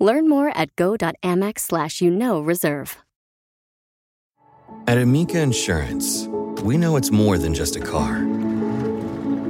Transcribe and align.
Learn 0.00 0.28
more 0.28 0.50
at 0.56 0.74
go.amex 0.76 1.60
slash 1.60 2.00
you 2.00 2.10
know 2.10 2.40
reserve. 2.40 2.96
At 4.86 4.98
Amica 4.98 5.38
Insurance, 5.40 6.26
we 6.62 6.76
know 6.76 6.96
it's 6.96 7.10
more 7.10 7.38
than 7.38 7.54
just 7.54 7.76
a 7.76 7.80
car. 7.80 8.24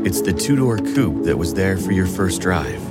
It's 0.05 0.21
the 0.23 0.33
two 0.33 0.57
door 0.57 0.79
coupe 0.79 1.25
that 1.25 1.39
was 1.39 1.55
there 1.55 1.77
for 1.77 1.93
your 1.93 2.07
first 2.07 2.41
drive, 2.41 2.83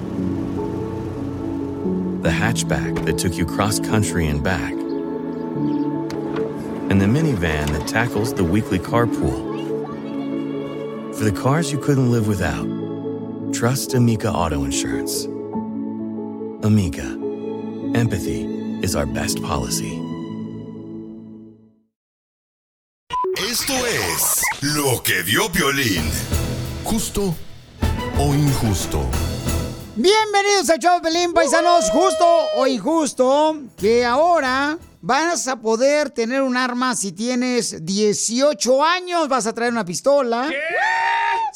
the 2.24 2.30
hatchback 2.30 3.06
that 3.06 3.18
took 3.18 3.36
you 3.36 3.46
cross 3.46 3.80
country 3.80 4.28
and 4.28 4.44
back, 4.44 4.72
and 6.90 7.02
the 7.02 7.06
minivan 7.06 7.68
that 7.72 7.88
tackles 7.88 8.34
the 8.34 8.44
weekly 8.44 8.80
carpool. 8.80 9.50
For 11.16 11.24
the 11.24 11.32
cars 11.32 11.72
you 11.72 11.80
couldn't 11.80 12.10
live 12.10 12.28
without, 12.28 12.68
trust 13.54 13.94
Amica 13.94 14.32
Auto 14.32 14.64
Insurance. 14.64 15.26
Amica, 16.64 17.19
empathy 17.96 18.46
is 18.82 18.96
our 18.96 19.06
best 19.06 19.42
policy. 19.42 20.00
Esto 23.50 23.74
es 23.74 24.42
lo 24.62 25.02
que 25.02 25.24
vio 25.24 25.50
Violín. 25.50 26.04
Justo 26.84 27.36
o 28.20 28.34
injusto. 28.34 29.02
Bienvenidos 29.96 30.70
al 30.70 30.80
show 30.80 31.02
Pelín, 31.02 31.34
paisanos, 31.34 31.90
justo 31.90 32.26
o 32.56 32.68
injusto, 32.68 33.58
que 33.78 34.06
ahora 34.06 34.78
vas 35.02 35.48
a 35.48 35.58
poder 35.58 36.10
tener 36.10 36.42
un 36.42 36.58
arma 36.58 36.96
si 36.96 37.12
tienes 37.12 37.86
18 37.86 38.84
años, 38.84 39.28
vas 39.28 39.48
a 39.48 39.54
traer 39.54 39.72
una 39.72 39.86
pistola. 39.86 40.50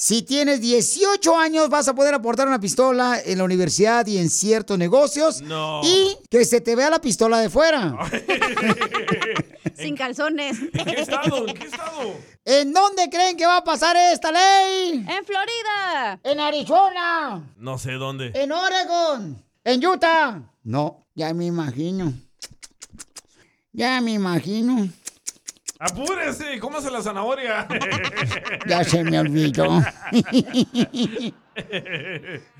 Si 0.04 0.22
tienes 0.22 0.60
18 0.60 1.40
años, 1.40 1.70
vas 1.70 1.88
a 1.88 1.96
poder 1.96 2.14
aportar 2.14 2.46
una 2.46 2.60
pistola 2.60 3.22
en 3.24 3.38
la 3.38 3.46
universidad 3.46 4.06
y 4.06 4.18
en 4.18 4.30
ciertos 4.30 4.78
negocios. 4.78 5.42
No. 5.42 5.80
Y 5.82 6.18
que 6.30 6.44
se 6.44 6.60
te 6.60 6.76
vea 6.76 6.90
la 6.90 7.00
pistola 7.00 7.40
de 7.40 7.50
fuera. 7.50 7.96
Sin 9.78 9.96
calzones. 9.96 10.60
¿En 10.60 10.86
qué 10.86 11.02
estado? 11.02 11.48
¿En 11.48 11.56
qué 11.56 11.68
estado? 11.68 12.16
¿En 12.44 12.74
dónde 12.74 13.10
creen 13.10 13.38
que 13.38 13.46
va 13.46 13.56
a 13.56 13.64
pasar 13.64 13.96
esta 13.96 14.30
ley? 14.30 15.06
En 15.08 15.24
Florida. 15.24 16.20
En 16.22 16.38
Arizona. 16.42 17.42
No 17.56 17.78
sé 17.78 17.94
dónde. 17.94 18.34
En 18.36 18.52
Oregon. 18.52 19.42
En 19.64 19.86
Utah. 19.86 20.42
No, 20.64 21.08
ya 21.16 21.34
me 21.34 21.46
imagino. 21.46 22.12
Ya 23.72 24.02
me 24.02 24.12
imagino. 24.12 24.90
Apúrese, 25.84 26.60
cómase 26.60 26.90
la 26.90 27.02
zanahoria. 27.02 27.68
Ya 28.68 28.84
se 28.86 29.04
me 29.04 29.20
olvidó. 29.20 29.68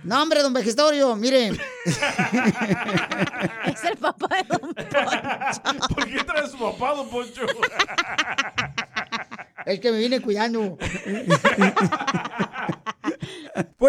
No, 0.04 0.22
hombre, 0.22 0.44
don 0.44 0.54
Vegestorio, 0.54 1.16
mire. 1.16 1.48
Es 3.66 3.84
el 3.86 3.98
papá 3.98 4.28
de 4.36 4.44
Don 4.50 4.76
¿Por 5.96 6.06
qué 6.06 6.24
trae 6.24 6.48
su 6.48 6.60
papá, 6.60 6.94
don 6.94 7.10
Poncho? 7.10 7.42
Es 9.66 9.80
que 9.80 9.92
me 9.92 9.98
viene 9.98 10.22
cuidando. 10.22 10.78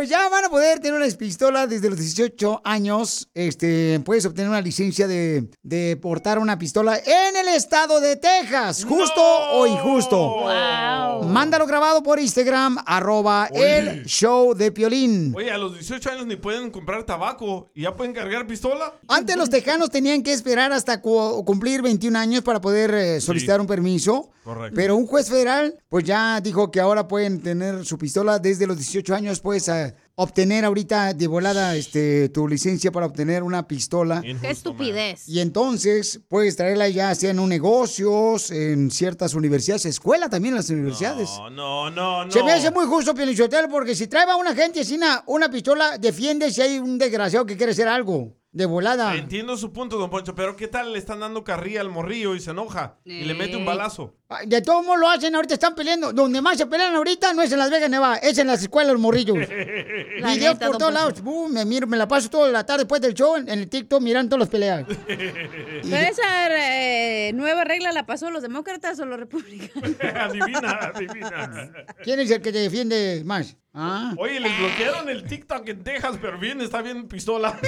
Pues 0.04 0.10
ya 0.10 0.28
van 0.28 0.44
a 0.44 0.50
poder 0.50 0.80
tener 0.80 1.00
una 1.00 1.08
pistola 1.16 1.66
desde 1.66 1.88
los 1.88 1.98
18 1.98 2.60
años. 2.62 3.26
Este, 3.32 3.98
puedes 4.04 4.26
obtener 4.26 4.50
una 4.50 4.60
licencia 4.60 5.08
de, 5.08 5.48
de 5.62 5.96
portar 5.96 6.38
una 6.38 6.58
pistola 6.58 6.98
en 6.98 7.34
el 7.34 7.48
estado 7.48 8.00
de 8.02 8.16
Texas. 8.16 8.84
¿Justo 8.84 9.22
o 9.22 9.66
injusto? 9.66 10.18
Wow. 10.18 11.22
Mándalo 11.22 11.66
grabado 11.66 12.02
por 12.02 12.20
Instagram, 12.20 12.76
arroba 12.84 13.48
Oye. 13.50 13.78
el 13.78 14.04
show 14.04 14.52
de 14.52 14.70
Piolín. 14.72 15.32
Oye, 15.34 15.50
a 15.50 15.56
los 15.56 15.72
18 15.72 16.10
años 16.10 16.26
ni 16.26 16.36
pueden 16.36 16.70
comprar 16.70 17.04
tabaco 17.04 17.70
y 17.74 17.84
ya 17.84 17.96
pueden 17.96 18.12
cargar 18.12 18.46
pistola. 18.46 18.92
Antes 19.08 19.36
los 19.38 19.48
tejanos 19.48 19.88
tenían 19.88 20.22
que 20.22 20.34
esperar 20.34 20.70
hasta 20.74 21.00
cu- 21.00 21.42
cumplir 21.46 21.80
21 21.80 22.18
años 22.18 22.42
para 22.42 22.60
poder 22.60 22.92
eh, 22.92 23.20
solicitar 23.22 23.58
un 23.58 23.66
permiso. 23.66 24.28
Correcto. 24.44 24.74
Pero 24.76 24.96
un 24.96 25.06
juez 25.06 25.30
federal, 25.30 25.78
pues 25.88 26.04
ya 26.04 26.38
dijo 26.42 26.70
que 26.70 26.78
ahora 26.78 27.08
pueden 27.08 27.40
tener 27.40 27.86
su 27.86 27.96
pistola 27.96 28.38
desde 28.38 28.66
los 28.66 28.76
18 28.76 29.14
años, 29.14 29.40
puedes 29.40 29.66
eh, 29.68 29.93
obtener 30.16 30.64
ahorita 30.64 31.14
de 31.14 31.26
volada 31.26 31.74
este, 31.76 32.28
tu 32.28 32.46
licencia 32.46 32.92
para 32.92 33.06
obtener 33.06 33.42
una 33.42 33.66
pistola. 33.66 34.22
Qué 34.22 34.50
estupidez. 34.50 35.28
Y 35.28 35.40
entonces 35.40 36.20
puedes 36.28 36.56
traerla 36.56 36.88
ya 36.88 37.14
sea 37.14 37.30
en 37.30 37.38
un 37.38 37.48
negocios, 37.48 38.50
en 38.50 38.90
ciertas 38.90 39.34
universidades, 39.34 39.86
escuela 39.86 40.28
también 40.28 40.54
en 40.54 40.58
las 40.58 40.70
universidades. 40.70 41.28
No, 41.38 41.50
no, 41.50 41.90
no, 41.90 42.24
no. 42.24 42.30
Se 42.30 42.42
me 42.42 42.52
hace 42.52 42.70
muy 42.70 42.86
justo, 42.86 43.14
Pielichotel, 43.14 43.68
porque 43.68 43.94
si 43.94 44.06
trae 44.06 44.28
a 44.28 44.36
una 44.36 44.54
gente 44.54 44.80
así 44.80 44.94
una, 44.96 45.22
una 45.26 45.50
pistola, 45.50 45.98
defiende 45.98 46.50
si 46.50 46.62
hay 46.62 46.78
un 46.78 46.98
desgraciado 46.98 47.46
que 47.46 47.56
quiere 47.56 47.72
hacer 47.72 47.88
algo. 47.88 48.36
De 48.54 48.66
volada. 48.66 49.16
Entiendo 49.16 49.56
su 49.56 49.72
punto, 49.72 49.98
don 49.98 50.08
Poncho, 50.08 50.32
pero 50.36 50.54
¿qué 50.54 50.68
tal 50.68 50.92
le 50.92 50.98
están 51.00 51.18
dando 51.18 51.42
carrilla 51.42 51.80
al 51.80 51.90
morrillo 51.90 52.36
y 52.36 52.40
se 52.40 52.52
enoja 52.52 52.98
y 53.04 53.24
le 53.24 53.34
mete 53.34 53.56
un 53.56 53.66
balazo? 53.66 54.14
Ay, 54.28 54.46
De 54.46 54.62
todos 54.62 54.86
modos 54.86 55.00
lo 55.00 55.10
hacen, 55.10 55.34
ahorita 55.34 55.54
están 55.54 55.74
peleando. 55.74 56.12
Donde 56.12 56.40
más 56.40 56.56
se 56.56 56.66
pelean 56.66 56.94
ahorita 56.94 57.34
no 57.34 57.42
es 57.42 57.50
en 57.50 57.58
Las 57.58 57.68
Vegas, 57.68 57.90
Nevada, 57.90 58.18
es 58.18 58.38
en 58.38 58.46
las 58.46 58.62
escuelas 58.62 58.92
los 58.92 59.02
morrillos. 59.02 59.36
La 60.18 60.34
Videos 60.34 60.54
neta, 60.54 60.66
por 60.66 60.74
don 60.74 60.78
todos 60.78 60.94
lados. 60.94 61.14
Uh, 61.24 61.48
me, 61.48 61.64
miro, 61.64 61.88
me 61.88 61.96
la 61.96 62.06
paso 62.06 62.30
toda 62.30 62.48
la 62.52 62.64
tarde 62.64 62.84
después 62.84 63.00
del 63.00 63.14
show 63.14 63.34
en 63.34 63.48
el 63.48 63.68
TikTok 63.68 64.00
mirando 64.00 64.36
todas 64.36 64.42
las 64.42 64.48
peleas. 64.50 64.84
¿Pero 65.08 65.96
esa 65.96 66.46
eh, 66.56 67.32
nueva 67.32 67.64
regla 67.64 67.90
la 67.90 68.06
pasó 68.06 68.30
los 68.30 68.40
demócratas 68.40 69.00
o 69.00 69.04
los 69.04 69.18
republicanos? 69.18 69.96
adivina, 70.14 70.92
adivina. 70.94 71.72
¿Quién 72.04 72.20
es 72.20 72.30
el 72.30 72.40
que 72.40 72.52
te 72.52 72.58
defiende 72.58 73.20
más? 73.24 73.56
Ah. 73.76 74.14
Oye, 74.18 74.38
les 74.38 74.56
bloquearon 74.56 75.08
el 75.08 75.24
TikTok 75.24 75.68
en 75.68 75.82
Texas, 75.82 76.16
pero 76.22 76.38
bien, 76.38 76.60
está 76.60 76.80
bien 76.80 77.08
pistola. 77.08 77.58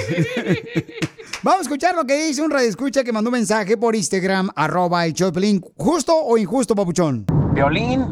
Vamos 1.42 1.58
a 1.58 1.62
escuchar 1.62 1.96
lo 1.96 2.04
que 2.04 2.26
dice 2.26 2.42
un 2.42 2.50
radioescucha 2.52 3.02
que 3.02 3.12
mandó 3.12 3.28
un 3.30 3.32
mensaje 3.32 3.76
por 3.76 3.96
Instagram, 3.96 4.50
arroba 4.54 5.04
el 5.04 5.14
Pelín. 5.34 5.60
¿Justo 5.76 6.14
o 6.14 6.38
injusto, 6.38 6.76
papuchón? 6.76 7.26
Violín, 7.54 8.06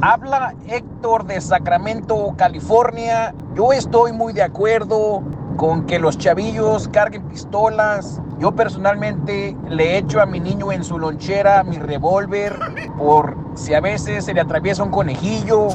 habla 0.00 0.54
Héctor 0.68 1.26
de 1.26 1.40
Sacramento, 1.40 2.34
California. 2.38 3.34
Yo 3.56 3.72
estoy 3.72 4.12
muy 4.12 4.32
de 4.32 4.42
acuerdo 4.42 5.24
con 5.60 5.84
que 5.84 5.98
los 5.98 6.16
chavillos 6.16 6.88
carguen 6.88 7.28
pistolas. 7.28 8.18
Yo 8.38 8.52
personalmente 8.52 9.54
le 9.68 9.98
echo 9.98 10.22
a 10.22 10.24
mi 10.24 10.40
niño 10.40 10.72
en 10.72 10.82
su 10.82 10.98
lonchera 10.98 11.62
mi 11.64 11.76
revólver 11.76 12.58
por 12.96 13.36
si 13.56 13.74
a 13.74 13.80
veces 13.82 14.24
se 14.24 14.32
le 14.32 14.40
atraviesa 14.40 14.82
un 14.82 14.90
conejillo 14.90 15.68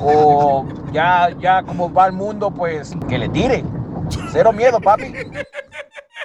o 0.00 0.64
ya, 0.94 1.28
ya 1.38 1.62
como 1.62 1.92
va 1.92 2.06
el 2.06 2.14
mundo, 2.14 2.50
pues 2.50 2.94
que 3.06 3.18
le 3.18 3.28
tire. 3.28 3.62
Cero 4.32 4.50
miedo, 4.50 4.80
papi. 4.80 5.12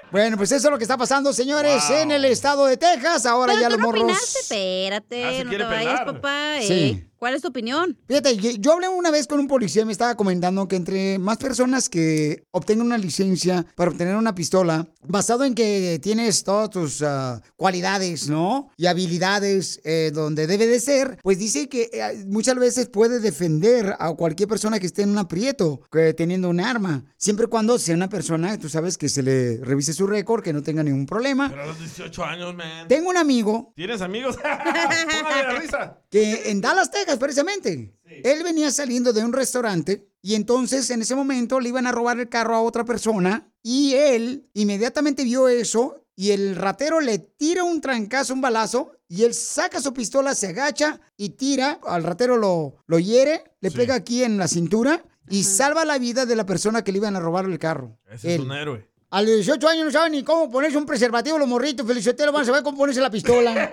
Bueno, 0.10 0.38
pues 0.38 0.54
eso 0.54 0.68
es 0.70 0.72
lo 0.72 0.78
que 0.78 0.86
está 0.86 0.96
pasando, 0.96 1.34
señores, 1.34 1.90
en 1.90 2.12
el 2.12 2.24
estado 2.24 2.68
de 2.68 2.78
Texas. 2.78 3.26
Ahora 3.26 3.52
Pero 3.54 3.62
ya 3.64 3.68
tú 3.68 3.72
los 3.74 3.80
no 3.82 3.86
morros. 3.88 4.02
opinaste, 4.04 4.40
espérate, 4.40 5.26
Ah, 5.26 5.44
no 5.44 5.50
te 5.50 5.58
vayas, 5.64 6.00
pelar. 6.00 6.06
papá. 6.06 6.38
Sí. 6.62 7.07
¿Cuál 7.18 7.34
es 7.34 7.42
tu 7.42 7.48
opinión? 7.48 7.98
Fíjate, 8.08 8.38
yo- 8.38 8.72
hablé 8.74 8.88
una 8.90 9.10
vez 9.12 9.28
con 9.28 9.40
un 9.40 9.48
policía 9.48 9.82
y 9.82 9.86
me 9.86 9.92
estaba 9.92 10.16
comentando 10.16 10.68
que 10.68 10.76
entre 10.76 11.18
más 11.20 11.38
personas 11.38 11.90
que 11.90 12.44
obtengan 12.52 12.86
una 12.88 12.98
licencia 12.98 13.66
para 13.76 13.90
obtener 13.92 14.16
una 14.16 14.36
pistola, 14.36 14.88
basado 15.04 15.44
en 15.44 15.56
que 15.56 16.00
tienes 16.02 16.44
todas 16.44 16.70
tus 16.70 17.02
ah, 17.02 17.42
cualidades, 17.56 18.30
¿no? 18.30 18.70
Y 18.78 18.86
habilidades 18.88 19.82
eh, 19.84 20.12
donde 20.14 20.46
debe 20.48 20.68
de 20.68 20.80
ser, 20.80 21.18
pues 21.24 21.40
dice 21.40 21.70
que 21.70 21.90
eh, 21.92 22.24
muchas 22.28 22.56
veces 22.56 22.88
puede 22.90 23.20
defender 23.20 23.96
a 24.00 24.14
cualquier 24.14 24.48
persona 24.50 24.80
que 24.80 24.86
esté 24.86 25.02
en 25.02 25.10
un 25.10 25.18
aprieto 25.18 25.82
que 25.92 26.14
teniendo 26.14 26.50
un 26.50 26.60
arma, 26.60 27.04
siempre 27.18 27.46
y 27.46 27.50
cuando 27.50 27.80
sea 27.80 27.96
una 27.96 28.10
persona, 28.10 28.58
tú 28.60 28.70
sabes, 28.70 28.98
que 28.98 29.10
se 29.10 29.24
le 29.24 29.58
revise 29.64 29.94
su 29.94 30.06
récord, 30.06 30.44
que 30.44 30.54
no 30.54 30.62
tenga 30.62 30.84
ningún 30.84 31.06
problema. 31.06 31.50
Pero 31.50 31.64
a 31.64 31.68
los 31.68 31.80
18 31.80 32.24
años, 32.24 32.54
man. 32.56 32.88
Tengo 32.88 33.10
un 33.10 33.18
amigo 33.18 33.74
¿Tienes 33.76 34.02
amigos? 34.02 34.38
La 34.44 35.60
risa. 35.60 35.98
que 36.10 36.50
en 36.52 36.62
Dallas, 36.62 36.92
Texas, 36.92 37.07
precisamente. 37.16 37.94
Él 38.06 38.44
venía 38.44 38.72
saliendo 38.72 39.14
de 39.14 39.24
un 39.24 39.32
restaurante 39.34 40.10
y 40.22 40.36
entonces 40.36 40.90
en 40.90 41.02
ese 41.02 41.16
momento 41.16 41.60
le 41.60 41.70
iban 41.70 41.88
a 41.88 41.92
robar 41.92 42.20
el 42.20 42.28
carro 42.30 42.56
a 42.56 42.62
otra 42.62 42.84
persona 42.84 43.52
y 43.64 43.94
él 43.94 44.50
inmediatamente 44.54 45.24
vio 45.24 45.48
eso 45.48 46.04
y 46.16 46.32
el 46.32 46.56
ratero 46.56 47.00
le 47.00 47.20
tira 47.20 47.64
un 47.64 47.80
trancazo, 47.80 48.34
un 48.34 48.42
balazo 48.42 48.92
y 49.08 49.24
él 49.24 49.34
saca 49.34 49.80
su 49.80 49.94
pistola, 49.94 50.36
se 50.36 50.48
agacha 50.48 51.00
y 51.16 51.30
tira, 51.30 51.80
al 51.84 52.04
ratero 52.04 52.38
lo, 52.38 52.78
lo 52.88 53.00
hiere, 53.00 53.44
le 53.62 53.72
pega 53.72 53.96
aquí 53.96 54.24
en 54.24 54.38
la 54.38 54.48
cintura 54.48 55.06
y 55.30 55.44
salva 55.44 55.86
la 55.86 55.98
vida 55.98 56.26
de 56.26 56.36
la 56.36 56.46
persona 56.46 56.84
que 56.84 56.92
le 56.92 56.98
iban 56.98 57.16
a 57.16 57.20
robar 57.20 57.46
el 57.46 57.60
carro. 57.60 58.00
Ese 58.10 58.36
es 58.36 58.40
un 58.40 58.52
héroe. 58.52 58.90
A 59.10 59.22
los 59.22 59.36
18 59.36 59.70
años 59.70 59.86
no 59.86 59.92
saben 59.92 60.12
ni 60.12 60.22
cómo 60.22 60.52
ponerse 60.52 60.78
un 60.78 60.86
preservativo 60.86 61.38
los 61.38 61.48
morritos. 61.48 61.88
Felicitero 61.88 62.34
van 62.34 62.42
a 62.42 62.46
saber 62.46 62.62
cómo 62.62 62.78
ponerse 62.78 63.00
la 63.00 63.10
pistola. 63.10 63.72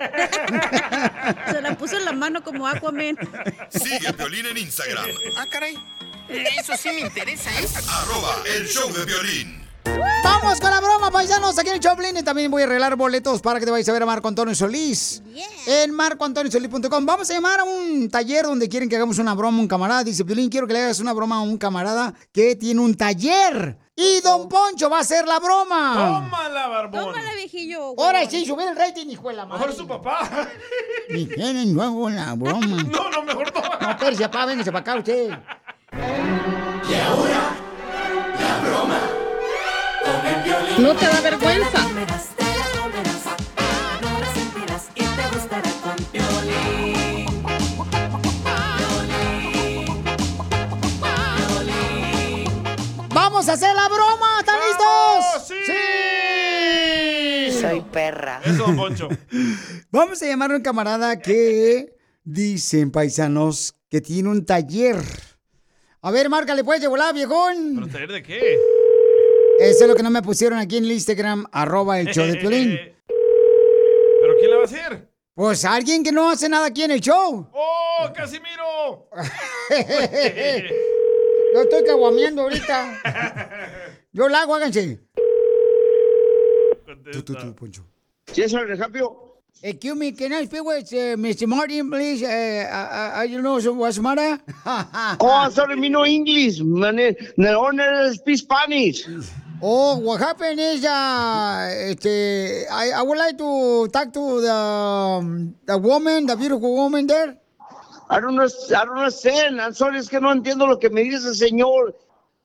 Se 1.51 1.61
la 1.61 1.77
puso 1.77 1.97
en 1.97 2.05
la 2.05 2.13
mano 2.13 2.41
como 2.41 2.65
Aquaman. 2.65 3.17
Sigue 3.69 4.07
a 4.07 4.13
Piolín 4.13 4.45
en 4.45 4.57
Instagram. 4.57 5.05
Ah, 5.35 5.45
caray. 5.49 5.77
Eso 6.29 6.77
sí 6.77 6.89
me 6.93 7.01
interesa, 7.01 7.49
¿eh? 7.59 7.67
Arroba 7.89 8.43
el 8.55 8.65
show 8.65 8.89
de 8.93 9.03
violín. 9.03 9.61
Vamos 10.23 10.59
con 10.61 10.71
la 10.71 10.79
broma, 10.79 11.11
paisanos. 11.11 11.59
Aquí 11.59 11.67
en 11.67 11.75
el 11.75 11.81
Choplin. 11.81 12.15
Y 12.15 12.23
también 12.23 12.49
voy 12.49 12.61
a 12.61 12.65
arreglar 12.65 12.95
boletos 12.95 13.41
para 13.41 13.59
que 13.59 13.65
te 13.65 13.71
vayas 13.71 13.89
a 13.89 13.91
ver 13.91 14.03
a 14.03 14.05
Marco 14.05 14.29
Antonio 14.29 14.55
Solís. 14.55 15.21
En 15.67 15.91
marcoantoniosolís.com. 15.91 17.05
Vamos 17.05 17.29
a 17.29 17.33
llamar 17.33 17.59
a 17.59 17.63
un 17.65 18.09
taller 18.09 18.45
donde 18.45 18.69
quieren 18.69 18.87
que 18.87 18.95
hagamos 18.95 19.19
una 19.19 19.33
broma 19.33 19.57
a 19.57 19.59
un 19.59 19.67
camarada. 19.67 20.05
Dice, 20.05 20.23
Piolín, 20.23 20.49
quiero 20.49 20.65
que 20.65 20.71
le 20.71 20.83
hagas 20.83 21.01
una 21.01 21.11
broma 21.11 21.35
a 21.35 21.41
un 21.41 21.57
camarada 21.57 22.13
que 22.31 22.55
tiene 22.55 22.79
un 22.79 22.95
taller. 22.95 23.84
Y 23.97 24.19
Don 24.21 24.49
Poncho 24.49 24.89
va 24.89 24.97
a 24.97 25.01
hacer 25.01 25.25
la 25.25 25.39
broma. 25.39 25.93
Tómala, 25.95 26.67
barbón. 26.67 27.05
Tómala, 27.13 27.33
viejillo. 27.33 27.93
Ahora 27.97 28.29
sí, 28.29 28.45
subir 28.45 28.67
el 28.67 28.75
rating, 28.75 29.07
hijo 29.07 29.29
de 29.29 29.35
la 29.35 29.45
madre. 29.45 29.59
Mejor 29.67 29.75
su 29.77 29.87
papá. 29.87 30.19
Y 31.07 31.25
quieren 31.27 31.73
luego 31.73 32.09
la 32.09 32.33
broma. 32.33 32.83
No, 32.91 33.09
no, 33.09 33.23
mejor 33.23 33.51
toma. 33.51 33.77
No, 33.79 33.91
espérese, 33.91 34.23
papá, 34.23 34.45
véngase 34.47 34.71
para 34.71 34.81
acá 34.81 34.95
usted. 34.95 35.31
No 40.77 40.93
te 40.93 41.05
da 41.05 41.21
vergüenza. 41.21 42.34
¡Vamos 53.35 53.49
a 53.49 53.53
hacer 53.53 53.75
la 53.75 53.89
broma! 53.89 54.39
¿Están 54.39 54.59
listos? 54.65 55.57
¡Sí! 57.51 57.51
Soy 57.59 57.81
perra. 57.81 58.39
Eso, 58.45 58.73
Poncho. 58.73 59.09
Vamos 59.91 60.23
a 60.23 60.25
llamar 60.25 60.53
a 60.53 60.55
un 60.55 60.61
camarada 60.61 61.19
que 61.19 61.97
dicen, 62.23 62.91
paisanos, 62.91 63.75
que 63.89 63.99
tiene 63.99 64.29
un 64.29 64.45
taller. 64.45 65.03
A 66.01 66.11
ver, 66.11 66.29
márcale 66.29 66.63
pues 66.63 66.79
de 66.79 66.87
volar, 66.87 67.13
viejón. 67.13 67.73
¿Pero 67.75 67.87
taller 67.89 68.13
de 68.13 68.23
qué? 68.23 68.57
Eso 69.59 69.83
es 69.83 69.87
lo 69.89 69.95
que 69.95 70.03
no 70.03 70.11
me 70.11 70.21
pusieron 70.21 70.57
aquí 70.57 70.77
en 70.77 70.85
el 70.85 70.93
Instagram, 70.93 71.45
arroba 71.51 71.99
el 71.99 72.07
show 72.13 72.25
de 72.25 72.37
Piolín. 72.37 72.69
¿Pero 74.21 74.37
quién 74.39 74.49
la 74.49 74.55
va 74.55 74.61
a 74.61 74.65
hacer? 74.65 75.09
Pues 75.33 75.65
alguien 75.65 76.05
que 76.05 76.13
no 76.13 76.29
hace 76.29 76.47
nada 76.47 76.67
aquí 76.67 76.83
en 76.83 76.91
el 76.91 77.01
show. 77.01 77.49
¡Oh, 77.51 78.13
Casimiro! 78.15 79.09
Yo 81.55 81.61
estoy 81.61 81.85
caguameando 81.85 82.41
ahorita. 82.41 82.99
Yo 84.11 84.27
la 84.27 84.41
hago, 84.41 84.55
háganse. 84.55 84.99
Tú, 87.13 87.21
tú, 87.21 87.33
tú, 87.33 87.55
Poncho. 87.55 87.85
¿Sí 88.29 88.41
es 88.41 88.51
el 88.51 88.67
recapio? 88.67 89.39
Excuse 89.61 89.95
me, 89.95 90.11
can 90.11 90.33
I 90.33 90.43
speak 90.43 90.65
with 90.65 90.91
uh, 90.91 91.15
Mr. 91.15 91.47
Martin, 91.47 91.89
please? 91.89 92.21
Uh, 92.23 92.27
I, 92.27 93.21
I 93.23 93.27
don't 93.27 93.41
know 93.41 93.57
what's 93.71 93.95
the 93.95 94.01
matter. 94.01 94.37
Oh, 95.21 95.49
sorry, 95.49 95.77
me 95.77 95.87
no 95.87 96.05
English. 96.05 96.59
Man, 96.59 96.97
the 96.97 97.57
owner 97.57 98.13
speak 98.15 98.39
Spanish. 98.39 99.07
Oh, 99.61 99.95
what 99.99 100.19
happened 100.19 100.59
is, 100.59 100.83
uh, 100.83 101.69
este, 101.89 102.67
I, 102.69 102.91
I 102.97 103.01
would 103.01 103.17
like 103.17 103.37
to 103.37 103.87
talk 103.93 104.11
to 104.11 104.41
the, 104.41 104.51
um, 104.51 105.55
the 105.65 105.77
woman, 105.77 106.25
the 106.25 106.35
beautiful 106.35 106.75
woman 106.75 107.07
there. 107.07 107.37
I 108.09 108.19
don't, 108.19 108.35
know, 108.35 108.45
I 108.45 108.85
don't 108.85 108.97
understand. 108.97 109.59
I'm 109.59 109.73
sorry, 109.73 109.97
es 109.99 110.07
que 110.09 110.19
no 110.19 110.31
entiendo 110.31 110.67
lo 110.67 110.77
que 110.79 110.89
me 110.89 111.01
dice 111.01 111.27
el 111.27 111.35
señor. 111.35 111.95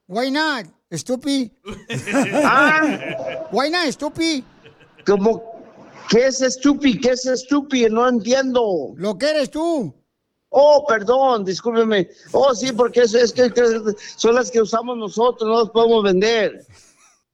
Why 0.08 0.30
not, 0.30 0.66
stupid? 0.92 1.50
Ah, 2.44 3.46
Why 3.52 3.70
not, 3.70 3.86
stupid? 3.92 4.44
como, 5.06 5.42
¿qué 6.08 6.26
es 6.26 6.40
estúpido? 6.40 6.98
¿Qué 7.02 7.10
es 7.10 7.26
estúpido? 7.26 7.88
No 7.90 8.08
entiendo. 8.08 8.92
Lo 8.96 9.16
que 9.18 9.30
eres 9.30 9.50
tú. 9.50 9.94
Oh, 10.50 10.84
perdón, 10.86 11.44
discúlpeme. 11.44 12.08
Oh, 12.32 12.54
sí, 12.54 12.72
porque 12.72 13.02
es, 13.02 13.14
es 13.14 13.32
que, 13.32 13.52
que 13.52 13.62
son 14.16 14.34
las 14.34 14.50
que 14.50 14.60
usamos 14.60 14.96
nosotros, 14.96 15.48
no 15.48 15.60
las 15.60 15.70
podemos 15.70 16.02
vender. 16.02 16.66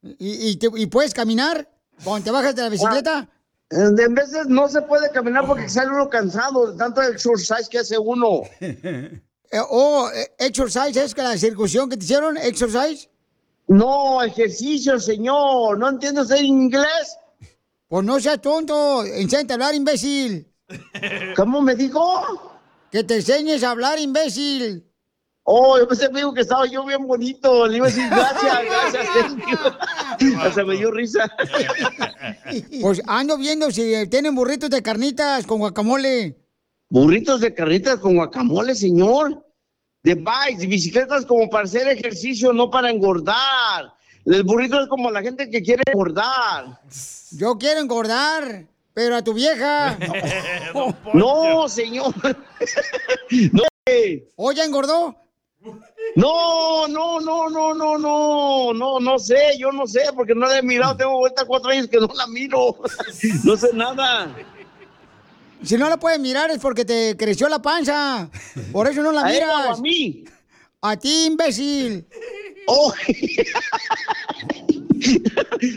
¿Y, 0.03 0.51
y, 0.51 0.57
te- 0.57 0.71
y 0.77 0.87
puedes 0.87 1.15
caminar 1.15 1.69
cuando 2.05 2.25
te 2.25 2.31
bajas 2.31 2.55
de 2.55 2.63
la 2.63 2.69
bicicleta? 2.69 3.29
En 3.71 4.15
veces 4.15 4.47
no 4.47 4.69
se 4.69 4.81
puede 4.83 5.11
caminar 5.11 5.45
porque 5.47 5.69
sale 5.69 5.91
uno 5.91 6.09
cansado 6.09 6.71
de 6.71 6.79
tanto 6.79 7.03
exercise 7.03 7.69
que 7.71 7.79
hace 7.79 7.99
uno. 7.99 8.43
Eh, 9.53 9.61
oh, 9.71 10.11
eh, 10.13 10.29
exercise 10.41 11.05
es 11.05 11.15
que 11.15 11.23
la 11.23 11.39
circuncisión 11.39 11.89
que 11.89 11.97
te 11.97 12.05
hicieron, 12.05 12.37
exercise. 12.37 13.09
No, 13.69 14.21
ejercicio, 14.21 14.99
señor. 14.99 15.79
¿No 15.79 15.89
entiende 15.89 16.23
usted 16.23 16.39
inglés? 16.39 17.17
Pues 17.87 18.05
no 18.05 18.19
seas 18.19 18.41
tonto, 18.41 19.05
enséñate 19.05 19.53
a 19.53 19.55
hablar, 19.55 19.75
imbécil. 19.77 20.53
¿Cómo 21.37 21.63
me 21.63 21.77
dijo? 21.77 22.59
Que 22.91 23.05
te 23.05 23.17
enseñes 23.17 23.63
a 23.63 23.71
hablar, 23.71 24.01
imbécil. 24.01 24.86
Oh, 25.49 25.79
yo 25.79 25.87
pensé 25.87 26.07
amigo, 26.07 26.35
que 26.35 26.41
estaba 26.41 26.67
yo 26.67 26.85
bien 26.85 27.07
bonito. 27.07 27.69
Le 27.69 27.77
iba 27.77 27.87
a 27.87 27.89
decir 27.89 28.11
gracias, 28.11 28.59
gracias, 28.65 29.07
thank 29.15 29.47
you. 29.49 30.37
Hasta 30.41 30.65
me 30.65 30.77
dio 30.77 30.91
risa. 30.91 31.31
Pues 32.81 33.01
ando 33.07 33.39
viendo 33.39 33.71
si 33.71 34.09
tienen 34.09 34.35
burritos 34.35 34.71
de 34.71 34.83
carnitas 34.83 35.47
con 35.47 35.61
guacamole. 35.61 36.37
Burritos 36.89 37.41
de 37.41 37.55
carnitas 37.55 38.01
con 38.01 38.17
guacamole, 38.17 38.75
señor. 38.75 39.47
De 40.03 40.17
bikes, 40.17 40.67
bicicletas 40.67 41.25
como 41.25 41.49
para 41.49 41.65
hacer 41.65 41.87
ejercicio, 41.87 42.53
no 42.53 42.69
para 42.69 42.91
engordar. 42.91 43.95
El 44.25 44.43
burrito 44.43 44.81
es 44.81 44.89
como 44.89 45.13
la 45.13 45.23
gente 45.23 45.49
que 45.49 45.63
quiere 45.63 45.85
engordar. 45.87 46.81
Yo 47.31 47.57
quiero 47.57 47.81
engordar, 47.81 48.67
pero 48.95 49.15
a 49.15 49.23
tu 49.23 49.33
vieja. 49.33 49.97
No, 51.15 51.69
señor. 51.69 52.13
No, 53.53 53.63
eh. 53.87 54.29
¿O 54.35 54.51
ya 54.51 54.65
engordó? 54.65 55.26
No, 56.17 56.89
no, 56.89 57.21
no, 57.21 57.51
no, 57.51 57.75
no, 57.75 57.99
no, 57.99 58.73
no, 58.73 59.01
no 59.01 59.19
sé, 59.19 59.57
yo 59.59 59.71
no 59.73 59.87
sé, 59.87 60.01
porque 60.15 60.35
no 60.35 60.47
la 60.47 60.59
he 60.59 60.63
mirado, 60.63 60.97
tengo 60.97 61.19
vuelta 61.19 61.45
cuatro 61.45 61.71
años 61.71 61.89
que 61.89 61.99
no 61.99 62.09
la 62.15 62.27
miro. 62.27 62.77
No 63.45 63.57
sé 63.57 63.71
nada. 63.73 64.35
Si 65.63 65.77
no 65.77 65.89
la 65.89 65.97
puedes 65.97 66.21
mirar 66.21 66.51
es 66.51 66.59
porque 66.59 66.85
te 66.85 67.17
creció 67.17 67.49
la 67.49 67.61
panza. 67.61 68.31
Por 68.73 68.87
eso 68.87 69.03
no 69.03 69.13
la 69.13 69.25
¿A 69.25 69.33
ella 69.33 69.51
o 69.51 69.59
miras. 69.59 69.79
a 69.79 69.83
mí? 69.83 70.25
A 70.83 70.97
ti, 70.97 71.27
imbécil. 71.27 72.07
Oh. 72.67 72.93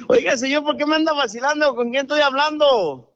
Oiga, 0.08 0.38
señor, 0.38 0.64
¿por 0.64 0.78
qué 0.78 0.86
me 0.86 0.96
anda 0.96 1.14
vacilando? 1.14 1.76
¿Con 1.76 1.90
quién 1.90 2.04
estoy 2.04 2.22
hablando? 2.22 3.14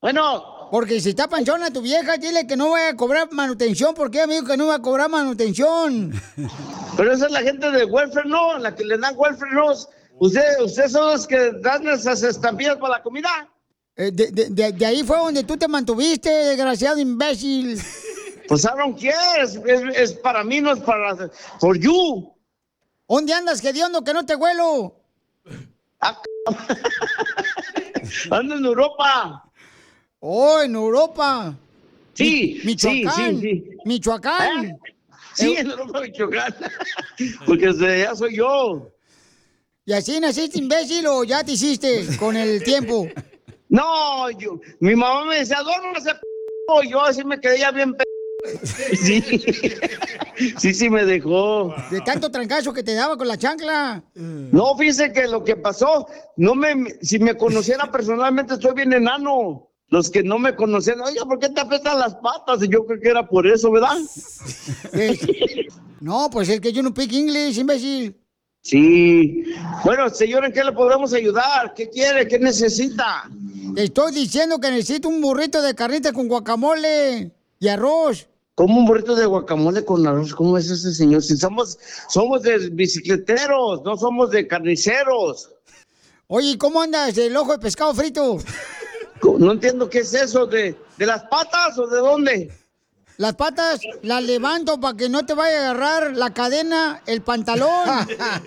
Bueno, 0.00 0.55
Porque 0.70 1.00
si 1.00 1.10
está 1.10 1.28
panchona 1.28 1.70
tu 1.72 1.80
vieja, 1.80 2.16
dile 2.16 2.46
que 2.46 2.56
no 2.56 2.68
voy 2.68 2.80
a 2.80 2.96
cobrar 2.96 3.28
manutención. 3.32 3.94
porque 3.94 4.26
dijo 4.26 4.46
que 4.46 4.56
no 4.56 4.66
va 4.66 4.76
a 4.76 4.82
cobrar 4.82 5.08
manutención? 5.08 6.12
pero 6.96 7.12
esa 7.12 7.26
es 7.26 7.32
la 7.32 7.42
gente 7.42 7.70
del 7.70 7.90
welfare, 7.90 8.28
¿no? 8.28 8.58
La 8.58 8.74
que 8.74 8.84
le 8.84 8.98
dan 8.98 9.14
welfare, 9.16 9.52
¿no? 9.52 9.72
¿Usted, 10.18 10.42
¿Ustedes 10.64 10.92
son 10.92 11.12
los 11.12 11.26
que 11.26 11.52
dan 11.60 11.86
esas 11.88 12.22
estampillas 12.22 12.76
para 12.78 12.94
la 12.98 13.02
comida? 13.02 13.28
Eh, 13.96 14.10
de, 14.12 14.30
de- 14.30 14.48
de- 14.50 14.72
de 14.72 14.86
ahí 14.86 15.02
fue 15.04 15.16
donde 15.18 15.44
tú 15.44 15.56
te 15.56 15.68
mantuviste, 15.68 16.30
desgraciado 16.30 16.98
imbécil. 16.98 17.80
Pues 18.48 18.62
I 18.62 18.68
don't 18.78 18.96
care, 18.96 19.42
es, 19.42 19.56
es- 19.56 19.96
es 19.96 20.12
para 20.12 20.44
mí, 20.44 20.60
no 20.60 20.72
es 20.72 20.78
para... 20.78 21.16
For 21.58 21.76
you. 21.76 22.32
¿Dónde 23.08 23.34
andas, 23.34 23.64
hediondo, 23.64 24.04
que 24.04 24.12
no 24.14 24.24
te 24.24 24.36
huelo? 24.36 25.00
Ando 28.30 28.54
en 28.54 28.64
Europa. 28.64 29.45
Oh, 30.20 30.60
en 30.62 30.74
Europa. 30.74 31.54
Sí, 32.14 32.58
Mi- 32.60 32.70
Michoacán. 32.72 33.40
sí, 33.40 33.40
sí, 33.40 33.64
sí. 33.70 33.76
Michoacán. 33.84 34.64
¿Eh? 34.66 34.78
Sí, 35.34 35.54
en 35.58 35.70
Europa, 35.70 36.00
Michoacán. 36.00 36.54
Porque 37.46 37.66
desde 37.66 38.02
allá 38.04 38.14
soy 38.16 38.36
yo. 38.36 38.90
¿Y 39.84 39.92
así 39.92 40.18
naciste 40.18 40.58
imbécil 40.58 41.06
o 41.06 41.22
ya 41.24 41.44
te 41.44 41.52
hiciste 41.52 42.06
con 42.18 42.36
el 42.36 42.62
tiempo? 42.64 43.06
No, 43.68 44.30
yo, 44.30 44.60
mi 44.80 44.94
mamá 44.94 45.24
me 45.26 45.36
decía, 45.38 45.58
duérmase, 45.62 46.12
p***". 46.14 46.88
Yo 46.90 47.00
así 47.02 47.22
me 47.24 47.38
quedé 47.38 47.58
ya 47.58 47.70
bien 47.70 47.94
p***. 47.94 48.04
Sí, 48.96 49.20
sí, 50.58 50.72
sí 50.74 50.88
me 50.90 51.04
dejó. 51.04 51.74
De 51.90 52.00
tanto 52.00 52.30
trancazo 52.30 52.72
que 52.72 52.82
te 52.84 52.94
daba 52.94 53.16
con 53.16 53.26
la 53.26 53.36
chancla. 53.36 54.02
No, 54.14 54.76
fíjese 54.76 55.12
que 55.12 55.26
lo 55.26 55.42
que 55.42 55.56
pasó, 55.56 56.06
no 56.36 56.54
me, 56.54 56.94
si 57.02 57.18
me 57.18 57.36
conociera 57.36 57.90
personalmente, 57.90 58.54
estoy 58.54 58.74
bien 58.74 58.92
enano. 58.92 59.65
Los 59.88 60.10
que 60.10 60.22
no 60.22 60.38
me 60.38 60.56
conocían, 60.56 61.00
oiga, 61.00 61.24
¿por 61.24 61.38
qué 61.38 61.48
te 61.48 61.60
apestan 61.60 61.98
las 62.00 62.16
patas? 62.16 62.62
Y 62.62 62.68
yo 62.68 62.84
creo 62.84 63.00
que 63.00 63.08
era 63.08 63.26
por 63.26 63.46
eso, 63.46 63.70
¿verdad? 63.70 63.96
No, 65.98 66.28
pues 66.30 66.50
es 66.50 66.60
que 66.60 66.72
yo 66.72 66.82
no 66.82 66.92
pick 66.92 67.10
English, 67.14 67.58
imbécil. 67.58 68.14
Sí. 68.60 69.44
Bueno, 69.82 70.10
señor, 70.10 70.44
¿en 70.44 70.52
qué 70.52 70.62
le 70.62 70.72
podemos 70.72 71.12
ayudar? 71.14 71.72
¿Qué 71.74 71.88
quiere? 71.88 72.28
¿Qué 72.28 72.38
necesita? 72.38 73.30
Te 73.74 73.84
estoy 73.84 74.12
diciendo 74.12 74.60
que 74.60 74.70
necesito 74.70 75.08
un 75.08 75.20
burrito 75.20 75.62
de 75.62 75.74
carnitas 75.74 76.12
con 76.12 76.28
guacamole 76.28 77.32
y 77.58 77.68
arroz. 77.68 78.28
¿Cómo 78.54 78.78
un 78.78 78.86
burrito 78.86 79.14
de 79.14 79.24
guacamole 79.26 79.84
con 79.84 80.06
arroz? 80.06 80.34
¿Cómo 80.34 80.58
es 80.58 80.70
ese 80.70 80.92
señor? 80.92 81.22
Si 81.22 81.36
somos, 81.36 81.78
somos 82.08 82.42
de 82.42 82.70
bicicleteros, 82.70 83.82
no 83.84 83.96
somos 83.96 84.30
de 84.30 84.46
carniceros. 84.46 85.50
Oye, 86.26 86.50
¿y 86.50 86.58
¿cómo 86.58 86.82
andas 86.82 87.16
el 87.16 87.36
ojo 87.36 87.52
de 87.52 87.58
pescado 87.58 87.94
frito? 87.94 88.38
No 89.22 89.52
entiendo 89.52 89.88
qué 89.88 90.00
es 90.00 90.14
eso, 90.14 90.46
¿de, 90.46 90.76
de 90.96 91.06
las 91.06 91.22
patas 91.24 91.78
o 91.78 91.86
de 91.86 91.98
dónde? 91.98 92.52
Las 93.18 93.34
patas 93.34 93.80
las 94.02 94.22
levanto 94.22 94.78
para 94.78 94.96
que 94.96 95.08
no 95.08 95.24
te 95.24 95.32
vaya 95.32 95.56
a 95.56 95.70
agarrar 95.70 96.16
la 96.16 96.34
cadena, 96.34 97.02
el 97.06 97.22
pantalón. 97.22 97.88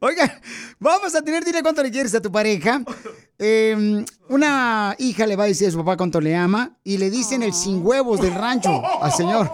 Oiga, 0.00 0.40
vamos 0.78 1.14
a 1.14 1.22
tener, 1.22 1.44
dile 1.44 1.62
cuánto 1.62 1.82
le 1.82 1.90
quieres 1.90 2.14
a 2.14 2.20
tu 2.20 2.30
pareja. 2.30 2.82
Eh, 3.38 4.04
una 4.28 4.94
hija 4.98 5.26
le 5.26 5.34
va 5.34 5.44
a 5.44 5.46
decir 5.46 5.68
a 5.68 5.70
su 5.70 5.78
papá 5.78 5.96
cuánto 5.96 6.20
le 6.20 6.36
ama 6.36 6.76
y 6.84 6.98
le 6.98 7.10
dicen 7.10 7.42
el 7.42 7.54
sin 7.54 7.84
huevos 7.84 8.20
del 8.20 8.34
rancho 8.34 8.82
al 9.02 9.12
señor. 9.12 9.50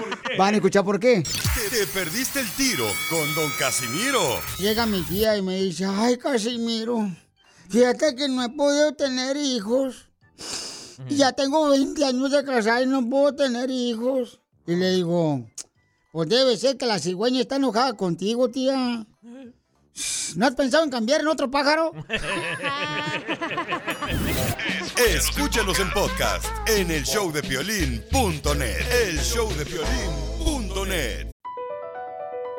Van 0.38 0.54
a 0.54 0.56
escuchar 0.56 0.84
por 0.84 0.98
qué. 0.98 1.22
Te, 1.22 1.76
te 1.76 1.86
perdiste 1.86 2.40
el 2.40 2.50
tiro 2.50 2.86
con 3.08 3.34
Don 3.34 3.50
Casimiro. 3.58 4.40
Llega 4.58 4.86
mi 4.86 5.02
tía 5.02 5.36
y 5.36 5.42
me 5.42 5.56
dice, 5.56 5.86
ay, 5.86 6.18
Casimiro, 6.18 7.08
fíjate 7.70 8.14
que 8.16 8.28
no 8.28 8.44
he 8.44 8.48
podido 8.50 8.92
tener 8.94 9.36
hijos. 9.36 10.08
Y 11.08 11.16
ya 11.16 11.32
tengo 11.32 11.70
20 11.70 12.04
años 12.04 12.30
de 12.30 12.44
casada 12.44 12.82
y 12.82 12.86
no 12.86 13.08
puedo 13.08 13.34
tener 13.34 13.70
hijos. 13.70 14.40
Y 14.66 14.76
le 14.76 14.90
digo, 14.90 15.46
pues 16.12 16.28
debe 16.28 16.56
ser 16.56 16.76
que 16.76 16.86
la 16.86 16.98
cigüeña 16.98 17.40
está 17.40 17.56
enojada 17.56 17.94
contigo, 17.94 18.50
tía. 18.50 19.06
¿No 20.36 20.46
has 20.46 20.54
pensado 20.54 20.84
en 20.84 20.90
cambiar 20.90 21.22
en 21.22 21.28
otro 21.28 21.50
pájaro? 21.50 21.92
Escúchanos 25.08 25.80
en 25.80 25.90
podcast 25.90 26.46
en 26.68 26.90
el 26.90 27.04
showdepiolín.net. 27.04 29.08
El 29.08 29.18
showdepiolín.net. 29.18 31.30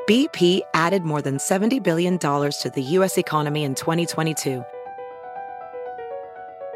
BP 0.08 0.62
added 0.74 1.03
more 1.03 1.22
than 1.22 1.38
$70 1.38 1.82
billion 1.82 2.18
to 2.18 2.72
the 2.74 2.82
U.S. 2.98 3.18
economy 3.18 3.63
in 3.63 3.75
2022. 3.75 4.63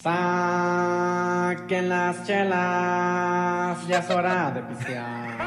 Saquen 0.00 1.88
las 1.88 2.24
chelas, 2.24 3.84
ya 3.88 3.98
es 3.98 4.08
hora 4.10 4.52
de 4.52 4.62
pistear. 4.62 5.38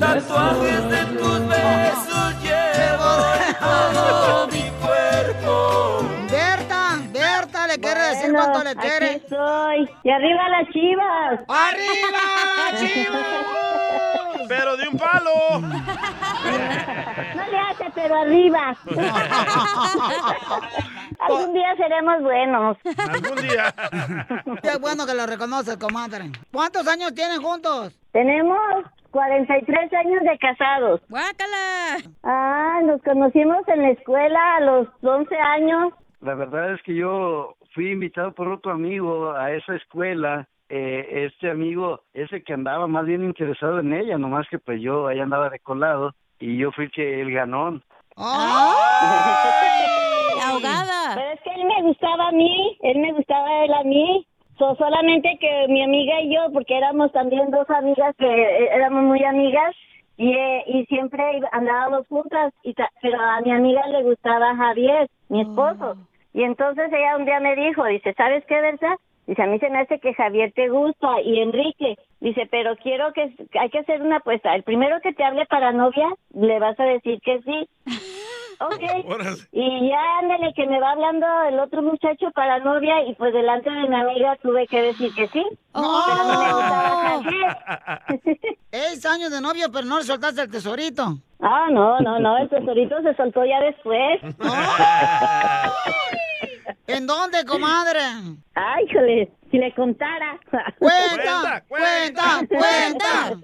Tatuajes 0.00 0.88
de 0.88 1.04
tus 1.18 1.40
besos 1.46 2.42
llevo 2.42 3.12
en 3.36 3.92
todo 3.92 4.46
mi 4.46 4.70
cuerpo. 4.80 6.08
Berta, 6.30 6.82
Berta, 7.12 7.66
le 7.66 7.78
quiere 7.78 8.00
decir 8.00 8.32
Bueno, 8.32 8.50
cuánto 8.50 8.64
le 8.64 8.76
quiere. 8.76 9.06
Aquí 9.06 9.16
estoy. 9.16 9.90
Y 10.04 10.10
arriba 10.10 10.48
las 10.48 10.68
chivas. 10.72 11.40
¡Arriba, 11.48 12.78
chivas! 12.78 14.23
Pero 14.48 14.76
de 14.76 14.88
un 14.88 14.98
palo. 14.98 15.60
No 15.60 17.44
le 17.50 17.58
hace, 17.58 17.84
pero 17.94 18.14
arriba. 18.16 18.76
Algún 21.20 21.54
día 21.54 21.76
seremos 21.76 22.22
buenos. 22.22 22.76
Algún 22.98 23.36
día. 23.42 23.74
Qué 24.62 24.78
bueno 24.78 25.06
que 25.06 25.14
lo 25.14 25.26
reconoces, 25.26 25.76
comadre. 25.76 26.30
¿Cuántos 26.52 26.86
años 26.86 27.14
tienen 27.14 27.40
juntos? 27.42 27.98
Tenemos 28.12 28.58
43 29.10 29.92
años 29.92 30.22
de 30.22 30.38
casados. 30.38 31.00
¡Guácala! 31.08 31.98
Ah, 32.24 32.80
nos 32.84 33.00
conocimos 33.02 33.66
en 33.68 33.82
la 33.82 33.90
escuela 33.90 34.56
a 34.56 34.60
los 34.60 34.88
11 35.02 35.34
años. 35.36 35.92
La 36.20 36.34
verdad 36.34 36.74
es 36.74 36.82
que 36.82 36.94
yo 36.94 37.54
fui 37.74 37.92
invitado 37.92 38.32
por 38.32 38.48
otro 38.48 38.72
amigo 38.72 39.32
a 39.32 39.52
esa 39.52 39.74
escuela. 39.76 40.48
Eh, 40.68 41.26
este 41.26 41.50
amigo, 41.50 42.00
ese 42.14 42.42
que 42.42 42.52
andaba 42.54 42.86
más 42.86 43.04
bien 43.04 43.22
interesado 43.22 43.80
en 43.80 43.92
ella, 43.92 44.16
nomás 44.18 44.48
que 44.48 44.58
pues 44.58 44.80
yo 44.80 45.06
ahí 45.06 45.20
andaba 45.20 45.50
de 45.50 45.58
colado 45.58 46.14
y 46.40 46.56
yo 46.56 46.72
fui 46.72 46.88
que 46.90 47.20
el 47.20 47.30
ganón. 47.32 47.82
ahogada. 50.42 51.14
Pero 51.14 51.30
es 51.32 51.40
que 51.42 51.50
él 51.50 51.66
me 51.66 51.82
gustaba 51.82 52.28
a 52.28 52.32
mí, 52.32 52.78
él 52.82 52.98
me 52.98 53.12
gustaba 53.12 53.64
él 53.64 53.72
a 53.72 53.82
mí. 53.84 54.26
So, 54.58 54.74
solamente 54.76 55.36
que 55.40 55.66
mi 55.68 55.82
amiga 55.82 56.20
y 56.20 56.34
yo, 56.34 56.42
porque 56.52 56.76
éramos 56.78 57.10
también 57.12 57.50
dos 57.50 57.68
amigas 57.70 58.14
que 58.16 58.26
eh, 58.26 58.68
éramos 58.72 59.02
muy 59.02 59.22
amigas 59.24 59.74
y, 60.16 60.32
eh, 60.32 60.62
y 60.68 60.86
siempre 60.86 61.22
andábamos 61.50 62.06
juntas, 62.06 62.54
y 62.62 62.72
ta- 62.72 62.90
pero 63.02 63.20
a 63.20 63.40
mi 63.40 63.50
amiga 63.50 63.84
le 63.88 64.04
gustaba 64.04 64.54
Javier, 64.54 65.08
mi 65.28 65.40
esposo. 65.40 65.96
Y 66.32 66.44
entonces 66.44 66.86
ella 66.92 67.16
un 67.16 67.24
día 67.24 67.40
me 67.40 67.56
dijo, 67.56 67.84
dice, 67.84 68.14
¿sabes 68.16 68.44
qué, 68.46 68.60
Berta? 68.60 68.96
Dice, 69.26 69.42
a 69.42 69.46
mí 69.46 69.58
se 69.58 69.70
me 69.70 69.80
hace 69.80 69.98
que 70.00 70.14
Javier 70.14 70.52
te 70.54 70.68
gusta 70.68 71.20
y 71.22 71.40
Enrique. 71.40 71.96
Dice, 72.20 72.46
pero 72.50 72.76
quiero 72.76 73.12
que, 73.12 73.34
hay 73.58 73.70
que 73.70 73.78
hacer 73.78 74.02
una 74.02 74.16
apuesta. 74.16 74.54
El 74.54 74.62
primero 74.62 75.00
que 75.02 75.12
te 75.12 75.24
hable 75.24 75.46
para 75.46 75.72
novia, 75.72 76.08
le 76.34 76.58
vas 76.58 76.78
a 76.78 76.84
decir 76.84 77.20
que 77.20 77.40
sí. 77.42 77.68
Ok. 78.60 78.82
Y 79.50 79.88
ya 79.88 80.18
ándale 80.20 80.52
que 80.54 80.64
me 80.66 80.78
va 80.78 80.92
hablando 80.92 81.26
el 81.48 81.58
otro 81.58 81.82
muchacho 81.82 82.30
para 82.34 82.60
novia 82.60 83.04
y 83.04 83.12
pues 83.16 83.34
delante 83.34 83.68
de 83.68 83.88
mi 83.88 83.96
amiga 83.96 84.36
tuve 84.42 84.68
que 84.68 84.80
decir 84.80 85.12
que 85.14 85.26
sí. 85.28 85.44
Pero 85.72 85.84
no 85.84 86.38
me 86.38 86.52
gustaba 86.52 87.08
Javier. 87.08 87.56
Seis 88.70 89.04
años 89.06 89.32
de 89.32 89.40
novio, 89.40 89.66
pero 89.72 89.86
no 89.86 89.98
le 89.98 90.04
soltaste 90.04 90.42
el 90.42 90.50
tesorito. 90.50 91.16
Ah, 91.40 91.66
no, 91.70 91.98
no, 92.00 92.20
no, 92.20 92.38
el 92.38 92.48
tesorito 92.48 93.02
se 93.02 93.14
soltó 93.16 93.44
ya 93.44 93.60
después. 93.60 94.20
¿En 96.86 97.06
dónde, 97.06 97.44
comadre? 97.44 98.00
Ay, 98.54 98.84
híjole, 98.84 99.32
si 99.50 99.58
le 99.58 99.72
contara. 99.74 100.38
Cuenta, 100.78 101.62
cuenta, 101.68 102.46
cuenta. 102.48 103.38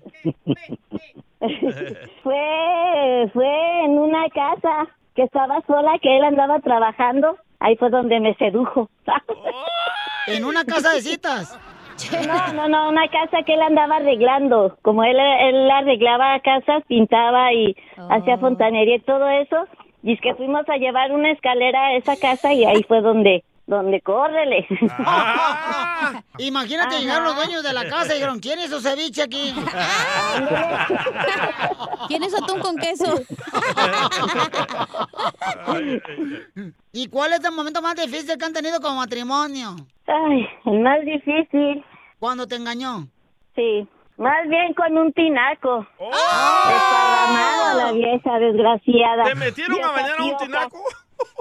fue, 2.22 3.30
fue 3.32 3.84
en 3.84 3.98
una 3.98 4.28
casa 4.30 4.88
que 5.14 5.22
estaba 5.22 5.60
sola, 5.66 5.98
que 6.02 6.16
él 6.16 6.24
andaba 6.24 6.60
trabajando. 6.60 7.36
Ahí 7.58 7.76
fue 7.76 7.90
donde 7.90 8.20
me 8.20 8.34
sedujo. 8.36 8.90
¿En 10.26 10.44
una 10.44 10.64
casa 10.64 10.92
de 10.92 11.02
citas? 11.02 11.58
No, 12.26 12.52
no, 12.54 12.68
no, 12.68 12.88
una 12.88 13.08
casa 13.08 13.42
que 13.44 13.54
él 13.54 13.62
andaba 13.62 13.96
arreglando. 13.96 14.78
Como 14.82 15.04
él, 15.04 15.18
él 15.18 15.70
arreglaba 15.70 16.40
casas, 16.40 16.82
pintaba 16.88 17.52
y 17.52 17.76
hacía 18.10 18.38
fontanería 18.38 18.96
y 18.96 19.00
todo 19.00 19.28
eso. 19.28 19.66
Y 20.02 20.12
es 20.14 20.20
que 20.20 20.34
fuimos 20.34 20.68
a 20.68 20.76
llevar 20.76 21.12
una 21.12 21.30
escalera 21.30 21.86
a 21.86 21.94
esa 21.96 22.16
casa 22.16 22.52
y 22.52 22.64
ahí 22.64 22.82
fue 22.84 23.00
donde, 23.02 23.44
donde 23.66 24.00
córrele. 24.00 24.66
Imagínate 26.38 26.94
Ajá. 26.94 27.00
llegaron 27.00 27.24
los 27.24 27.36
dueños 27.36 27.62
de 27.62 27.72
la 27.72 27.84
casa 27.84 28.12
y 28.12 28.14
dijeron, 28.14 28.40
¿quién 28.40 28.58
es 28.60 28.70
su 28.70 28.80
ceviche 28.80 29.22
aquí? 29.22 29.52
¿Quién 32.08 32.22
es 32.22 32.34
atún 32.34 32.60
con 32.60 32.76
queso? 32.76 33.14
¿Y 36.92 37.08
cuál 37.08 37.32
es 37.34 37.44
el 37.44 37.52
momento 37.52 37.82
más 37.82 37.94
difícil 37.94 38.36
que 38.38 38.44
han 38.44 38.52
tenido 38.52 38.80
como 38.80 38.96
matrimonio? 38.96 39.76
Ay, 40.06 40.46
el 40.66 40.80
más 40.80 41.04
difícil. 41.04 41.84
¿Cuándo 42.18 42.46
te 42.46 42.56
engañó? 42.56 43.06
Sí, 43.54 43.86
más 44.20 44.48
bien 44.48 44.72
con 44.74 44.96
un 44.96 45.12
tinaco. 45.12 45.86
¡Oh! 45.98 46.10
Desparramada 46.68 47.74
la 47.86 47.92
vieja 47.92 48.38
desgraciada. 48.38 49.24
¿Te 49.24 49.34
metieron 49.34 49.82
a 49.82 49.90
bañar 49.92 50.16
a 50.18 50.24
un 50.24 50.36
tinaco? 50.36 50.78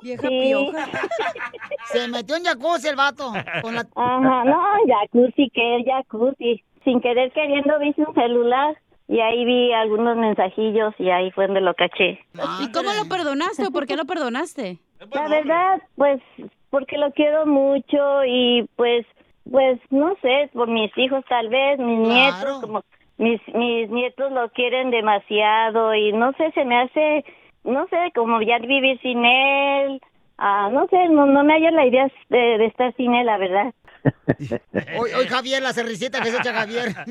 Vieja 0.01 0.27
Sí. 0.27 0.39
pioja. 0.41 0.87
Se 1.93 2.07
metió 2.07 2.35
en 2.35 2.43
jacuzzi 2.45 2.87
el 2.87 2.95
vato. 2.95 3.31
Con 3.61 3.75
la... 3.75 3.81
Ajá, 3.95 4.43
no, 4.45 4.61
jacuzzi, 4.87 5.49
que 5.53 5.77
es 5.77 5.85
jacuzzi. 5.85 6.63
Sin 6.83 7.01
querer 7.01 7.31
queriendo 7.33 7.77
vi 7.79 7.93
su 7.93 8.05
celular 8.13 8.75
y 9.07 9.19
ahí 9.19 9.43
vi 9.43 9.73
algunos 9.73 10.15
mensajillos 10.17 10.93
y 10.99 11.09
ahí 11.09 11.31
fue 11.31 11.45
donde 11.47 11.61
lo 11.61 11.73
caché. 11.73 12.19
¿Y 12.61 12.71
cómo 12.71 12.93
lo 12.93 13.09
perdonaste 13.09 13.67
o 13.67 13.71
por 13.71 13.85
qué 13.87 13.95
lo 13.97 14.05
perdonaste? 14.05 14.79
La 15.11 15.27
verdad, 15.27 15.81
pues, 15.95 16.21
porque 16.69 16.97
lo 16.97 17.11
quiero 17.11 17.45
mucho 17.45 18.23
y 18.25 18.69
pues, 18.75 19.05
pues, 19.49 19.79
no 19.89 20.15
sé, 20.21 20.49
por 20.53 20.67
mis 20.67 20.95
hijos 20.97 21.23
tal 21.27 21.49
vez, 21.49 21.79
mis 21.79 21.99
nietos, 21.99 22.61
como 22.61 22.83
mis, 23.17 23.41
mis 23.53 23.89
nietos 23.89 24.31
lo 24.31 24.49
quieren 24.49 24.91
demasiado 24.91 25.93
y 25.93 26.13
no 26.13 26.31
sé, 26.33 26.51
se 26.51 26.65
me 26.65 26.81
hace, 26.81 27.25
no 27.63 27.87
sé, 27.87 28.11
como 28.15 28.41
ya 28.41 28.59
vivir 28.59 28.99
sin 29.01 29.25
él, 29.25 30.01
ah, 30.37 30.69
no 30.71 30.87
sé, 30.87 31.09
no, 31.09 31.25
no 31.25 31.43
me 31.43 31.53
haya 31.53 31.71
la 31.71 31.85
idea 31.85 32.07
de, 32.29 32.57
de 32.57 32.65
estar 32.65 32.93
sin 32.95 33.13
él, 33.13 33.25
la 33.25 33.37
verdad. 33.37 33.73
Hoy, 34.97 35.11
hoy 35.11 35.27
Javier, 35.27 35.61
la 35.61 35.73
cerricita 35.73 36.21
que 36.21 36.31
se 36.31 36.37
echa 36.37 36.53
Javier. 36.53 36.95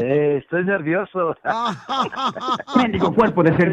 Eh, 0.00 0.38
estoy 0.42 0.64
nervioso. 0.64 1.36
Mendigo 2.76 3.12
cuerpo 3.14 3.42
de 3.42 3.54
ser 3.56 3.70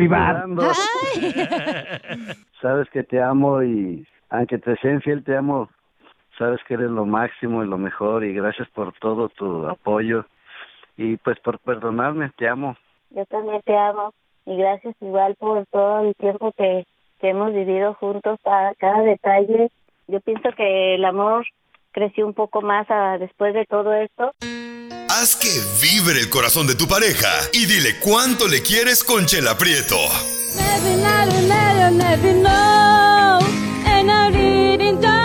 Sabes 2.61 2.89
que 2.89 3.03
te 3.03 3.21
amo 3.21 3.63
y 3.63 4.05
aunque 4.29 4.57
te 4.57 4.75
sea 4.77 4.91
infiel, 4.91 5.23
te 5.23 5.37
amo. 5.37 5.69
Sabes 6.37 6.59
que 6.67 6.73
eres 6.73 6.89
lo 6.89 7.05
máximo 7.05 7.63
y 7.63 7.67
lo 7.67 7.77
mejor 7.77 8.23
y 8.25 8.33
gracias 8.33 8.67
por 8.69 8.93
todo 8.99 9.29
tu 9.29 9.67
apoyo 9.67 10.25
y 10.97 11.17
pues 11.17 11.39
por 11.39 11.59
perdonarme, 11.59 12.31
te 12.37 12.47
amo. 12.47 12.75
Yo 13.11 13.25
también 13.25 13.61
te 13.63 13.77
amo 13.77 14.13
y 14.45 14.57
gracias 14.57 14.95
igual 15.01 15.35
por 15.35 15.65
todo 15.67 16.01
el 16.01 16.15
tiempo 16.15 16.51
que, 16.57 16.85
que 17.19 17.29
hemos 17.29 17.53
vivido 17.53 17.93
juntos, 17.95 18.39
cada, 18.43 18.73
cada 18.75 19.01
detalle. 19.01 19.69
Yo 20.07 20.19
pienso 20.19 20.49
que 20.55 20.95
el 20.95 21.05
amor 21.05 21.45
creció 21.91 22.25
un 22.25 22.33
poco 22.33 22.61
más 22.61 22.85
ah, 22.89 23.17
después 23.19 23.53
de 23.53 23.65
todo 23.65 23.93
esto. 23.93 24.31
Haz 25.09 25.35
que 25.37 25.47
vibre 25.81 26.19
el 26.19 26.29
corazón 26.29 26.67
de 26.67 26.75
tu 26.75 26.87
pareja 26.87 27.31
y 27.53 27.65
dile 27.65 27.95
cuánto 28.03 28.47
le 28.47 28.61
quieres 28.61 29.03
con 29.03 29.25
Chela 29.25 29.55
Prieto. 29.57 29.95
Never 34.85 35.24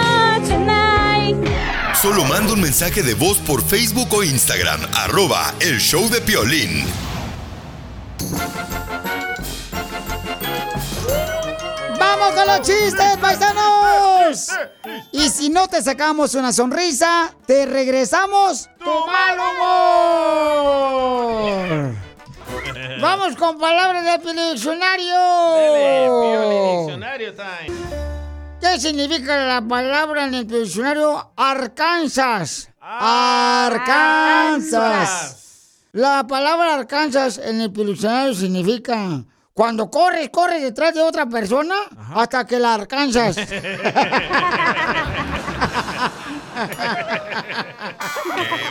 Solo 2.00 2.24
manda 2.24 2.54
un 2.54 2.60
mensaje 2.62 3.02
de 3.02 3.12
voz 3.12 3.36
por 3.36 3.62
Facebook 3.62 4.08
o 4.14 4.22
Instagram, 4.22 4.80
arroba 4.94 5.52
el 5.60 5.78
show 5.78 6.08
de 6.08 6.22
Piolín. 6.22 6.86
¡Vamos 11.98 12.30
con 12.30 12.46
los 12.46 12.62
chistes, 12.62 13.18
paisanos! 13.20 14.48
Y 15.12 15.28
si 15.28 15.50
no 15.50 15.68
te 15.68 15.82
sacamos 15.82 16.34
una 16.34 16.54
sonrisa, 16.54 17.34
te 17.46 17.66
regresamos 17.66 18.70
tu 18.78 19.06
mal 19.06 19.38
humor. 19.38 20.90
Vamos 23.02 23.36
con 23.36 23.58
palabras 23.58 24.22
del 24.24 24.52
diccionario. 24.52 25.16
Diccionario 26.80 27.34
time. 27.34 27.79
¿Qué 28.60 28.78
significa 28.78 29.36
la 29.46 29.62
palabra 29.66 30.24
en 30.26 30.34
el 30.34 30.46
diccionario 30.46 31.32
Arkansas? 31.36 32.68
Arkansas. 32.80 34.58
La 35.92 36.26
palabra 36.26 36.74
Arkansas 36.74 37.38
en 37.38 37.62
el 37.62 37.72
diccionario 37.72 38.34
significa 38.34 39.24
cuando 39.54 39.90
corres, 39.90 40.30
corres 40.30 40.62
detrás 40.62 40.94
de 40.94 41.02
otra 41.02 41.26
persona 41.26 41.74
hasta 42.14 42.46
que 42.46 42.58
la 42.58 42.74
alcanzas. 42.74 43.36
¡Qué 43.40 43.46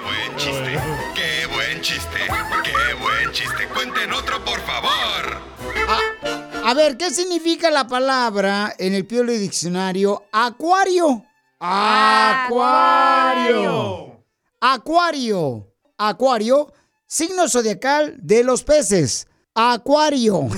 buen 0.04 0.36
chiste! 0.38 0.80
¡Qué 1.16 1.46
buen 1.48 1.82
chiste! 1.82 2.20
¡Qué 2.64 2.94
buen 3.02 3.32
chiste! 3.32 3.68
¡Cuenten 3.68 4.14
otro, 4.14 4.44
por 4.46 4.60
favor! 4.62 5.42
A 6.70 6.74
ver, 6.76 6.98
¿qué 6.98 7.10
significa 7.10 7.72
la 7.72 7.88
palabra 7.88 8.76
en 8.78 8.94
el 8.94 9.08
Piolo 9.08 9.32
Diccionario 9.32 10.26
acuario? 10.32 11.26
Acuario. 11.60 13.04
Acuario. 14.62 15.74
Acuario, 15.98 16.72
signo 17.08 17.50
zodiacal 17.50 18.14
de 18.20 18.44
los 18.44 18.64
peces. 18.64 19.28
Acuario. 19.56 20.48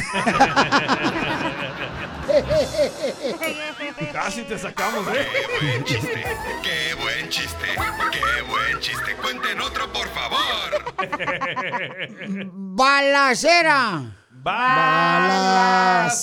Casi 4.11 4.41
te 4.41 4.59
sacamos, 4.59 5.07
¡Qué 5.07 5.21
¿eh? 5.21 5.27
buen 5.61 5.85
chiste! 5.85 6.25
¡Qué 6.61 6.93
buen 7.01 7.29
chiste! 7.29 7.67
¡Qué 8.11 8.41
buen 8.49 8.79
chiste! 8.81 9.15
¡Cuenten 9.15 9.61
otro, 9.61 9.89
por 9.93 10.09
favor! 10.09 10.93
Balacera. 12.51 14.20
Balacera. 14.43 16.19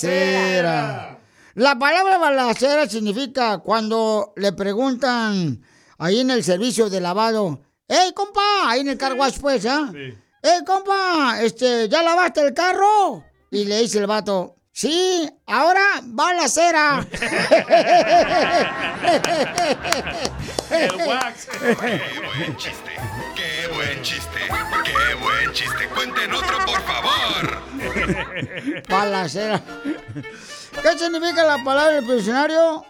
La 1.55 1.77
palabra 1.77 2.17
balacera 2.17 2.87
significa 2.87 3.57
cuando 3.59 4.33
le 4.35 4.51
preguntan 4.53 5.61
ahí 5.97 6.19
en 6.19 6.31
el 6.31 6.43
servicio 6.43 6.89
de 6.89 7.01
lavado, 7.01 7.61
¡Ey, 7.87 8.13
compa! 8.13 8.69
Ahí 8.69 8.81
en 8.81 8.89
el 8.89 8.97
car 8.97 9.13
wash, 9.13 9.39
pues, 9.39 9.65
¿ah? 9.65 9.91
¡Ey, 9.93 10.63
compa! 10.65 11.41
Este, 11.41 11.87
¿ya 11.89 12.03
lavaste 12.03 12.41
el 12.41 12.53
carro? 12.53 13.23
Y 13.51 13.65
le 13.65 13.81
dice 13.81 13.97
el 13.99 14.07
vato, 14.07 14.55
sí, 14.71 15.27
ahora 15.47 15.81
balacera. 16.03 17.05
El 20.69 20.91
wax. 21.07 21.47
¡Qué 21.59 21.75
buen 21.75 22.55
chiste! 22.57 22.91
¡Qué 23.35 23.67
buen 23.73 24.01
chiste! 24.01 24.39
¡Qué 24.83 25.15
buen 25.21 25.53
chiste! 25.53 25.87
¡Cuenten 25.93 26.33
otro, 26.33 26.57
por 26.65 26.81
favor! 26.81 27.61
Balacera. 28.89 29.61
¿Qué 30.81 30.97
significa 30.97 31.43
la 31.43 31.63
palabra 31.63 32.01
del 32.01 32.07
diccionario? 32.07 32.85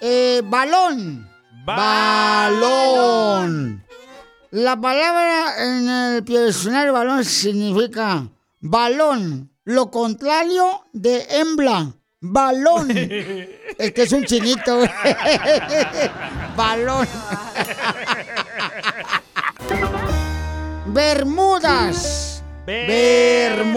Eh, 0.00 0.42
balón. 0.44 1.28
Balón. 1.64 3.02
La 4.50 4.80
palabra 4.80 5.64
en 5.64 5.88
el 5.88 6.24
diccionario 6.24 6.92
balón 6.92 7.24
significa 7.24 8.28
balón. 8.60 9.50
Lo 9.64 9.90
contrario 9.90 10.84
de 10.92 11.26
hembra. 11.30 11.92
Balón. 12.20 12.90
Es 13.78 13.92
que 13.92 14.02
es 14.02 14.12
un 14.12 14.24
chinito. 14.24 14.80
balón. 16.56 17.08
Bermudas. 20.92 22.42
Bermudas. 22.66 23.70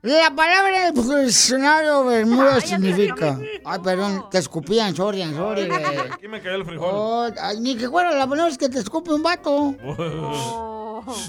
La 0.00 0.30
palabra 0.34 0.90
del 0.90 1.26
diccionario 1.26 2.02
Bermuda 2.04 2.60
significa. 2.62 3.38
Ay, 3.64 3.78
perdón, 3.84 4.24
te 4.30 4.38
escupían, 4.38 4.96
sorry, 4.96 5.22
sorry. 5.34 5.68
Aquí 6.12 6.28
me 6.28 6.40
cayó 6.40 6.54
el 6.56 6.64
frijol. 6.64 6.88
Oh, 6.90 7.28
ay, 7.42 7.60
ni 7.60 7.76
que 7.76 7.90
fuera 7.90 8.10
la 8.12 8.26
palabra 8.26 8.50
es 8.50 8.56
que 8.56 8.70
te 8.70 8.78
escupe 8.78 9.12
un 9.12 9.22
vato. 9.22 9.74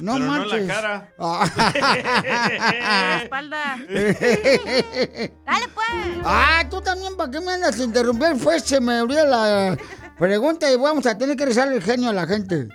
No 0.01 0.13
Pero 0.13 0.25
manches. 0.25 0.51
no 0.51 0.57
en 0.57 0.67
la 0.67 0.73
cara. 0.73 1.13
Ah. 1.19 1.45
espalda. 3.23 3.77
Dale, 3.89 5.67
pues. 5.73 5.87
Ah, 6.23 6.63
tú 6.69 6.79
también, 6.81 7.15
¿para 7.17 7.31
qué 7.31 7.39
me 7.39 7.53
andas 7.53 7.79
a 7.79 7.83
interrumpir? 7.83 8.37
Pues 8.43 8.63
se 8.63 8.79
me 8.79 9.01
olvidó 9.01 9.25
la 9.25 9.75
pregunta 10.19 10.71
y 10.71 10.75
vamos 10.75 11.05
a 11.05 11.17
tener 11.17 11.35
que 11.37 11.45
rezar 11.45 11.71
el 11.71 11.81
genio 11.81 12.09
a 12.09 12.13
la 12.13 12.27
gente. 12.27 12.67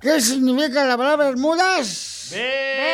¿Qué 0.00 0.20
significa 0.20 0.84
la 0.84 0.96
palabra 0.96 1.26
Bermudas? 1.26 2.32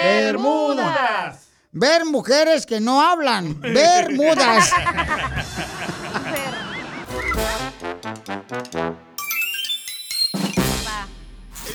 Bermudas. 0.03 1.46
Ver 1.72 2.05
mujeres 2.05 2.66
que 2.66 2.81
no 2.81 3.01
hablan. 3.01 3.61
Bermudas. 3.61 4.70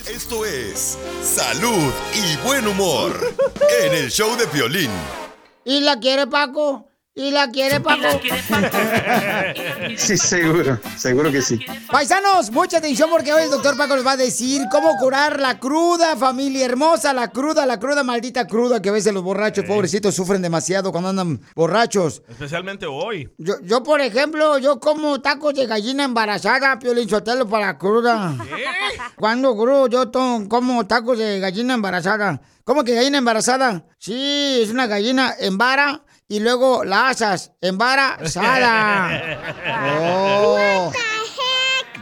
Esto 0.08 0.45
es 0.45 0.97
Salud 1.24 1.93
y 2.13 2.38
Buen 2.45 2.67
Humor 2.67 3.36
en 3.84 3.93
el 3.93 4.12
show 4.12 4.36
de 4.36 4.45
violín. 4.47 4.91
¿Y 5.63 5.82
la 5.82 6.00
quiere 6.00 6.28
Paco? 6.28 6.90
¿Y 7.13 7.30
la 7.32 7.50
quiere 7.52 7.82
Paco? 7.82 8.08
Sí, 9.97 10.17
seguro, 10.17 10.80
seguro 10.95 11.30
que 11.30 11.41
sí. 11.41 11.60
Paisanos, 11.91 12.52
mucha 12.52 12.78
atención 12.78 13.10
porque 13.10 13.34
hoy 13.34 13.43
el 13.43 13.50
doctor 13.52 13.76
Paco 13.76 13.97
nos 13.97 14.06
va 14.08 14.13
a 14.13 14.17
decir 14.17 14.62
cómo 14.71 14.95
curar 14.97 15.38
la 15.41 15.60
cruda, 15.60 16.15
familia 16.15 16.63
hermosa, 16.63 17.12
la 17.12 17.30
cruda, 17.30 17.65
la 17.65 17.80
cruda, 17.80 18.04
maldita 18.04 18.47
cruda 18.47 18.82
que 18.82 18.88
a 18.88 18.93
veces 18.93 19.13
los 19.13 19.24
borrachos, 19.24 19.65
pobrecitos, 19.65 20.15
sufren 20.15 20.41
demasiado 20.41 20.93
cuando 20.93 21.10
andan 21.10 21.41
borrachos. 21.54 22.21
Especialmente 22.30 22.86
hoy. 22.86 23.30
Yo, 23.38 23.56
yo, 23.62 23.84
por 23.84 24.00
ejemplo, 24.00 24.58
yo 24.60 24.80
como 24.80 25.19
tacos 25.21 25.54
de 25.54 25.65
gallina 25.67 26.06
embarazada, 26.06 26.80
Piolín 26.80 27.10
Sotelo, 27.10 27.45
para 27.45 27.67
la 27.67 27.78
cruda. 27.78 28.38
Cuando 29.17 29.54
crudo, 29.58 29.88
yo 29.88 30.10
to- 30.10 30.45
como 30.47 30.88
tacos 30.88 31.17
de 31.17 31.41
gallina 31.41 31.74
embarazada. 31.74 32.41
¿Cómo 32.63 32.86
que 32.86 32.93
gallina 32.95 33.17
embarazada? 33.17 33.84
Sí, 33.97 34.60
es 34.63 34.69
una 34.69 34.88
gallina 34.88 35.34
en 35.39 35.58
vara 35.58 36.04
y 36.32 36.39
luego 36.39 36.84
la 36.86 37.10
asas 37.10 37.52
embarazada. 37.62 39.38
Oh. 40.00 40.91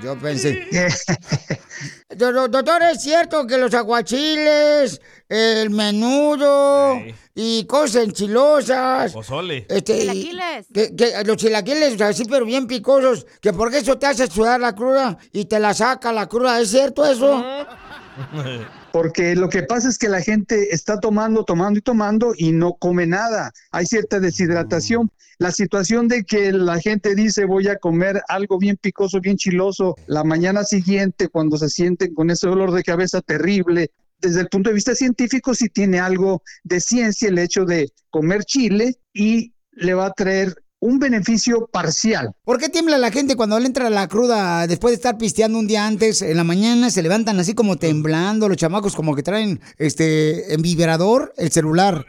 Yo 0.03 0.17
pensé. 0.17 0.65
Do- 2.15 2.31
do- 2.31 2.47
Doctor, 2.47 2.81
¿es 2.83 3.01
cierto 3.01 3.45
que 3.45 3.57
los 3.57 3.73
aguachiles, 3.73 5.01
el 5.27 5.69
menudo 5.71 7.01
y 7.35 7.65
cosas 7.65 8.03
enchilosas, 8.05 9.11
Pozole. 9.13 9.65
este, 9.69 9.99
Chilaquiles. 9.99 10.67
Que, 10.73 10.95
que 10.95 11.23
los 11.25 11.37
chilaquiles, 11.37 11.93
o 11.93 11.97
sea, 11.97 12.13
sí, 12.13 12.23
pero 12.29 12.45
bien 12.45 12.65
picosos, 12.67 13.25
que 13.41 13.51
porque 13.53 13.79
eso 13.79 13.97
te 13.97 14.05
hace 14.07 14.27
sudar 14.27 14.59
la 14.59 14.73
cruda 14.73 15.17
y 15.33 15.45
te 15.45 15.59
la 15.59 15.73
saca 15.73 16.11
la 16.13 16.27
cruda, 16.27 16.59
¿es 16.61 16.69
cierto 16.71 17.05
eso? 17.05 17.43
Porque 18.91 19.35
lo 19.35 19.49
que 19.49 19.63
pasa 19.63 19.89
es 19.89 19.97
que 19.97 20.09
la 20.09 20.21
gente 20.21 20.73
está 20.73 20.99
tomando, 20.99 21.43
tomando 21.43 21.79
y 21.79 21.81
tomando 21.81 22.33
y 22.35 22.51
no 22.51 22.73
come 22.73 23.05
nada. 23.05 23.51
Hay 23.71 23.85
cierta 23.85 24.19
deshidratación. 24.19 25.11
La 25.37 25.51
situación 25.51 26.07
de 26.07 26.23
que 26.23 26.51
la 26.51 26.79
gente 26.79 27.15
dice 27.15 27.45
voy 27.45 27.67
a 27.67 27.77
comer 27.77 28.21
algo 28.27 28.57
bien 28.57 28.77
picoso, 28.77 29.21
bien 29.21 29.37
chiloso, 29.37 29.95
la 30.07 30.23
mañana 30.23 30.63
siguiente 30.63 31.29
cuando 31.29 31.57
se 31.57 31.69
sienten 31.69 32.13
con 32.13 32.29
ese 32.29 32.47
dolor 32.47 32.71
de 32.71 32.83
cabeza 32.83 33.21
terrible, 33.21 33.91
desde 34.21 34.41
el 34.41 34.49
punto 34.49 34.69
de 34.69 34.75
vista 34.75 34.95
científico 34.95 35.53
sí 35.53 35.69
tiene 35.69 35.99
algo 35.99 36.43
de 36.63 36.81
ciencia 36.81 37.29
el 37.29 37.39
hecho 37.39 37.63
de 37.63 37.89
comer 38.09 38.43
chile 38.43 38.97
y 39.13 39.53
le 39.71 39.93
va 39.93 40.07
a 40.07 40.13
traer 40.13 40.55
un 40.79 40.99
beneficio 40.99 41.67
parcial. 41.67 42.31
¿Por 42.43 42.57
qué 42.57 42.69
tiembla 42.69 42.97
la 42.97 43.11
gente 43.11 43.35
cuando 43.35 43.59
le 43.59 43.67
entra 43.67 43.89
la 43.89 44.07
cruda 44.07 44.65
después 44.67 44.91
de 44.91 44.95
estar 44.95 45.17
pisteando 45.17 45.59
un 45.59 45.67
día 45.67 45.85
antes? 45.85 46.21
En 46.21 46.37
la 46.37 46.43
mañana 46.43 46.89
se 46.89 47.01
levantan 47.01 47.39
así 47.39 47.53
como 47.53 47.77
temblando, 47.77 48.47
los 48.47 48.57
chamacos 48.57 48.95
como 48.95 49.15
que 49.15 49.23
traen 49.23 49.59
este 49.77 50.53
en 50.53 50.61
vibrador 50.61 51.33
el 51.37 51.51
celular. 51.51 52.05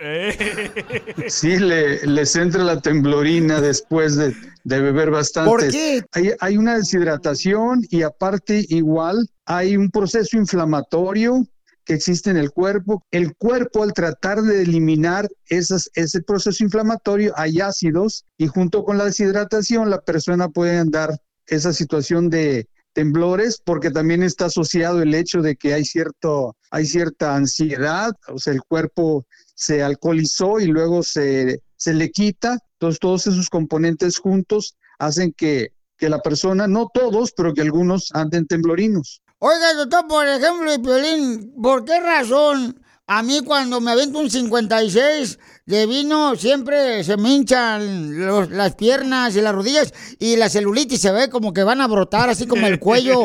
Sí, 1.27 1.59
le, 1.59 2.07
les 2.07 2.37
entra 2.37 2.63
la 2.63 2.81
temblorina 2.81 3.61
después 3.61 4.17
de, 4.17 4.35
de 4.65 4.81
beber 4.81 5.11
bastante. 5.11 5.51
¿Por 5.51 5.69
qué? 5.69 6.03
Hay, 6.13 6.31
hay 6.41 6.57
una 6.57 6.77
deshidratación 6.77 7.87
y 7.91 8.03
aparte 8.03 8.65
igual 8.69 9.29
hay 9.47 9.77
un 9.77 9.91
proceso 9.91 10.37
inflamatorio 10.37 11.45
que 11.85 11.95
existe 11.95 12.31
en 12.31 12.37
el 12.37 12.51
cuerpo. 12.51 13.05
El 13.11 13.35
cuerpo 13.37 13.83
al 13.83 13.93
tratar 13.93 14.43
de 14.43 14.62
eliminar 14.62 15.29
ese 15.49 16.23
proceso 16.23 16.62
inflamatorio 16.62 17.33
hay 17.37 17.61
ácidos 17.61 18.25
y 18.37 18.47
junto 18.47 18.85
con 18.85 18.99
la 18.99 19.05
deshidratación 19.05 19.90
la 19.90 20.01
persona 20.01 20.49
puede 20.49 20.79
andar 20.79 21.21
esa 21.47 21.73
situación 21.73 22.31
de 22.31 22.69
temblores 22.93 23.61
porque 23.64 23.90
también 23.90 24.23
está 24.23 24.47
asociado 24.47 25.03
el 25.03 25.14
hecho 25.14 25.43
de 25.43 25.57
que 25.57 25.75
hay 25.75 25.85
cierto 25.85 26.57
hay 26.71 26.87
cierta 26.87 27.35
ansiedad, 27.35 28.12
o 28.29 28.38
sea, 28.38 28.53
el 28.53 28.62
cuerpo 28.62 29.27
se 29.55 29.83
alcoholizó 29.83 30.61
y 30.61 30.66
luego 30.66 31.03
se, 31.03 31.62
se 31.77 31.93
le 31.93 32.11
quita. 32.11 32.59
Entonces, 32.75 33.01
todos 33.01 33.27
esos 33.27 33.51
componentes 33.51 34.19
juntos 34.19 34.77
hacen 34.99 35.33
que, 35.33 35.73
que 35.99 36.09
la 36.09 36.21
persona, 36.21 36.66
no 36.66 36.88
todos, 36.93 37.33
pero 37.33 37.53
que 37.53 37.62
algunos 37.62 38.11
anden 38.14 38.47
temblorinos. 38.47 39.23
Oiga, 39.42 39.72
doctor, 39.72 40.07
por 40.07 40.29
ejemplo, 40.29 40.70
Piolín, 40.83 41.55
¿por 41.62 41.87
qué 41.87 41.98
razón 41.98 42.79
a 43.07 43.22
mí 43.22 43.40
cuando 43.42 43.81
me 43.81 43.90
avento 43.90 44.18
un 44.18 44.29
56 44.29 45.38
de 45.64 45.87
vino 45.87 46.37
siempre 46.37 47.03
se 47.05 47.16
me 47.16 47.31
hinchan 47.31 48.55
las 48.55 48.74
piernas 48.74 49.35
y 49.35 49.40
las 49.40 49.55
rodillas 49.55 49.94
y 50.18 50.37
la 50.37 50.50
celulitis 50.50 51.00
se 51.00 51.11
ve 51.11 51.31
como 51.31 51.55
que 51.55 51.64
van 51.64 51.81
a 51.81 51.87
brotar, 51.87 52.29
así 52.29 52.46
como 52.46 52.66
el 52.66 52.79
cuello, 52.79 53.24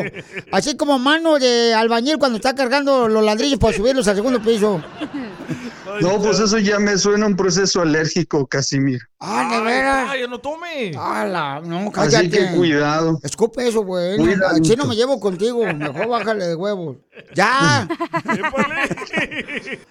así 0.52 0.74
como 0.74 0.98
mano 0.98 1.38
de 1.38 1.74
albañil 1.74 2.16
cuando 2.16 2.36
está 2.36 2.54
cargando 2.54 3.08
los 3.08 3.22
ladrillos 3.22 3.58
para 3.58 3.76
subirlos 3.76 4.08
al 4.08 4.16
segundo 4.16 4.40
piso? 4.40 4.82
No, 6.00 6.20
pues 6.20 6.40
eso 6.40 6.58
ya 6.58 6.78
me 6.78 6.98
suena 6.98 7.26
un 7.26 7.36
proceso 7.36 7.80
alérgico, 7.80 8.46
Casimir. 8.46 9.00
Ah, 9.20 9.48
¿de 9.50 9.60
veras? 9.62 10.08
¡Ay, 10.10 10.20
no 10.28 10.38
tome! 10.38 10.92
¡Hala! 10.98 11.60
No, 11.64 11.90
cállate. 11.90 12.16
Así 12.16 12.30
que 12.30 12.56
cuidado. 12.56 13.18
Escupe 13.22 13.68
eso, 13.68 13.82
güey. 13.82 14.18
No, 14.18 14.24
Cuidadito. 14.24 14.66
así 14.66 14.76
no 14.76 14.84
me 14.86 14.96
llevo 14.96 15.18
contigo. 15.20 15.64
Mejor 15.72 16.08
bájale 16.08 16.46
de 16.46 16.54
huevos. 16.54 16.96
¡Ya! 17.34 17.88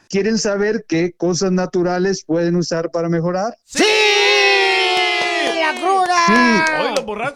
¿Quieren 0.09 0.37
saber 0.37 0.85
qué 0.87 1.13
cosas 1.13 1.51
naturales 1.51 2.23
pueden 2.25 2.55
usar 2.55 2.91
para 2.91 3.09
mejorar? 3.09 3.55
¡Sí! 3.65 3.83
Sí, 6.27 6.33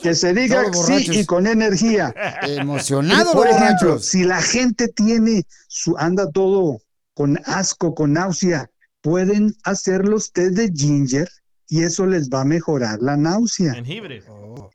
que 0.02 0.16
se 0.16 0.34
diga 0.34 0.64
sí 0.64 0.70
borrachos. 0.72 1.16
y 1.16 1.26
con 1.26 1.48
energía. 1.48 2.14
Emocionados 2.44 3.34
Por 3.34 3.48
ejemplo, 3.48 3.90
borrachos. 3.90 4.06
si 4.06 4.24
la 4.24 4.42
gente 4.42 4.88
tiene 4.88 5.44
su 5.68 5.96
anda 5.98 6.30
todo 6.32 6.80
con 7.20 7.38
asco, 7.44 7.94
con 7.94 8.14
náusea, 8.14 8.72
pueden 9.02 9.54
hacer 9.66 10.08
los 10.08 10.32
té 10.32 10.52
de 10.52 10.72
ginger 10.74 11.28
y 11.68 11.84
eso 11.84 12.06
les 12.06 12.30
va 12.30 12.40
a 12.42 12.46
mejorar 12.46 13.00
la 13.02 13.18
náusea. 13.18 13.74
Jengibre. 13.74 14.24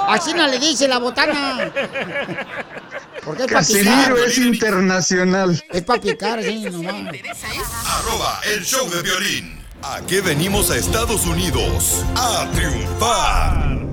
Así 0.08 0.34
no 0.34 0.48
le 0.48 0.58
dice 0.58 0.88
la 0.88 0.98
botana. 0.98 1.70
Porque 3.24 3.44
es 3.44 3.52
para 3.52 3.64
picar. 3.64 3.84
Casimiro 3.84 4.24
es 4.24 4.38
internacional. 4.38 5.64
Es 5.70 5.82
para 5.84 6.00
picar, 6.00 6.42
sí, 6.42 6.64
nomás. 6.72 7.14
Arroba 7.86 8.40
el 8.52 8.64
show 8.64 8.90
de 8.90 9.00
violín. 9.02 9.60
¿A 9.80 10.00
qué 10.08 10.20
venimos 10.22 10.72
a 10.72 10.76
Estados 10.76 11.24
Unidos? 11.24 12.04
A 12.16 12.50
triunfar. 12.52 13.87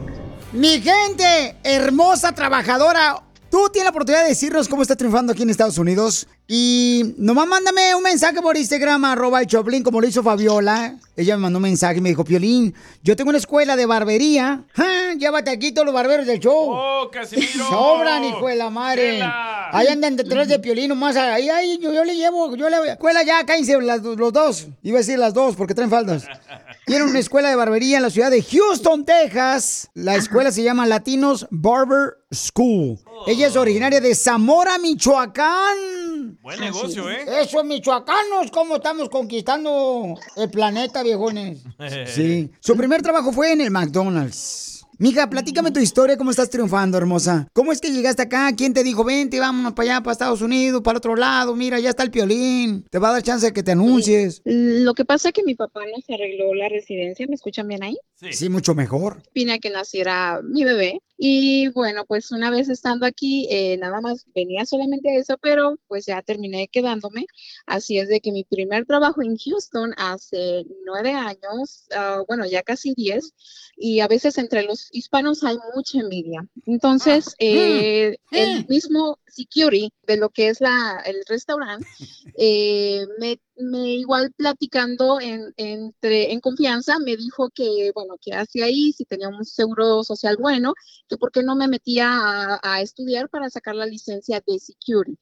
Mi 0.56 0.82
gente 0.82 1.56
hermosa, 1.64 2.32
trabajadora, 2.34 3.22
Tú 3.48 3.70
tienes 3.72 3.86
la 3.86 3.92
oportunidad 3.92 4.24
de 4.24 4.30
decirnos 4.30 4.68
cómo 4.68 4.82
estás 4.82 4.98
triunfando 4.98 5.32
aquí 5.32 5.44
en 5.44 5.50
Estados 5.50 5.78
Unidos. 5.78 6.28
Y 6.46 7.14
nomás 7.18 7.48
mándame 7.48 7.96
un 7.96 8.04
mensaje 8.04 8.42
por 8.42 8.58
Instagram, 8.58 9.06
arroba 9.06 9.40
el 9.40 9.48
Choplin, 9.48 9.82
como 9.82 10.02
lo 10.02 10.08
hizo 10.08 10.22
Fabiola. 10.24 10.98
Ella 11.16 11.38
me 11.38 11.44
mandó 11.44 11.60
un 11.60 11.64
mensaje 11.64 12.00
y 12.00 12.02
me 12.02 12.10
dijo, 12.10 12.26
Piolín, 12.26 12.74
yo 13.02 13.16
tengo 13.16 13.30
una 13.30 13.38
escuela 13.38 13.78
de 13.78 13.86
barbería. 13.86 14.64
¡Ja! 14.74 15.14
Llévate 15.18 15.52
aquí 15.52 15.72
todos 15.72 15.86
los 15.86 15.94
barberos 15.96 16.26
del 16.26 16.40
show. 16.42 16.70
¡Oh, 16.70 17.10
Casimiro! 17.10 17.66
Sobran, 17.70 18.26
hijo 18.26 18.46
de 18.48 18.56
la 18.56 18.70
madre. 18.70 19.12
Chela. 19.14 19.70
Ahí 19.72 19.88
andan 19.88 20.18
detrás 20.18 20.50
de 20.50 20.60
Piolín 20.60 20.90
nomás. 20.90 21.16
Ahí, 21.16 21.48
ahí, 21.48 21.80
yo, 21.82 21.94
yo 21.94 22.04
le 22.04 22.16
llevo, 22.16 22.54
yo 22.58 22.68
le 22.68 22.92
escuela 22.92 23.24
ya, 23.24 23.46
cállense 23.46 23.80
las- 23.82 24.02
los 24.02 24.34
dos. 24.34 24.68
Iba 24.84 24.98
a 24.98 25.02
decir 25.02 25.18
las 25.18 25.34
dos 25.34 25.56
porque 25.56 25.74
traen 25.74 25.92
faldas. 25.92 26.26
Tienen 26.86 27.10
una 27.10 27.18
escuela 27.18 27.50
de 27.50 27.56
barbería 27.56 27.98
en 27.98 28.04
la 28.04 28.12
ciudad 28.12 28.30
de 28.30 28.44
Houston, 28.44 29.06
Texas. 29.06 29.90
La 29.96 30.16
escuela 30.16 30.52
se 30.52 30.62
llama 30.62 30.86
Latinos 30.86 31.48
Barber 31.50 32.18
School. 32.32 33.00
Ella 33.26 33.48
es 33.48 33.56
originaria 33.56 34.00
de 34.00 34.14
Zamora, 34.14 34.78
Michoacán. 34.78 36.38
Buen 36.44 36.60
negocio, 36.60 37.10
¿eh? 37.10 37.26
Eso, 37.42 37.64
michoacanos, 37.64 38.52
cómo 38.52 38.76
estamos 38.76 39.10
conquistando 39.10 40.14
el 40.36 40.52
planeta, 40.52 41.02
viejones. 41.02 41.64
Sí. 42.14 42.52
Su 42.60 42.78
primer 42.78 43.02
trabajo 43.02 43.32
fue 43.32 43.52
en 43.52 43.62
el 43.62 43.72
McDonald's. 43.72 44.75
Mija, 44.98 45.30
platícame 45.30 45.72
tu 45.72 45.82
historia, 45.82 46.18
cómo 46.18 46.32
estás 46.32 46.50
triunfando, 46.50 46.98
hermosa. 46.98 47.50
¿Cómo 47.52 47.74
es 47.74 47.82
que 47.82 47.92
llegaste 47.92 48.22
acá? 48.22 48.54
¿Quién 48.56 48.74
te 48.74 48.82
dijo, 48.82 49.04
vente, 49.04 49.42
vámonos 49.42 49.74
para 49.74 49.92
allá, 49.92 50.02
para 50.02 50.14
Estados 50.14 50.42
Unidos, 50.42 50.82
para 50.84 50.94
el 50.94 50.98
otro 51.00 51.18
lado? 51.18 51.54
Mira, 51.54 51.80
ya 51.82 51.90
está 51.90 52.04
el 52.04 52.12
piolín. 52.12 52.86
Te 52.90 52.98
va 52.98 53.10
a 53.10 53.14
dar 53.14 53.24
chance 53.24 53.48
de 53.48 53.52
que 53.52 53.62
te 53.62 53.72
anuncies. 53.72 54.42
Lo 54.46 54.94
que 54.94 55.04
pasa 55.04 55.30
es 55.30 55.34
que 55.34 55.44
mi 55.44 55.54
papá 55.54 55.82
nos 55.86 56.10
arregló 56.10 56.54
la 56.54 56.70
residencia, 56.70 57.28
¿me 57.28 57.36
escuchan 57.36 57.68
bien 57.68 57.84
ahí? 57.84 57.98
Sí, 58.32 58.48
mucho 58.48 58.74
mejor. 58.74 59.22
Pina 59.34 59.60
que 59.60 59.70
naciera 59.70 60.40
mi 60.44 60.64
bebé. 60.64 61.02
Y 61.18 61.70
bueno, 61.70 62.04
pues 62.06 62.32
una 62.32 62.50
vez 62.50 62.68
estando 62.68 63.06
aquí, 63.06 63.48
eh, 63.50 63.78
nada 63.78 64.02
más 64.02 64.26
venía 64.36 64.66
solamente 64.66 65.16
eso, 65.16 65.38
pero 65.42 65.78
pues 65.88 66.06
ya 66.06 66.22
terminé 66.22 66.68
quedándome. 66.68 67.26
Así 67.66 67.98
es 67.98 68.10
de 68.10 68.20
que 68.20 68.34
mi 68.34 68.44
primer 68.44 68.86
trabajo 68.86 69.22
en 69.22 69.38
Houston 69.38 69.94
hace 69.96 70.66
nueve 70.86 71.12
años, 71.12 71.86
ah, 71.96 72.22
bueno, 72.28 72.46
ya 72.46 72.64
casi 72.64 72.94
diez, 72.96 73.34
y 73.78 74.02
a 74.02 74.10
veces 74.10 74.38
entre 74.38 74.64
los 74.64 74.85
hispanos 74.92 75.44
hay 75.44 75.58
mucha 75.76 76.00
envidia. 76.00 76.48
Entonces, 76.66 77.36
eh, 77.40 78.18
el 78.32 78.66
mismo 78.68 79.20
security 79.28 79.92
de 80.08 80.18
lo 80.18 80.30
que 80.30 80.50
es 80.50 80.62
la, 80.62 81.02
el 81.06 81.18
restaurante, 81.28 81.88
eh, 82.38 83.06
me, 83.20 83.40
me 83.58 83.94
igual 83.94 84.32
platicando 84.34 85.20
en, 85.20 85.54
entre, 85.58 86.32
en 86.32 86.40
confianza, 86.40 87.00
me 87.00 87.16
dijo 87.18 87.50
que, 87.50 87.92
bueno, 87.94 88.16
que 88.22 88.34
hacía 88.34 88.66
ahí, 88.66 88.94
si 88.94 89.06
tenía 89.06 89.30
un 89.30 89.46
seguro 89.46 90.04
social 90.04 90.38
bueno, 90.40 90.74
que 91.08 91.18
por 91.18 91.32
qué 91.32 91.44
no 91.44 91.56
me 91.56 91.68
metía 91.68 92.10
a, 92.10 92.60
a 92.62 92.82
estudiar 92.82 93.30
para 93.30 93.50
sacar 93.50 93.76
la 93.76 93.86
licencia 93.86 94.42
de 94.46 94.60
security. 94.60 95.18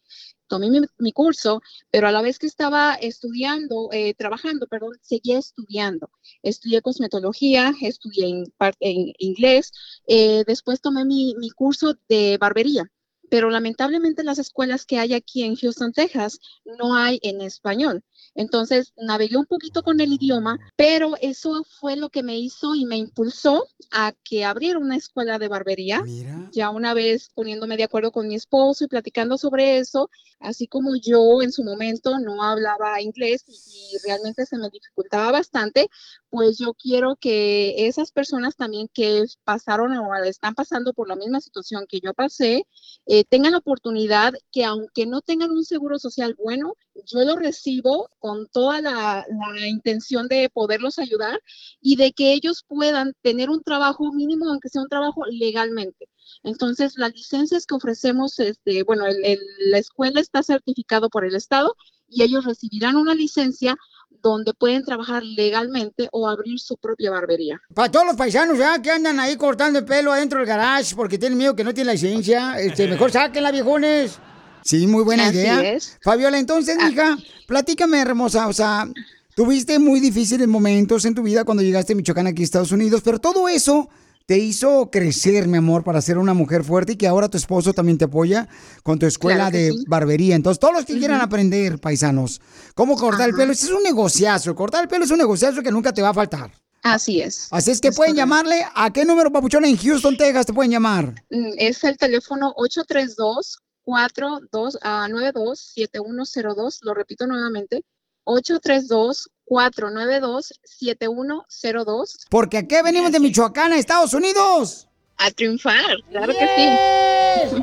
Tomé 0.47 0.69
mi, 0.99 1.11
curso, 1.13 1.61
pero 1.91 2.07
a 2.07 2.11
la 2.11 2.21
vez 2.21 2.39
que 2.39 2.47
estaba 2.47 2.95
estudiando, 2.95 3.89
eh, 3.91 4.13
trabajando, 4.13 4.67
perdón, 4.67 4.93
seguía 5.01 5.39
estudiando. 5.39 6.09
Estudié 6.43 6.81
cosmetología, 6.81 7.73
estudié 7.81 8.45
en 8.79 9.13
inglés, 9.17 9.71
eh, 10.07 10.43
después 10.45 10.81
tomé 10.81 11.05
mi, 11.05 11.35
mi 11.37 11.49
curso 11.49 11.97
de 12.09 12.37
barbería 12.39 12.89
pero 13.33 13.49
lamentablemente 13.49 14.23
las 14.23 14.37
escuelas 14.37 14.85
que 14.85 14.99
hay 14.99 15.15
aquí 15.15 15.41
en 15.41 15.55
Houston, 15.55 15.91
Texas, 15.91 16.39
no 16.65 16.95
hay 16.95 17.19
en 17.23 17.41
español. 17.41 18.03
Entonces, 18.35 18.93
navegué 18.97 19.37
un 19.37 19.45
poquito 19.45 19.83
con 19.83 19.99
el 19.99 20.13
idioma, 20.13 20.57
pero 20.75 21.13
eso 21.21 21.63
fue 21.79 21.95
lo 21.95 22.09
que 22.09 22.23
me 22.23 22.37
hizo 22.37 22.73
y 22.75 22.85
me 22.85 22.97
impulsó 22.97 23.67
a 23.91 24.13
que 24.23 24.43
abriera 24.43 24.79
una 24.79 24.95
escuela 24.95 25.37
de 25.39 25.47
barbería. 25.47 26.03
Ya 26.51 26.69
una 26.69 26.93
vez 26.93 27.29
poniéndome 27.33 27.77
de 27.77 27.83
acuerdo 27.83 28.11
con 28.11 28.27
mi 28.27 28.35
esposo 28.35 28.83
y 28.83 28.87
platicando 28.87 29.37
sobre 29.37 29.77
eso, 29.77 30.09
así 30.39 30.67
como 30.67 30.95
yo 30.95 31.41
en 31.41 31.51
su 31.51 31.63
momento 31.63 32.19
no 32.19 32.43
hablaba 32.43 33.01
inglés 33.01 33.43
y, 33.47 33.53
y 33.53 33.97
realmente 34.05 34.45
se 34.45 34.57
me 34.57 34.69
dificultaba 34.69 35.31
bastante, 35.31 35.87
pues 36.33 36.57
yo 36.57 36.73
quiero 36.73 37.15
que 37.15 37.85
esas 37.85 38.11
personas 38.11 38.55
también 38.55 38.89
que 38.91 39.23
pasaron 39.43 39.95
o 39.95 40.15
están 40.23 40.55
pasando 40.55 40.91
por 40.91 41.07
la 41.07 41.15
misma 41.15 41.39
situación 41.39 41.85
que 41.87 41.99
yo 41.99 42.15
pasé, 42.15 42.65
eh, 43.05 43.23
tengan 43.23 43.51
la 43.51 43.59
oportunidad 43.59 44.33
que 44.51 44.65
aunque 44.65 45.05
no 45.05 45.21
tengan 45.21 45.51
un 45.51 45.63
seguro 45.63 45.99
social 45.99 46.35
bueno, 46.43 46.73
yo 47.05 47.19
lo 47.23 47.35
recibo 47.35 48.09
con 48.17 48.47
toda 48.47 48.81
la, 48.81 49.23
intención 49.67 50.27
de 50.27 50.49
poderlos 50.49 50.97
ayudar 50.97 51.39
y 51.81 51.97
de 51.97 52.13
que 52.13 52.33
ellos 52.33 52.65
puedan 52.67 53.13
tener 53.21 53.51
un 53.51 53.61
trabajo 53.61 54.11
mínimo, 54.11 54.49
aunque 54.49 54.69
sea 54.69 54.81
un 54.81 54.89
trabajo 54.89 55.25
legalmente. 55.27 56.09
Entonces, 56.41 56.93
las 56.97 57.13
licencias 57.13 57.67
que 57.67 57.75
ofrecemos, 57.75 58.39
este, 58.39 58.81
bueno, 58.83 59.05
el- 59.05 59.39
la 59.69 59.77
escuela 59.77 60.19
está 60.19 60.41
certificado 60.41 61.09
por 61.11 61.25
el 61.25 61.35
Estado 61.35 61.75
y 62.07 62.23
ellos 62.23 62.45
recibirán 62.45 62.95
una 62.95 63.13
licencia 63.13 63.77
donde 64.21 64.53
pueden 64.53 64.83
trabajar 64.83 65.23
legalmente 65.23 66.07
o 66.11 66.27
abrir 66.27 66.59
su 66.59 66.77
propia 66.77 67.11
barbería. 67.11 67.61
Para 67.73 67.91
todos 67.91 68.05
los 68.05 68.15
paisanos 68.15 68.57
ya 68.57 68.81
que 68.81 68.91
andan 68.91 69.19
ahí 69.19 69.35
cortando 69.35 69.79
el 69.79 69.85
pelo 69.85 70.11
adentro 70.11 70.39
del 70.39 70.47
garage 70.47 70.95
porque 70.95 71.17
tienen 71.17 71.37
miedo 71.37 71.55
que 71.55 71.63
no 71.63 71.73
tienen 71.73 71.93
licencia, 71.93 72.59
este, 72.59 72.87
mejor 72.87 73.11
sáquenla, 73.11 73.51
viejones. 73.51 74.19
Sí, 74.63 74.87
muy 74.87 75.03
buena 75.03 75.27
Así 75.27 75.37
idea. 75.37 75.73
es. 75.73 75.97
Fabiola, 76.01 76.39
entonces, 76.39 76.77
mija, 76.77 77.17
platícame, 77.47 77.99
hermosa, 77.99 78.47
o 78.47 78.53
sea, 78.53 78.87
tuviste 79.35 79.77
muy 79.79 79.99
difíciles 79.99 80.47
momentos 80.47 81.03
en 81.05 81.15
tu 81.15 81.23
vida 81.23 81.43
cuando 81.43 81.63
llegaste 81.63 81.93
a 81.93 81.95
Michoacán 81.95 82.27
aquí 82.27 82.43
a 82.43 82.45
Estados 82.45 82.71
Unidos, 82.71 83.01
pero 83.03 83.19
todo 83.19 83.49
eso 83.49 83.89
te 84.25 84.37
hizo 84.37 84.89
crecer, 84.89 85.47
mi 85.47 85.57
amor, 85.57 85.83
para 85.83 86.01
ser 86.01 86.17
una 86.17 86.33
mujer 86.33 86.63
fuerte 86.63 86.93
y 86.93 86.95
que 86.95 87.07
ahora 87.07 87.27
tu 87.29 87.37
esposo 87.37 87.73
también 87.73 87.97
te 87.97 88.05
apoya 88.05 88.47
con 88.81 88.97
tu 88.97 89.05
escuela 89.05 89.49
Claro 89.49 89.57
de 89.57 89.71
sí. 89.71 89.83
barbería. 89.87 90.35
Entonces, 90.35 90.59
todos 90.59 90.73
los 90.73 90.85
que 90.85 90.97
quieran 90.97 91.19
aprender, 91.21 91.79
paisanos, 91.79 92.39
cómo 92.75 92.95
cortar 92.97 93.29
el 93.29 93.35
pelo, 93.35 93.51
ese 93.51 93.65
es 93.65 93.71
un 93.71 93.83
negociazo. 93.83 94.55
Cortar 94.55 94.83
el 94.83 94.87
pelo 94.89 95.03
es 95.05 95.11
un 95.11 95.17
negociazo 95.17 95.61
que 95.61 95.71
nunca 95.71 95.93
te 95.93 96.01
va 96.01 96.09
a 96.09 96.13
faltar. 96.13 96.51
Así 96.83 97.21
es. 97.21 97.47
Así 97.51 97.71
es 97.71 97.79
que 97.79 97.91
pueden 97.91 98.15
llamarle. 98.15 98.65
¿A 98.75 98.91
qué 98.91 99.05
número, 99.05 99.31
papuchón, 99.31 99.63
en 99.65 99.77
Houston, 99.77 100.17
Texas, 100.17 100.45
te 100.45 100.53
pueden 100.53 100.71
llamar? 100.71 101.13
Mm, 101.29 101.53
Es 101.57 101.83
el 101.83 101.97
teléfono 101.97 102.53
832 102.57 103.59
42 103.83 104.79
ah, 104.81 105.07
92 105.09 105.59
7102 105.75 106.79
Lo 106.83 106.93
repito 106.93 107.27
nuevamente. 107.27 107.83
832 108.25 109.29
492 109.45 110.53
7102 110.63 112.17
Porque 112.29 112.57
aquí 112.57 112.75
venimos 112.83 113.11
de 113.11 113.19
Michoacán, 113.19 113.73
a 113.73 113.77
Estados 113.77 114.13
Unidos. 114.13 114.87
A 115.17 115.29
triunfar, 115.31 115.83
claro 116.09 116.33
Yes. 116.33 116.39
que 116.41 116.47
sí. 116.55 117.57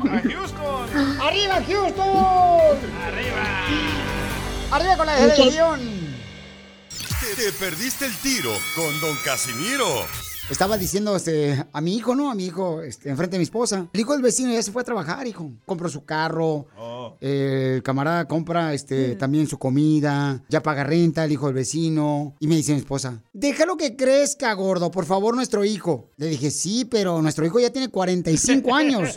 ¡Arriba, 1.21 1.63
Houston! 1.67 2.77
¡Arriba! 3.03 3.67
¡Arriba 4.71 4.97
con 4.97 5.05
la 5.05 5.17
Muchas- 5.19 5.35
selección! 5.37 6.11
Te, 7.19 7.35
te 7.35 7.51
perdiste 7.53 8.05
el 8.05 8.15
tiro 8.17 8.51
con 8.75 8.99
Don 9.01 9.15
Casimiro. 9.23 10.05
Estaba 10.51 10.77
diciendo 10.77 11.15
este, 11.15 11.65
a 11.71 11.79
mi 11.81 11.95
hijo, 11.95 12.13
¿no? 12.13 12.29
A 12.29 12.35
mi 12.35 12.45
hijo, 12.45 12.81
este, 12.81 13.09
enfrente 13.09 13.35
de 13.35 13.39
mi 13.39 13.43
esposa. 13.45 13.87
El 13.93 14.01
hijo 14.01 14.11
del 14.13 14.21
vecino 14.21 14.51
ya 14.51 14.61
se 14.61 14.71
fue 14.73 14.81
a 14.81 14.85
trabajar, 14.85 15.25
hijo. 15.25 15.49
Compró 15.65 15.87
su 15.89 16.03
carro. 16.03 16.67
eh, 17.21 17.75
el 17.77 17.83
camarada 17.83 18.27
compra 18.27 18.73
este, 18.73 19.15
también 19.15 19.47
su 19.47 19.57
comida. 19.57 20.43
Ya 20.49 20.61
paga 20.61 20.83
renta 20.83 21.23
el 21.23 21.31
hijo 21.31 21.45
del 21.45 21.55
vecino. 21.55 22.35
Y 22.39 22.47
me 22.47 22.57
dice 22.57 22.73
mi 22.73 22.79
esposa, 22.79 23.23
déjalo 23.31 23.77
que 23.77 23.95
crezca, 23.95 24.51
gordo, 24.53 24.91
por 24.91 25.05
favor, 25.05 25.33
nuestro 25.35 25.63
hijo. 25.63 26.09
Le 26.17 26.25
dije, 26.27 26.51
sí, 26.51 26.83
pero 26.85 27.21
nuestro 27.21 27.45
hijo 27.45 27.59
ya 27.61 27.69
tiene 27.71 27.87
45 27.87 28.75
años. 28.81 29.15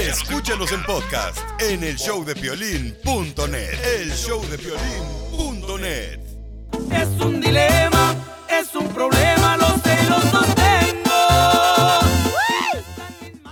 Escúchanos 0.00 0.72
en 0.72 0.82
podcast 0.84 1.36
en 1.60 1.84
el 1.84 1.96
showdepiolín.net. 1.96 3.74
El 4.00 4.10
showdepiolín.net. 4.12 6.31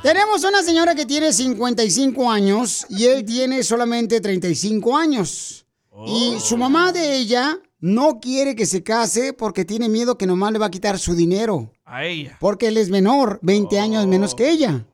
Tenemos 0.03 0.43
una 0.45 0.63
señora 0.63 0.95
que 0.95 1.07
tiene 1.07 1.33
55 1.33 2.31
años 2.31 2.87
y 2.89 3.05
él 3.05 3.25
tiene 3.25 3.63
solamente 3.63 4.21
35 4.21 4.97
años. 4.97 5.67
Y 6.07 6.37
su 6.41 6.57
mamá 6.57 6.93
de 6.93 7.17
ella 7.17 7.59
no 7.79 8.19
quiere 8.19 8.57
que 8.57 8.67
se 8.67 8.83
case 8.83 9.33
porque 9.33 9.65
tiene 9.65 9.89
miedo 9.89 10.17
que 10.17 10.27
nomás 10.27 10.53
le 10.53 10.59
va 10.59 10.67
a 10.67 10.71
quitar 10.71 10.99
su 10.99 11.15
dinero. 11.15 11.71
A 11.85 12.07
ella. 12.07 12.37
Porque 12.41 12.69
él 12.69 12.79
es 12.79 12.89
menor, 12.89 13.39
20 13.43 13.79
años 13.79 14.07
menos 14.07 14.35
que 14.35 14.51
ella. 14.51 14.87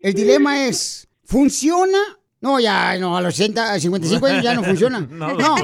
El 0.00 0.14
dilema 0.14 0.66
es, 0.66 1.08
¿funciona? 1.24 1.98
No, 2.44 2.60
ya, 2.60 2.98
no, 2.98 3.16
a 3.16 3.22
los 3.22 3.34
60, 3.36 3.72
a 3.72 3.80
55 3.80 4.26
años 4.26 4.42
ya 4.44 4.54
no 4.54 4.62
funciona. 4.62 5.00
No, 5.10 5.32
No, 5.32 5.56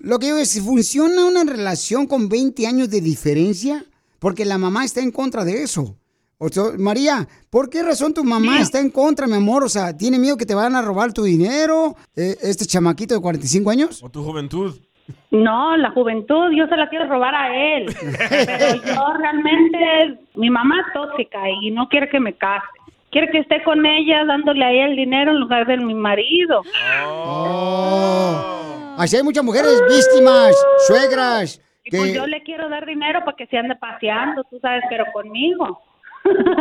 lo 0.00 0.18
que 0.18 0.26
digo 0.26 0.38
es, 0.38 0.58
¿funciona 0.62 1.26
una 1.26 1.44
relación 1.44 2.06
con 2.06 2.30
20 2.30 2.66
años 2.66 2.88
de 2.88 3.02
diferencia? 3.02 3.84
Porque 4.18 4.46
la 4.46 4.56
mamá 4.56 4.86
está 4.86 5.02
en 5.02 5.10
contra 5.10 5.44
de 5.44 5.62
eso. 5.62 5.98
O 6.38 6.48
sea, 6.48 6.64
María, 6.78 7.28
¿por 7.50 7.68
qué 7.68 7.82
razón 7.82 8.14
tu 8.14 8.24
mamá 8.24 8.58
está 8.60 8.80
en 8.80 8.88
contra, 8.88 9.26
mi 9.26 9.34
amor? 9.34 9.64
O 9.64 9.68
sea, 9.68 9.94
¿tiene 9.94 10.18
miedo 10.18 10.38
que 10.38 10.46
te 10.46 10.54
van 10.54 10.74
a 10.74 10.80
robar 10.80 11.12
tu 11.12 11.22
dinero? 11.24 11.94
eh, 12.16 12.36
este 12.40 12.64
chamaquito 12.64 13.14
de 13.14 13.20
45 13.20 13.70
años. 13.70 14.02
O 14.02 14.08
tu 14.08 14.24
juventud. 14.24 14.74
No, 15.30 15.76
la 15.76 15.90
juventud, 15.90 16.50
yo 16.56 16.66
se 16.68 16.76
la 16.76 16.88
quiero 16.88 17.06
robar 17.06 17.34
a 17.34 17.76
él. 17.76 17.84
Pero 18.46 18.82
yo 18.82 19.12
realmente, 19.18 20.20
mi 20.36 20.48
mamá 20.48 20.76
es 20.86 20.92
tóxica 20.94 21.38
y 21.60 21.70
no 21.70 21.86
quiere 21.90 22.08
que 22.08 22.18
me 22.18 22.34
case. 22.34 22.64
Quiere 23.14 23.30
que 23.30 23.38
esté 23.38 23.62
con 23.62 23.86
ella 23.86 24.24
dándole 24.24 24.64
a 24.64 24.72
ella 24.72 24.86
el 24.86 24.96
dinero 24.96 25.30
en 25.30 25.38
lugar 25.38 25.68
de 25.68 25.76
mi 25.76 25.94
marido. 25.94 26.62
Oh. 26.96 28.96
Así 28.98 29.16
hay 29.16 29.22
muchas 29.22 29.44
mujeres 29.44 29.80
víctimas, 29.88 30.52
suegras, 30.88 31.62
Y 31.84 31.90
pues 31.90 32.12
yo 32.12 32.26
le 32.26 32.42
quiero 32.42 32.68
dar 32.68 32.84
dinero 32.84 33.20
para 33.24 33.36
que 33.36 33.46
se 33.46 33.56
ande 33.56 33.76
paseando, 33.76 34.42
tú 34.50 34.58
sabes, 34.58 34.82
pero 34.90 35.04
conmigo. 35.12 35.80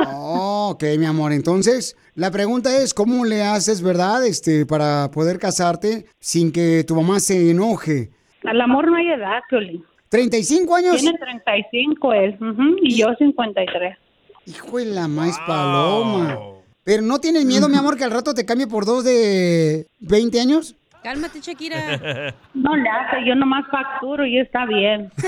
Oh, 0.05 0.73
ok, 0.75 0.83
mi 0.99 1.07
amor. 1.07 1.31
Entonces, 1.31 1.97
la 2.13 2.29
pregunta 2.29 2.69
es, 2.83 2.93
¿cómo 2.93 3.25
le 3.25 3.41
haces, 3.41 3.81
verdad, 3.81 4.23
este, 4.23 4.67
para 4.67 5.09
poder 5.09 5.39
casarte 5.39 6.05
sin 6.19 6.51
que 6.51 6.83
tu 6.87 6.95
mamá 6.95 7.19
se 7.19 7.49
enoje? 7.49 8.11
Al 8.43 8.61
amor 8.61 8.91
no 8.91 8.97
hay 8.97 9.07
edad, 9.07 9.41
Piolín. 9.49 9.83
¿35 10.11 10.77
años? 10.77 11.01
Tiene 11.01 11.17
35 11.17 12.13
él, 12.13 12.37
ujú, 12.39 12.75
y 12.83 12.95
yo 12.95 13.07
53. 13.17 14.02
Hijo 14.45 14.77
de 14.77 14.85
la 14.85 15.07
maíz 15.07 15.37
paloma. 15.47 16.37
Pero 16.83 17.01
no 17.01 17.19
tienes 17.19 17.45
miedo, 17.45 17.69
mi 17.69 17.77
amor, 17.77 17.97
que 17.97 18.03
al 18.03 18.11
rato 18.11 18.33
te 18.33 18.45
cambie 18.45 18.67
por 18.67 18.85
dos 18.85 19.03
de 19.05 19.87
20 20.01 20.39
años? 20.41 20.75
Cálmate, 21.01 21.39
Shakira. 21.41 22.33
No 22.53 22.75
le 22.75 22.89
hace, 22.89 23.25
yo 23.25 23.35
nomás 23.35 23.65
facturo 23.69 24.25
y 24.25 24.39
está 24.39 24.65
bien. 24.65 25.11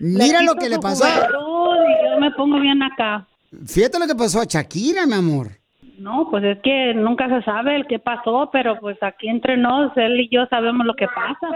Mira 0.00 0.42
lo 0.42 0.54
que 0.56 0.68
le 0.68 0.78
pasó. 0.78 1.04
y 1.06 1.10
yo 1.10 2.20
me 2.20 2.30
pongo 2.32 2.60
bien 2.60 2.82
acá. 2.82 3.26
Fíjate 3.66 3.98
lo 3.98 4.06
que 4.06 4.14
pasó 4.14 4.40
a 4.40 4.44
Shakira, 4.44 5.06
mi 5.06 5.14
amor. 5.14 5.48
No, 5.98 6.28
pues 6.30 6.44
es 6.44 6.58
que 6.62 6.92
nunca 6.94 7.28
se 7.28 7.42
sabe 7.44 7.76
el 7.76 7.86
qué 7.86 7.98
pasó, 7.98 8.50
pero 8.52 8.78
pues 8.80 9.00
aquí 9.02 9.28
entre 9.28 9.56
nos, 9.56 9.96
él 9.96 10.20
y 10.20 10.28
yo 10.28 10.44
sabemos 10.50 10.84
lo 10.84 10.94
que 10.94 11.06
pasa. 11.06 11.48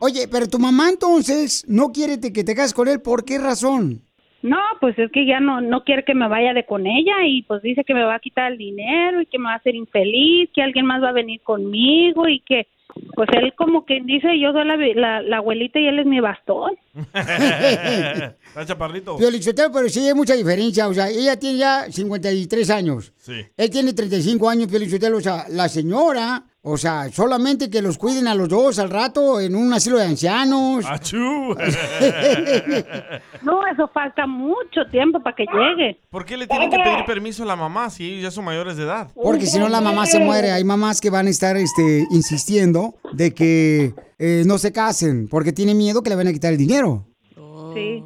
Oye, 0.00 0.28
pero 0.30 0.48
tu 0.48 0.58
mamá 0.58 0.88
entonces 0.90 1.64
no 1.68 1.92
quiere 1.92 2.18
te- 2.18 2.32
que 2.32 2.44
te 2.44 2.54
cases 2.54 2.74
con 2.74 2.88
él. 2.88 3.00
¿Por 3.00 3.24
qué 3.24 3.38
razón? 3.38 4.02
No, 4.42 4.58
pues 4.80 4.96
es 4.98 5.10
que 5.10 5.26
ya 5.26 5.40
no, 5.40 5.60
no 5.60 5.82
quiere 5.82 6.04
que 6.04 6.14
me 6.14 6.28
vaya 6.28 6.54
de 6.54 6.64
con 6.64 6.86
ella 6.86 7.26
y 7.26 7.42
pues 7.42 7.60
dice 7.62 7.82
que 7.84 7.92
me 7.94 8.04
va 8.04 8.14
a 8.14 8.20
quitar 8.20 8.52
el 8.52 8.58
dinero 8.58 9.20
y 9.20 9.26
que 9.26 9.38
me 9.38 9.46
va 9.46 9.54
a 9.54 9.56
hacer 9.56 9.74
infeliz, 9.74 10.48
que 10.54 10.62
alguien 10.62 10.86
más 10.86 11.02
va 11.02 11.08
a 11.08 11.12
venir 11.12 11.40
conmigo 11.42 12.28
y 12.28 12.38
que 12.40 12.68
pues 13.14 13.28
él 13.32 13.52
como 13.56 13.84
que 13.84 14.00
dice 14.04 14.38
yo 14.40 14.52
soy 14.52 14.64
la, 14.64 14.76
la, 14.76 15.22
la 15.22 15.36
abuelita 15.38 15.78
y 15.80 15.88
él 15.88 15.98
es 15.98 16.06
mi 16.06 16.20
bastón. 16.20 16.70
Está 17.12 18.64
chaparrito. 18.64 19.16
Piolichotelo, 19.16 19.70
pero 19.72 19.88
sí 19.88 20.06
hay 20.06 20.14
mucha 20.14 20.34
diferencia. 20.34 20.88
O 20.88 20.94
sea, 20.94 21.08
ella 21.08 21.38
tiene 21.38 21.58
ya 21.58 21.90
53 21.90 22.70
años. 22.70 23.12
Sí. 23.18 23.34
Él 23.56 23.70
tiene 23.70 23.92
35 23.92 24.48
años, 24.48 24.68
Piolichotelo. 24.68 25.18
O 25.18 25.20
sea, 25.20 25.46
la 25.50 25.68
señora, 25.68 26.44
o 26.62 26.76
sea, 26.76 27.10
solamente 27.12 27.70
que 27.70 27.80
los 27.80 27.98
cuiden 27.98 28.26
a 28.26 28.34
los 28.34 28.48
dos 28.48 28.78
al 28.78 28.90
rato 28.90 29.40
en 29.40 29.54
un 29.54 29.72
asilo 29.72 29.96
de 29.96 30.04
ancianos. 30.04 30.84
¡Achú! 30.86 31.54
No, 33.42 33.60
eso 33.72 33.88
falta 33.94 34.26
mucho 34.26 34.84
tiempo 34.90 35.22
para 35.22 35.34
que 35.34 35.44
llegue. 35.44 36.00
¿Por 36.10 36.24
qué 36.24 36.36
le 36.36 36.46
tienen 36.46 36.70
que 36.70 36.76
pedir 36.76 37.04
permiso 37.06 37.44
a 37.44 37.46
la 37.46 37.56
mamá 37.56 37.88
si 37.88 38.04
ellos 38.04 38.22
ya 38.22 38.30
son 38.30 38.44
mayores 38.44 38.76
de 38.76 38.82
edad? 38.82 39.10
Porque 39.14 39.46
si 39.46 39.58
no 39.58 39.68
la 39.68 39.80
mamá 39.80 40.04
se 40.06 40.18
muere. 40.18 40.50
Hay 40.50 40.64
mamás 40.64 41.00
que 41.00 41.08
van 41.08 41.28
a 41.28 41.30
estar 41.30 41.56
este, 41.56 42.06
insistiendo 42.10 42.96
de 43.12 43.32
que 43.32 43.94
eh, 44.18 44.42
no 44.44 44.58
se 44.58 44.72
casen 44.72 45.28
porque 45.28 45.52
tienen 45.52 45.78
miedo 45.78 46.02
que 46.02 46.10
le 46.10 46.16
van 46.16 46.26
a 46.26 46.32
quitar 46.32 46.52
el 46.52 46.58
dinero. 46.58 47.06
Sí. 47.74 48.02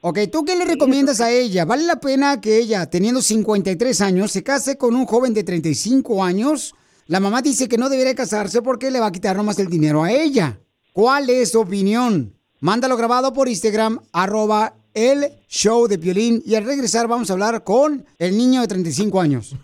Ok, 0.00 0.20
¿tú 0.30 0.44
qué 0.44 0.56
le 0.56 0.64
recomiendas 0.64 1.20
a 1.20 1.30
ella? 1.30 1.64
¿Vale 1.64 1.84
la 1.84 1.96
pena 1.96 2.40
que 2.40 2.58
ella, 2.58 2.86
teniendo 2.86 3.20
53 3.20 4.00
años, 4.00 4.30
se 4.30 4.44
case 4.44 4.78
con 4.78 4.94
un 4.94 5.04
joven 5.04 5.34
de 5.34 5.42
35 5.42 6.22
años? 6.22 6.74
La 7.08 7.20
mamá 7.20 7.40
dice 7.40 7.68
que 7.68 7.78
no 7.78 7.88
debería 7.88 8.14
casarse 8.14 8.62
porque 8.62 8.90
le 8.90 8.98
va 8.98 9.06
a 9.06 9.12
quitar 9.12 9.36
nomás 9.36 9.58
el 9.60 9.68
dinero 9.68 10.02
a 10.02 10.10
ella. 10.10 10.58
¿Cuál 10.92 11.30
es 11.30 11.52
tu 11.52 11.60
opinión? 11.60 12.34
Mándalo 12.60 12.96
grabado 12.96 13.32
por 13.32 13.48
Instagram, 13.48 14.00
arroba 14.12 14.74
el 14.92 15.28
show 15.48 15.86
de 15.86 15.98
Piolín. 15.98 16.42
Y 16.44 16.56
al 16.56 16.64
regresar 16.64 17.06
vamos 17.06 17.30
a 17.30 17.34
hablar 17.34 17.62
con 17.62 18.04
el 18.18 18.36
niño 18.36 18.60
de 18.62 18.66
35 18.66 19.20
años. 19.20 19.54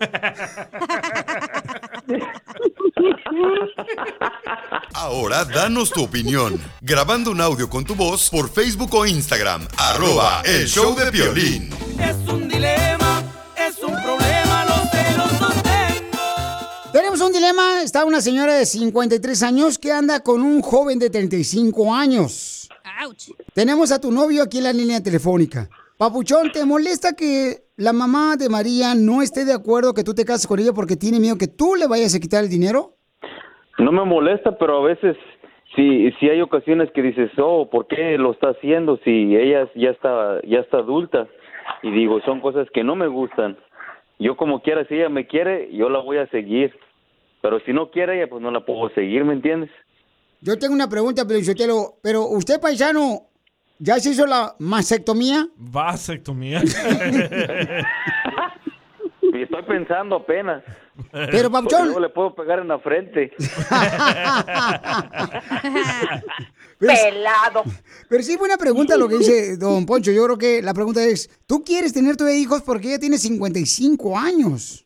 Ahora 4.95 5.45
danos 5.45 5.91
tu 5.91 6.05
opinión. 6.05 6.61
Grabando 6.81 7.31
un 7.31 7.41
audio 7.41 7.69
con 7.69 7.85
tu 7.85 7.95
voz 7.95 8.31
por 8.31 8.49
Facebook 8.51 8.95
o 8.95 9.05
Instagram. 9.07 9.67
Arroba 9.79 10.43
el 10.45 10.69
show 10.69 10.95
de 10.95 11.11
violín. 11.11 11.71
Es 11.99 12.17
un 12.29 12.49
dilema, 12.49 12.92
un 17.33 17.39
dilema. 17.39 17.83
Está 17.83 18.05
una 18.05 18.21
señora 18.21 18.55
de 18.55 18.67
53 18.67 19.43
años 19.43 19.79
que 19.79 19.91
anda 19.91 20.23
con 20.23 20.43
un 20.43 20.61
joven 20.61 20.99
de 20.99 21.09
35 21.09 21.95
años. 21.95 22.69
Tenemos 23.55 23.91
a 23.91 24.01
tu 24.01 24.11
novio 24.11 24.43
aquí 24.43 24.59
en 24.59 24.65
la 24.65 24.73
línea 24.73 25.03
telefónica. 25.03 25.69
Papuchón, 25.99 26.53
¿te 26.53 26.67
molesta 26.67 27.15
que 27.17 27.65
la 27.77 27.93
mamá 27.93 28.37
de 28.37 28.49
María 28.49 28.95
no 28.95 29.23
esté 29.23 29.45
de 29.45 29.55
acuerdo 29.55 29.95
que 29.95 30.05
tú 30.05 30.15
te 30.15 30.25
cases 30.25 30.47
con 30.47 30.59
ella 30.59 30.73
porque 30.75 30.97
tiene 30.97 31.21
miedo 31.21 31.39
que 31.39 31.49
tú 31.49 31.75
le 31.75 31.87
vayas 31.87 32.15
a 32.15 32.21
quitar 32.21 32.45
el 32.45 32.51
dinero? 32.51 32.97
No 33.79 33.93
me 33.93 34.05
molesta, 34.05 34.59
pero 34.59 34.79
a 34.79 34.83
veces 34.83 35.17
sí, 35.75 36.11
sí 36.19 36.29
hay 36.29 36.43
ocasiones 36.43 36.91
que 36.93 37.03
dices, 37.03 37.31
oh, 37.39 37.71
¿por 37.71 37.87
qué 37.87 38.19
lo 38.19 38.33
está 38.33 38.51
haciendo 38.51 38.99
si 39.05 39.35
ella 39.37 39.71
ya 39.75 39.91
está, 39.91 40.41
ya 40.43 40.59
está 40.59 40.79
adulta? 40.79 41.29
Y 41.83 41.91
digo, 41.93 42.21
son 42.27 42.41
cosas 42.41 42.69
que 42.75 42.85
no 42.85 42.95
me 42.95 43.07
gustan. 43.07 43.57
Yo 44.19 44.37
como 44.37 44.61
quiera, 44.61 44.85
si 44.87 44.95
ella 44.95 45.09
me 45.09 45.27
quiere, 45.27 45.71
yo 45.73 45.89
la 45.89 46.01
voy 46.01 46.19
a 46.19 46.27
seguir. 46.29 46.73
Pero 47.43 47.61
si 47.67 47.73
no 47.73 47.91
quiere 47.91 48.17
ella, 48.17 48.31
pues 48.31 48.41
no 48.41 48.51
la 48.51 48.65
puedo 48.65 48.89
seguir, 48.95 49.25
¿me 49.25 49.35
entiendes? 49.35 49.71
Yo 50.41 50.59
tengo 50.59 50.75
una 50.75 50.89
pregunta, 50.89 51.27
Pelichotelo, 51.27 51.99
pero 52.03 52.27
usted, 52.29 52.61
paisano, 52.61 53.27
¿ya 53.79 53.99
se 53.99 54.11
hizo 54.11 54.27
la 54.27 54.55
mastectomía? 54.59 55.49
Vasectomía. 55.57 56.63
Y 59.35 59.43
estoy 59.43 59.63
pensando 59.63 60.17
apenas. 60.17 60.63
Pero, 61.11 61.51
Papuchón. 61.51 61.87
Luego 61.87 62.01
le 62.01 62.11
puedo 62.11 62.35
pegar 62.35 62.59
en 62.59 62.69
la 62.69 62.79
frente. 62.81 63.33
Pelado. 66.79 67.63
Pero 68.11 68.23
sí, 68.23 68.37
buena 68.37 68.59
pregunta 68.59 68.95
lo 68.99 69.09
que 69.09 69.17
dice 69.17 69.57
don 69.57 69.87
Poncho. 69.87 70.13
Yo 70.13 70.25
creo 70.25 70.37
que 70.37 70.61
la 70.61 70.75
pregunta 70.75 71.03
es, 71.03 71.31
¿tú 71.47 71.65
quieres 71.65 71.95
tener 71.95 72.19
tu 72.19 72.29
hijos 72.29 72.61
porque 72.61 72.89
ella 72.89 72.99
tiene 72.99 73.17
55 73.17 74.19
años? 74.19 74.85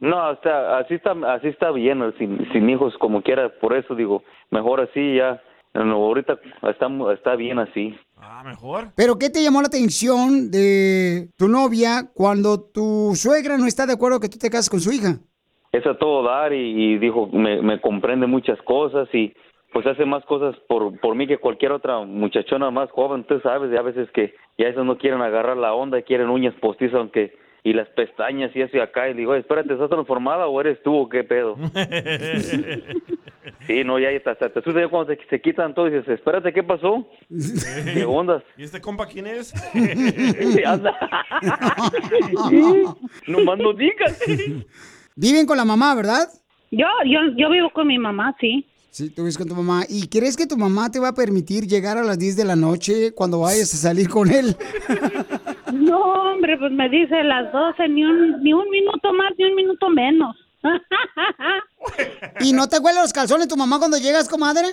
No, 0.00 0.32
está, 0.32 0.78
así 0.78 0.94
está, 0.94 1.12
así 1.34 1.48
está 1.48 1.70
bien, 1.72 2.02
sin, 2.18 2.50
sin 2.52 2.70
hijos 2.70 2.96
como 2.98 3.22
quiera. 3.22 3.48
Por 3.60 3.74
eso 3.74 3.94
digo, 3.94 4.22
mejor 4.50 4.80
así 4.80 5.16
ya. 5.16 5.42
No, 5.74 5.96
ahorita 5.96 6.38
está, 6.70 6.86
está 7.12 7.36
bien 7.36 7.58
así. 7.58 7.94
Ah, 8.16 8.42
mejor. 8.44 8.88
¿Pero 8.96 9.18
qué 9.18 9.30
te 9.30 9.42
llamó 9.42 9.60
la 9.60 9.68
atención 9.68 10.50
de 10.50 11.28
tu 11.36 11.48
novia 11.48 12.10
cuando 12.14 12.60
tu 12.60 13.12
suegra 13.14 13.58
no 13.58 13.66
está 13.66 13.86
de 13.86 13.92
acuerdo 13.92 14.18
que 14.20 14.28
tú 14.28 14.38
te 14.38 14.50
cases 14.50 14.70
con 14.70 14.80
su 14.80 14.90
hija? 14.92 15.18
Es 15.72 15.86
a 15.86 15.98
todo 15.98 16.22
dar 16.22 16.52
y, 16.52 16.94
y 16.94 16.98
dijo, 16.98 17.28
me, 17.32 17.60
me 17.60 17.80
comprende 17.80 18.26
muchas 18.26 18.60
cosas 18.62 19.08
y 19.12 19.34
pues 19.72 19.86
hace 19.86 20.04
más 20.06 20.24
cosas 20.24 20.56
por, 20.66 20.98
por 21.00 21.14
mí 21.14 21.26
que 21.26 21.38
cualquier 21.38 21.72
otra 21.72 22.00
muchachona 22.00 22.70
más 22.70 22.90
joven. 22.90 23.24
Tú 23.24 23.38
sabes, 23.40 23.70
ya 23.70 23.80
a 23.80 23.82
veces 23.82 24.08
que 24.12 24.34
ya 24.56 24.68
esos 24.68 24.84
no 24.86 24.96
quieren 24.96 25.20
agarrar 25.20 25.56
la 25.56 25.74
onda, 25.74 26.00
quieren 26.02 26.30
uñas 26.30 26.54
postizas, 26.54 26.96
aunque 26.96 27.34
y 27.64 27.72
las 27.72 27.88
pestañas 27.88 28.54
y 28.54 28.62
eso 28.62 28.76
y 28.76 28.80
acá. 28.80 29.08
Y 29.08 29.14
digo, 29.14 29.32
"Oye, 29.32 29.40
espérate, 29.40 29.72
¿estás 29.72 29.90
transformada 29.90 30.46
o 30.46 30.60
eres 30.60 30.80
tú 30.82 30.94
o 30.94 31.08
qué 31.08 31.24
pedo? 31.24 31.56
sí, 33.66 33.84
no, 33.84 33.98
ya 33.98 34.08
hasta 34.16 34.50
te 34.50 34.58
asusta 34.58 34.80
ya 34.80 34.88
cuando 34.88 35.14
se, 35.14 35.20
se 35.28 35.40
quitan 35.40 35.74
todo 35.74 35.88
y 35.88 35.92
dices, 35.92 36.08
espérate, 36.08 36.52
¿qué 36.52 36.62
pasó? 36.62 37.06
¿Qué 37.92 38.04
ondas? 38.04 38.42
¿Y 38.56 38.64
este 38.64 38.80
compa 38.80 39.06
quién 39.06 39.26
es? 39.26 39.52
Anda. 40.66 40.94
no 43.26 43.44
más 43.44 43.58
no 43.58 43.72
digas. 43.72 44.20
Viven 45.16 45.46
con 45.46 45.56
la 45.56 45.64
mamá, 45.64 45.94
¿verdad? 45.94 46.28
Yo, 46.70 46.86
yo, 47.06 47.20
yo 47.36 47.50
vivo 47.50 47.70
con 47.70 47.86
mi 47.86 47.98
mamá, 47.98 48.36
sí. 48.40 48.66
Sí, 48.90 49.10
tú 49.10 49.22
vives 49.22 49.38
con 49.38 49.48
tu 49.48 49.54
mamá. 49.54 49.84
¿Y 49.88 50.08
crees 50.08 50.36
que 50.36 50.46
tu 50.46 50.56
mamá 50.56 50.90
te 50.90 50.98
va 50.98 51.08
a 51.08 51.14
permitir 51.14 51.66
llegar 51.66 51.98
a 51.98 52.02
las 52.02 52.18
10 52.18 52.36
de 52.36 52.44
la 52.44 52.56
noche 52.56 53.12
cuando 53.14 53.40
vayas 53.40 53.72
a 53.74 53.76
salir 53.76 54.08
con 54.08 54.30
él? 54.30 54.56
No, 55.72 55.98
hombre, 56.32 56.56
pues 56.58 56.72
me 56.72 56.88
dice 56.88 57.22
las 57.24 57.52
12, 57.52 57.88
ni 57.88 58.04
un, 58.04 58.42
ni 58.42 58.52
un 58.52 58.68
minuto 58.70 59.12
más, 59.12 59.32
ni 59.38 59.44
un 59.44 59.54
minuto 59.54 59.88
menos. 59.90 60.36
¿Y 62.40 62.52
no 62.52 62.68
te 62.68 62.78
huelen 62.78 63.02
los 63.02 63.12
calzones 63.12 63.48
tu 63.48 63.56
mamá 63.56 63.78
cuando 63.78 63.96
llegas, 63.98 64.28
comadre? 64.28 64.66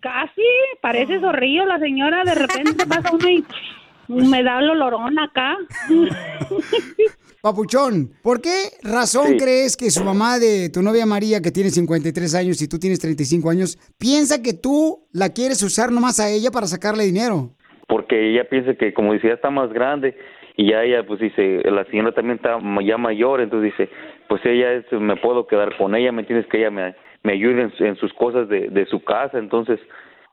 Casi, 0.00 0.42
parece 0.82 1.20
zorrillo 1.20 1.64
la 1.64 1.78
señora, 1.78 2.24
de 2.24 2.34
repente 2.34 2.86
pasa 2.86 3.10
uno 3.12 3.28
y 3.28 3.44
me 4.08 4.42
da 4.42 4.58
el 4.58 4.70
olorón 4.70 5.18
acá. 5.18 5.56
Papuchón, 7.40 8.12
¿por 8.22 8.42
qué 8.42 8.64
razón 8.82 9.28
Sí. 9.28 9.36
crees 9.38 9.76
que 9.76 9.90
su 9.90 10.04
mamá 10.04 10.38
de 10.38 10.68
tu 10.68 10.82
novia 10.82 11.06
María, 11.06 11.40
que 11.40 11.50
tiene 11.50 11.70
53 11.70 12.34
años 12.34 12.60
y 12.60 12.68
tú 12.68 12.78
tienes 12.78 12.98
35 13.00 13.48
años, 13.48 13.78
piensa 13.96 14.42
que 14.42 14.52
tú 14.52 15.06
la 15.12 15.30
quieres 15.30 15.62
usar 15.62 15.90
nomás 15.90 16.20
a 16.20 16.28
ella 16.28 16.50
para 16.50 16.66
sacarle 16.66 17.04
dinero? 17.04 17.54
Porque 17.90 18.30
ella 18.30 18.48
piensa 18.48 18.74
que 18.74 18.94
como 18.94 19.12
dice 19.12 19.28
ya 19.28 19.34
está 19.34 19.50
más 19.50 19.70
grande 19.72 20.16
y 20.56 20.70
ya 20.70 20.82
ella 20.82 21.04
pues 21.06 21.20
dice 21.20 21.60
la 21.64 21.84
señora 21.86 22.12
también 22.12 22.36
está 22.36 22.58
ya 22.82 22.96
mayor 22.96 23.40
entonces 23.42 23.72
dice 23.76 23.92
pues 24.30 24.46
ella 24.46 24.74
es, 24.74 24.84
me 24.92 25.16
puedo 25.16 25.48
quedar 25.48 25.76
con 25.76 25.96
ella, 25.96 26.12
¿me 26.12 26.20
entiendes? 26.20 26.46
Que 26.46 26.58
ella 26.58 26.70
me, 26.70 26.94
me 27.24 27.32
ayude 27.32 27.62
en, 27.62 27.72
en 27.84 27.96
sus 27.96 28.12
cosas 28.14 28.48
de, 28.48 28.68
de 28.68 28.86
su 28.86 29.02
casa, 29.02 29.38
entonces 29.38 29.80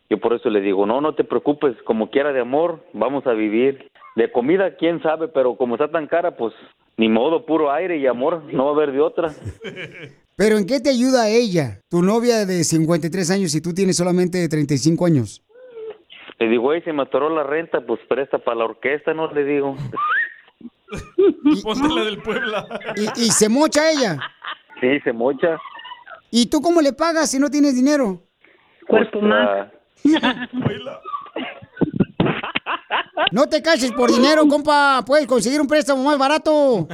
yo 0.07 0.19
por 0.19 0.33
eso 0.33 0.51
le 0.51 0.61
digo, 0.61 0.85
no, 0.85 1.01
no 1.01 1.15
te 1.15 1.23
preocupes, 1.23 1.75
como 1.83 2.11
quiera 2.11 2.31
de 2.31 2.39
amor, 2.39 2.85
vamos 2.93 3.25
a 3.25 3.33
vivir. 3.33 3.89
De 4.15 4.31
comida, 4.31 4.75
quién 4.77 5.01
sabe, 5.01 5.27
pero 5.27 5.57
como 5.57 5.75
está 5.75 5.89
tan 5.89 6.07
cara, 6.07 6.37
pues 6.37 6.53
ni 6.95 7.09
modo, 7.09 7.45
puro 7.45 7.71
aire 7.71 7.97
y 7.97 8.05
amor, 8.05 8.43
no 8.53 8.65
va 8.65 8.71
a 8.71 8.73
haber 8.75 8.91
de 8.91 9.01
otra. 9.01 9.31
Pero 10.35 10.57
¿en 10.59 10.67
qué 10.67 10.79
te 10.79 10.91
ayuda 10.91 11.29
ella, 11.29 11.81
tu 11.89 12.03
novia 12.03 12.45
de 12.45 12.63
53 12.63 13.31
años, 13.31 13.55
y 13.55 13.61
tú 13.61 13.73
tienes 13.73 13.97
solamente 13.97 14.47
35 14.47 15.05
años? 15.07 15.43
Le 16.39 16.47
digo, 16.47 16.63
güey, 16.63 16.81
se 16.83 16.93
me 16.93 17.03
atoró 17.03 17.29
la 17.29 17.43
renta, 17.43 17.81
pues 17.81 17.99
presta 18.07 18.37
para 18.37 18.57
la 18.57 18.65
orquesta, 18.65 19.13
¿no? 19.13 19.31
Le 19.31 19.43
digo. 19.43 19.75
Ponte 21.63 21.87
la 21.93 22.03
del 22.03 22.21
Puebla. 22.21 22.67
¿Y, 22.95 23.25
y 23.25 23.31
se 23.31 23.49
mocha 23.49 23.89
ella? 23.91 24.17
Sí, 24.79 24.99
se 25.03 25.11
mocha. 25.11 25.59
¿Y 26.29 26.49
tú 26.49 26.61
cómo 26.61 26.81
le 26.81 26.93
pagas 26.93 27.31
si 27.31 27.39
no 27.39 27.49
tienes 27.49 27.75
dinero? 27.75 28.21
Cuerpo 28.87 29.21
más. 29.21 29.67
No 33.31 33.47
te 33.49 33.61
cases 33.61 33.91
por 33.91 34.11
dinero, 34.11 34.47
compa. 34.47 35.03
Puedes 35.05 35.27
conseguir 35.27 35.59
un 35.59 35.67
préstamo 35.67 36.03
más 36.03 36.17
barato. 36.17 36.87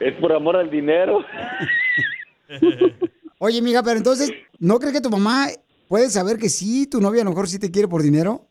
es 0.00 0.14
por 0.20 0.32
amor 0.32 0.56
al 0.56 0.70
dinero. 0.70 1.24
Oye, 3.38 3.62
mija, 3.62 3.82
pero 3.82 3.96
entonces, 3.96 4.32
¿no 4.58 4.78
crees 4.78 4.94
que 4.94 5.00
tu 5.00 5.10
mamá 5.10 5.46
puede 5.88 6.10
saber 6.10 6.38
que 6.38 6.48
sí, 6.48 6.88
tu 6.88 7.00
novia 7.00 7.22
a 7.22 7.24
lo 7.24 7.30
mejor 7.30 7.48
sí 7.48 7.58
te 7.58 7.70
quiere 7.70 7.88
por 7.88 8.02
dinero? 8.02 8.42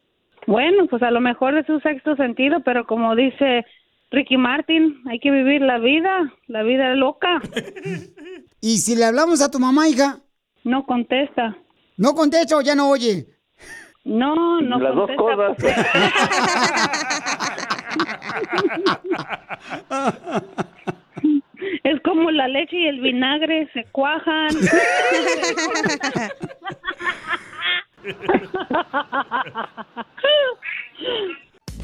Bueno, 0.47 0.88
pues 0.89 1.03
a 1.03 1.11
lo 1.11 1.19
mejor 1.21 1.57
es 1.57 1.65
su 1.65 1.79
sexto 1.79 2.15
sentido, 2.15 2.61
pero 2.63 2.85
como 2.88 3.15
dice 3.15 3.65
Ricky 4.11 4.38
Martin, 4.38 5.01
hay 5.09 5.19
que 5.19 5.31
vivir 5.31 5.61
la 5.61 5.77
vida, 5.77 6.33
la 6.47 6.63
vida 6.63 6.93
loca. 6.95 7.41
¿Y 8.61 8.77
si 8.77 8.95
le 8.95 9.05
hablamos 9.05 9.41
a 9.41 9.51
tu 9.51 9.59
mamá, 9.59 9.88
hija? 9.88 10.19
No 10.63 10.85
contesta. 10.85 11.57
¿No 11.97 12.13
contesta 12.13 12.57
o 12.57 12.61
ya 12.61 12.75
no 12.75 12.89
oye? 12.89 13.27
No, 14.03 14.61
no 14.61 14.79
Las 14.79 14.95
dos 14.95 15.09
contesta. 15.17 15.85
Es 21.88 22.01
como 22.03 22.29
la 22.31 22.49
leche 22.49 22.75
y 22.75 22.88
el 22.88 22.99
vinagre, 22.99 23.69
se 23.73 23.85
cuajan. 23.93 24.49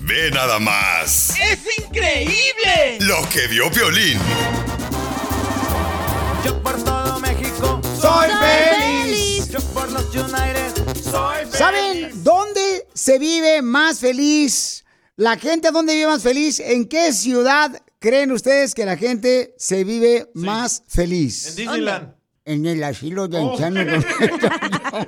Ve 0.02 0.32
nada 0.32 0.60
más 0.60 1.40
¡Es 1.40 1.80
increíble! 1.80 2.98
lo 3.00 3.22
que 3.30 3.48
vio 3.48 3.72
Piolín. 3.72 4.20
Yo 6.44 6.62
por 6.62 6.84
todo 6.84 7.22
México 7.22 7.80
soy 7.98 8.30
feliz. 8.42 9.50
Yo 9.52 9.62
por 9.74 9.90
los 9.90 10.14
United 10.14 11.02
soy 11.02 11.38
feliz. 11.38 11.56
¿Saben 11.56 12.24
dónde 12.26 12.88
se 12.94 13.20
vive 13.20 13.62
más 13.62 14.02
feliz? 14.02 14.84
La 15.16 15.38
gente, 15.38 15.72
¿dónde 15.72 15.94
vive 15.94 16.08
más 16.08 16.24
feliz? 16.24 16.60
¿En 16.60 16.90
qué 16.90 17.14
ciudad 17.14 17.82
creen 18.04 18.34
ustedes 18.34 18.76
que 18.76 18.86
la 18.86 18.98
gente 18.98 19.56
se 19.58 19.86
vive 19.86 20.30
más 20.34 20.84
feliz? 20.90 21.48
En 21.48 21.56
Disneyland. 21.56 22.14
En 22.44 22.66
el 22.66 22.84
asilo 22.84 23.30
de 23.30 23.38
Oh. 23.40 23.56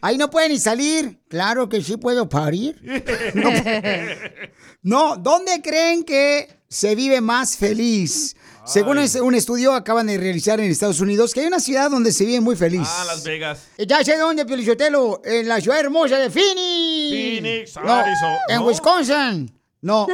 Ahí 0.00 0.16
no 0.18 0.30
pueden 0.30 0.52
ni 0.52 0.58
salir. 0.60 1.18
Claro 1.28 1.68
que 1.68 1.82
sí 1.82 1.96
puedo 1.96 2.28
parir. 2.28 2.80
No, 3.34 3.50
no, 4.82 5.16
¿dónde 5.16 5.60
creen 5.62 6.04
que 6.04 6.60
se 6.68 6.94
vive 6.94 7.20
más 7.20 7.56
feliz? 7.56 8.36
Según 8.64 8.98
un 9.22 9.34
estudio 9.34 9.72
acaban 9.72 10.06
de 10.06 10.18
realizar 10.18 10.60
en 10.60 10.70
Estados 10.70 11.00
Unidos, 11.00 11.34
que 11.34 11.40
hay 11.40 11.46
una 11.46 11.58
ciudad 11.60 11.90
donde 11.90 12.12
se 12.12 12.24
vive 12.24 12.40
muy 12.40 12.54
feliz. 12.54 12.86
Ah, 12.86 13.04
Las 13.06 13.24
Vegas. 13.24 13.66
Eh, 13.78 13.86
Ya 13.86 14.04
sé 14.04 14.16
dónde, 14.16 14.44
Piolichotelo, 14.46 15.22
en 15.24 15.48
la 15.48 15.60
ciudad 15.60 15.80
hermosa 15.80 16.18
de 16.18 16.30
Phoenix. 16.30 17.72
Phoenix, 17.72 17.76
No, 17.84 18.04
en 18.48 18.56
¿No? 18.56 18.66
Wisconsin. 18.66 19.55
No, 19.80 20.06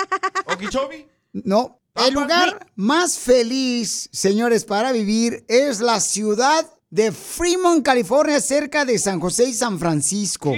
¿Okeechobee? 0.46 1.08
no. 1.32 1.76
El 1.96 2.14
lugar 2.14 2.66
más 2.76 3.18
feliz, 3.18 4.08
señores, 4.12 4.64
para 4.64 4.92
vivir 4.92 5.44
es 5.48 5.80
la 5.80 5.98
ciudad 6.00 6.64
de 6.88 7.10
Fremont, 7.12 7.84
California, 7.84 8.40
cerca 8.40 8.84
de 8.84 8.96
San 8.98 9.20
José 9.20 9.44
y 9.44 9.52
San 9.52 9.78
Francisco. 9.78 10.54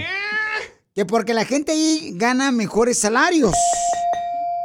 Que 0.95 1.07
porque 1.07 1.33
la 1.33 1.47
gente 1.47 1.73
ahí 1.73 2.13
gana 2.15 2.53
mejores 2.53 2.99
salarios. 2.99 3.55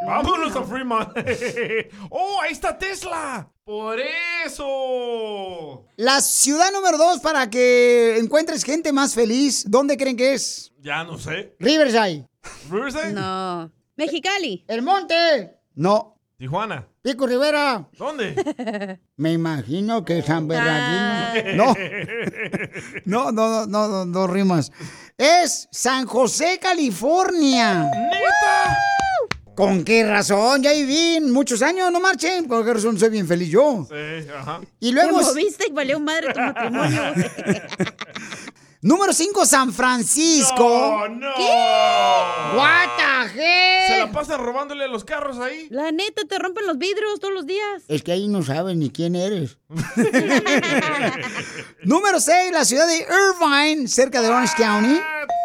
Vámonos 0.06 0.56
a 0.56 0.64
Fremont. 0.64 1.10
¡Oh, 2.10 2.42
ahí 2.42 2.52
está 2.52 2.78
Tesla! 2.78 3.50
¡Por 3.64 3.98
eso! 4.46 5.86
La 5.96 6.22
ciudad 6.22 6.72
número 6.72 6.98
dos 6.98 7.20
para 7.22 7.50
que 7.50 8.18
encuentres 8.18 8.64
gente 8.64 8.94
más 8.94 9.14
feliz, 9.16 9.66
¿dónde 9.68 9.98
creen 9.98 10.18
que 10.18 10.34
es? 10.34 10.72
Ya 10.80 11.04
no 11.04 11.18
sé. 11.18 11.56
Riverside. 11.60 12.26
¿Riverside? 12.70 13.14
No. 13.14 13.72
Mexicali. 13.98 14.64
El 14.68 14.82
monte. 14.82 15.58
No. 15.76 16.14
Tijuana. 16.38 16.88
Pico 17.02 17.26
Rivera. 17.26 17.88
¿Dónde? 17.98 19.00
Me 19.18 19.34
imagino 19.34 20.06
que 20.06 20.22
San 20.22 20.48
Bernardino. 20.48 21.74
Ah. 21.76 21.76
No. 23.06 23.32
No, 23.32 23.32
no, 23.32 23.66
no, 23.66 23.66
no, 23.66 23.88
no, 23.88 24.06
no 24.06 24.28
rimas. 24.28 24.72
Es 25.18 25.68
San 25.72 26.06
José, 26.06 26.60
California. 26.62 27.84
¡Neta! 27.86 28.78
¿Con 29.56 29.84
qué 29.84 30.06
razón? 30.06 30.62
Ya 30.62 30.72
viví 30.74 31.20
muchos 31.22 31.64
años, 31.64 31.92
no 31.92 32.00
marchen. 32.00 32.48
¿Con 32.48 32.64
qué 32.64 32.74
razón 32.76 33.00
soy 33.00 33.10
bien 33.10 33.28
feliz 33.28 33.50
yo? 33.50 33.88
Sí, 33.90 34.30
ajá. 34.38 34.62
Y 34.80 34.92
luego- 34.92 35.18
Te 35.18 35.26
moviste 35.26 35.66
y 35.70 35.72
valió 35.74 36.00
madre 36.00 36.32
tu 36.34 36.40
matrimonio. 36.40 37.02
Número 38.82 39.12
5, 39.12 39.46
San 39.48 39.74
Francisco. 39.74 40.64
¡No, 40.68 41.08
no! 41.10 41.30
What 42.56 42.90
the 42.98 43.26
heck? 43.40 43.88
¿Se 43.88 43.98
la 43.98 44.12
pasan 44.12 44.40
robándole 44.40 44.84
a 44.84 44.88
los 44.88 45.04
carros 45.04 45.40
ahí? 45.40 45.66
La 45.72 45.92
neta, 45.92 46.26
te 46.26 46.38
rompen 46.38 46.68
los 46.68 46.78
vidrios 46.78 47.20
todos 47.20 47.34
los 47.34 47.48
días. 47.48 47.82
Es 47.88 48.04
que 48.04 48.12
ahí 48.12 48.28
no 48.28 48.44
saben 48.44 48.78
ni 48.78 48.92
quién 48.92 49.16
eres. 49.16 49.58
Número 51.84 52.20
6, 52.20 52.52
la 52.52 52.66
ciudad 52.66 52.86
de 52.88 52.98
Irvine, 53.00 53.88
cerca 53.88 54.22
de 54.22 54.28
Orange 54.28 54.54
County. 54.56 54.94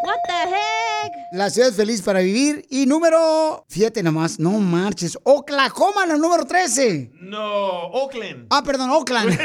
What 0.05 0.17
the 0.27 0.51
heck? 0.51 1.13
La 1.33 1.49
ciudad 1.49 1.73
feliz 1.73 2.03
para 2.03 2.21
vivir. 2.21 2.67
Y 2.69 2.85
número, 2.85 3.65
fíjate 3.71 4.03
nomás, 4.03 4.39
no 4.39 4.51
marches. 4.51 5.17
Oklahoma, 5.23 6.05
la 6.05 6.19
número 6.19 6.45
13. 6.45 7.13
No, 7.15 7.87
Oakland. 7.87 8.49
Ah, 8.51 8.63
perdón, 8.63 8.91
Oakland. 8.91 9.31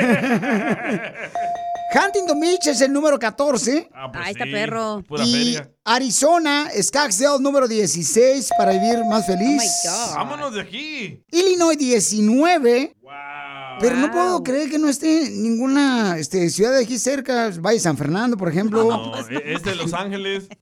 Huntington 1.93 2.39
Beach 2.39 2.67
es 2.67 2.81
el 2.81 2.91
número 2.91 3.17
14. 3.17 3.89
Ah, 3.93 4.11
pues 4.11 4.25
Ahí 4.25 4.31
está 4.33 4.45
sí, 4.45 4.51
perro. 4.51 5.03
Pura 5.07 5.23
y 5.25 5.31
feria. 5.31 5.71
Arizona, 5.85 6.69
Scottsdale, 6.81 7.39
número 7.39 7.67
16 7.67 8.49
para 8.57 8.73
vivir 8.73 9.03
más 9.05 9.25
feliz. 9.25 9.61
Oh 9.89 10.15
Vámonos 10.15 10.53
de 10.53 10.61
aquí. 10.61 11.23
Illinois 11.31 11.77
19. 11.77 12.95
Pero 13.79 13.95
no 13.95 14.11
puedo 14.11 14.43
creer 14.43 14.69
que 14.69 14.79
no 14.79 14.89
esté 14.89 15.29
ninguna 15.29 16.17
este, 16.17 16.49
ciudad 16.49 16.73
de 16.73 16.83
aquí 16.83 16.97
cerca. 16.97 17.51
Valle 17.59 17.79
San 17.79 17.95
Fernando, 17.95 18.35
por 18.35 18.49
ejemplo. 18.49 18.83
No, 18.83 19.13
e- 19.29 19.53
es 19.53 19.63
de 19.63 19.75
Los 19.75 19.93
Ángeles. 19.93 20.47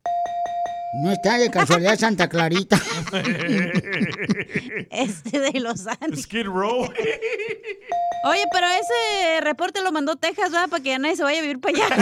No 1.04 1.12
está 1.12 1.38
de 1.38 1.50
casualidad 1.52 1.98
Santa 2.00 2.28
Clarita. 2.30 2.80
Este 4.92 5.40
de 5.40 5.60
Los 5.60 5.86
Ángeles. 5.88 6.24
Skid 6.24 6.46
Row. 6.46 6.84
Oye, 8.26 8.44
pero 8.52 8.68
ese 8.68 9.42
reporte 9.42 9.82
lo 9.82 9.92
mandó 9.92 10.16
Texas, 10.16 10.52
¿verdad? 10.52 10.70
Para 10.70 10.82
que 10.82 10.90
ya 10.90 11.00
nadie 11.00 11.16
se 11.18 11.24
vaya 11.24 11.40
a 11.40 11.42
vivir 11.42 11.60
para 11.60 11.78
allá. 11.78 11.96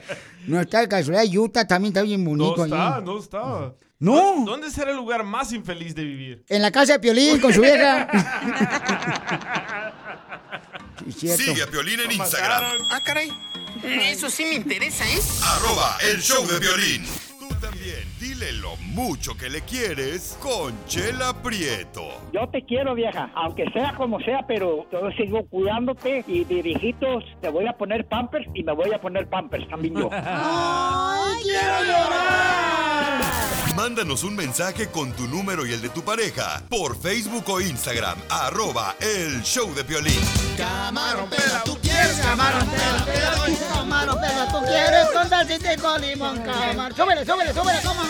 No 0.46 0.60
está 0.60 0.80
de 0.80 0.88
casualidad 0.88 1.24
Utah 1.38 1.66
también 1.66 1.90
está 1.92 2.02
bien 2.02 2.22
No 2.24 2.30
bonito 2.30 2.64
está, 2.64 2.96
ahí. 2.96 3.02
no 3.04 3.18
está. 3.18 3.72
No. 3.98 4.44
¿Dónde 4.46 4.70
será 4.70 4.90
el 4.90 4.96
lugar 4.96 5.22
más 5.24 5.52
infeliz 5.52 5.94
de 5.94 6.04
vivir? 6.04 6.44
En 6.48 6.62
la 6.62 6.70
casa 6.70 6.94
de 6.94 7.00
Piolín 7.00 7.38
con 7.40 7.52
su 7.52 7.60
vieja. 7.60 8.08
Sí, 11.06 11.12
cierto. 11.12 11.42
Sigue 11.44 11.62
a 11.62 11.66
Piolín 11.66 11.98
en 12.00 12.12
Instagram. 12.12 12.62
Ah, 12.90 13.00
caray. 13.04 13.30
Eso 13.82 14.28
sí 14.28 14.44
me 14.44 14.54
interesa, 14.54 15.04
¿eh? 15.08 15.18
Arroba 15.44 15.96
el 16.02 16.20
show 16.20 16.46
de 16.46 16.58
violín. 16.58 17.04
Tú 17.38 17.48
también, 17.60 18.04
dile 18.20 18.52
lo 18.52 18.76
mucho 18.76 19.36
que 19.36 19.48
le 19.48 19.62
quieres 19.62 20.36
con 20.40 20.74
Chela 20.86 21.32
Prieto. 21.42 22.08
Yo 22.32 22.48
te 22.48 22.64
quiero, 22.64 22.94
vieja, 22.94 23.30
aunque 23.34 23.64
sea 23.72 23.94
como 23.96 24.20
sea, 24.20 24.46
pero 24.46 24.86
yo 24.92 25.10
sigo 25.16 25.46
cuidándote 25.46 26.24
y 26.26 26.44
de 26.44 26.62
viejitos 26.62 27.24
te 27.40 27.48
voy 27.48 27.66
a 27.66 27.72
poner 27.72 28.06
pampers 28.06 28.46
y 28.54 28.62
me 28.62 28.72
voy 28.72 28.92
a 28.92 29.00
poner 29.00 29.28
pampers 29.28 29.68
también 29.68 29.94
yo. 29.94 30.10
¡Ay, 30.12 31.42
quiero 31.42 31.84
llorar! 31.84 33.59
Mándanos 33.76 34.24
un 34.24 34.34
mensaje 34.34 34.88
con 34.90 35.12
tu 35.12 35.26
número 35.26 35.64
y 35.64 35.72
el 35.72 35.80
de 35.80 35.88
tu 35.90 36.02
pareja 36.02 36.62
por 36.68 37.00
Facebook 37.00 37.44
o 37.48 37.60
Instagram, 37.60 38.18
arroba 38.28 38.96
el 39.00 39.42
show 39.42 39.72
de 39.74 39.82
violín. 39.84 40.20
Camarón 40.56 41.30
pela, 41.30 41.62
tú 41.64 41.78
quieres. 41.80 42.18
Camarón 42.20 42.68
pela, 42.68 43.04
pela, 43.04 43.34
tú 43.34 43.52
Camarón 43.72 44.20
pela, 44.20 44.48
tú 44.48 44.58
quieres. 44.66 45.06
Con 45.12 45.28
salsita 45.28 45.74
y 45.74 45.76
con 45.76 46.00
limón, 46.00 46.42
camarón. 46.42 46.96
Súbele, 46.96 47.24
súbele, 47.24 47.52
súbele, 47.52 47.78
cómo. 47.84 48.02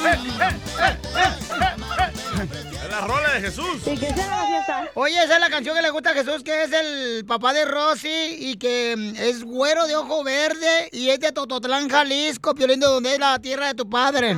La 2.90 3.00
rola 3.02 3.34
de 3.34 3.40
Jesús. 3.40 3.82
¿Y 3.86 3.96
qué 3.96 4.08
será 4.08 4.42
la 4.42 4.46
fiesta? 4.46 4.90
Oye, 4.94 5.22
esa 5.22 5.34
es 5.34 5.40
la 5.40 5.50
canción 5.50 5.76
que 5.76 5.82
le 5.82 5.90
gusta 5.90 6.10
a 6.10 6.14
Jesús, 6.14 6.42
que 6.42 6.64
es 6.64 6.72
el 6.72 7.24
papá 7.24 7.52
de 7.52 7.64
Rosy 7.66 8.36
y 8.38 8.56
que 8.56 8.96
mm, 8.96 9.16
es 9.16 9.44
güero 9.44 9.86
de 9.86 9.94
ojo 9.94 10.24
verde 10.24 10.88
y 10.90 11.10
es 11.10 11.20
de 11.20 11.30
Tototlán, 11.30 11.88
Jalisco, 11.88 12.54
Piolín, 12.54 12.80
de 12.80 12.86
donde 12.86 13.12
es 13.12 13.18
la 13.20 13.38
tierra 13.38 13.68
de 13.68 13.74
tu 13.74 13.88
padre. 13.88 14.36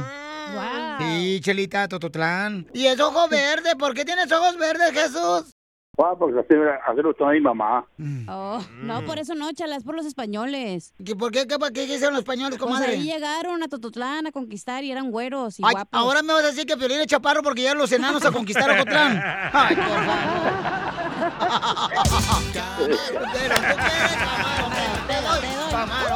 Sí, 0.98 1.04
Chelita, 1.40 1.88
Tototlán. 1.88 2.66
Y 2.72 2.86
es 2.86 3.00
ojo 3.00 3.28
verde, 3.28 3.76
¿por 3.76 3.94
qué 3.94 4.04
tienes 4.04 4.30
ojos 4.32 4.56
verdes, 4.58 4.92
Jesús? 4.92 5.54
Ah, 5.98 6.14
porque 6.18 6.40
así, 6.40 6.54
así 6.86 7.02
lo 7.02 7.10
está 7.10 7.26
mi 7.26 7.40
mamá. 7.40 7.86
Oh, 8.26 8.64
no, 8.80 9.04
por 9.04 9.18
eso 9.18 9.34
no, 9.34 9.52
chala, 9.52 9.76
es 9.76 9.84
por 9.84 9.94
los 9.94 10.06
españoles. 10.06 10.94
¿Y 10.98 11.14
por 11.14 11.30
qué? 11.30 11.46
¿Qué, 11.46 11.56
qué 11.74 11.84
hicieron 11.84 12.14
los 12.14 12.20
españoles, 12.20 12.58
Pues 12.58 12.66
comadre? 12.70 12.92
ahí 12.92 13.02
llegaron 13.02 13.62
a 13.62 13.68
Tototlán 13.68 14.26
a 14.26 14.32
conquistar 14.32 14.84
y 14.84 14.90
eran 14.90 15.10
güeros 15.10 15.60
y 15.60 15.62
Ay, 15.62 15.72
guapos. 15.72 16.00
ahora 16.00 16.22
me 16.22 16.32
vas 16.32 16.44
a 16.44 16.46
decir 16.46 16.64
que 16.64 16.78
Piolín 16.78 17.00
es 17.00 17.08
chaparro 17.08 17.42
porque 17.42 17.60
llegaron 17.60 17.82
los 17.82 17.92
enanos 17.92 18.24
a 18.24 18.32
conquistar 18.32 18.70
Ocotlán. 18.70 19.22
Ay, 19.52 19.76
por 19.76 19.84
favor. 19.84 21.22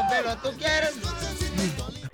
pero 0.10 0.36
tú 0.42 0.48
quieres. 0.58 1.15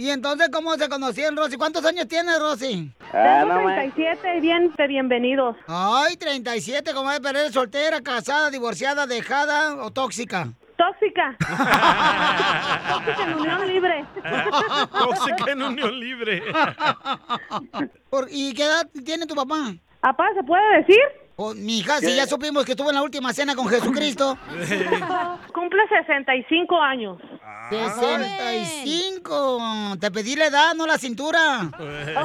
Y 0.03 0.11
entonces, 0.11 0.49
¿cómo 0.53 0.75
se 0.75 0.89
conocían, 0.89 1.37
Rosy? 1.37 1.57
¿Cuántos 1.57 1.85
años 1.85 2.09
tienes, 2.09 2.37
Rosy? 2.41 2.91
Ah, 3.15 3.45
Tengo 3.47 3.67
37 3.67 4.37
y 4.37 4.41
bien, 4.41 4.75
bienvenidos. 4.89 5.55
Ay, 5.69 6.17
37, 6.17 6.93
comadre, 6.93 7.21
pero 7.23 7.39
eres 7.39 7.53
soltera, 7.53 8.01
casada, 8.01 8.51
divorciada, 8.51 9.07
dejada 9.07 9.77
o 9.77 9.93
tóxica. 9.93 10.49
Tóxica. 10.77 11.37
Tóxica 12.89 13.23
en 13.23 13.35
unión 13.39 13.69
libre. 13.69 14.05
Tóxica 14.91 15.53
en 15.53 15.63
unión 15.63 16.01
libre. 16.01 16.43
¿Y 18.31 18.55
qué 18.55 18.65
edad 18.65 18.89
tiene 19.05 19.25
tu 19.25 19.37
papá? 19.37 19.73
Papá, 20.01 20.25
¿se 20.35 20.43
puede 20.43 20.79
decir? 20.79 20.99
Oh, 21.37 21.55
mi 21.55 21.79
hija, 21.79 21.99
si 21.99 22.15
ya 22.15 22.27
supimos 22.27 22.65
que 22.65 22.73
estuvo 22.73 22.91
en 22.91 22.97
la 22.97 23.03
última 23.03 23.33
cena 23.33 23.55
con 23.55 23.69
Jesucristo. 23.69 24.37
Cumple 25.55 25.83
65 25.89 26.81
años. 26.81 27.19
65. 27.71 29.97
Te 29.99 30.11
pedí 30.11 30.37
la 30.37 30.47
edad, 30.47 30.75
no 30.75 30.87
la 30.87 30.99
cintura. 30.99 31.71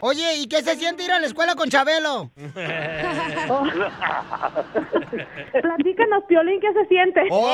Oye, 0.00 0.36
¿y 0.36 0.46
qué 0.46 0.62
se 0.62 0.76
siente 0.76 1.04
ir 1.04 1.12
a 1.12 1.20
la 1.20 1.26
escuela 1.26 1.54
con 1.54 1.68
Chabelo? 1.70 2.30
Platícanos, 5.62 6.24
Piolín, 6.28 6.60
¿qué 6.60 6.72
se 6.72 6.84
siente? 6.86 7.20
¡Oh! 7.30 7.52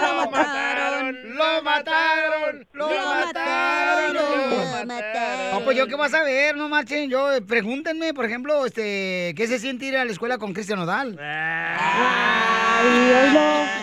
¡Lo 0.00 0.30
mataron! 0.30 1.36
¡Lo 1.36 1.62
mataron! 1.62 2.66
¡Lo 2.72 2.88
mataron! 2.88 4.16
No, 5.52 5.60
pues 5.64 5.76
yo 5.76 5.86
qué 5.86 5.94
vas 5.94 6.12
a 6.14 6.24
ver, 6.24 6.56
no 6.56 6.68
marchen. 6.68 7.08
Yo, 7.08 7.32
eh, 7.32 7.40
pregúntenme, 7.40 8.12
por 8.12 8.24
ejemplo, 8.24 8.66
este, 8.66 8.93
¿qué 9.36 9.46
se 9.46 9.58
siente 9.58 9.86
ir 9.86 9.96
a 9.96 10.04
la 10.04 10.12
escuela 10.12 10.38
con 10.38 10.52
Cristian 10.52 10.78
Nodal? 10.78 11.18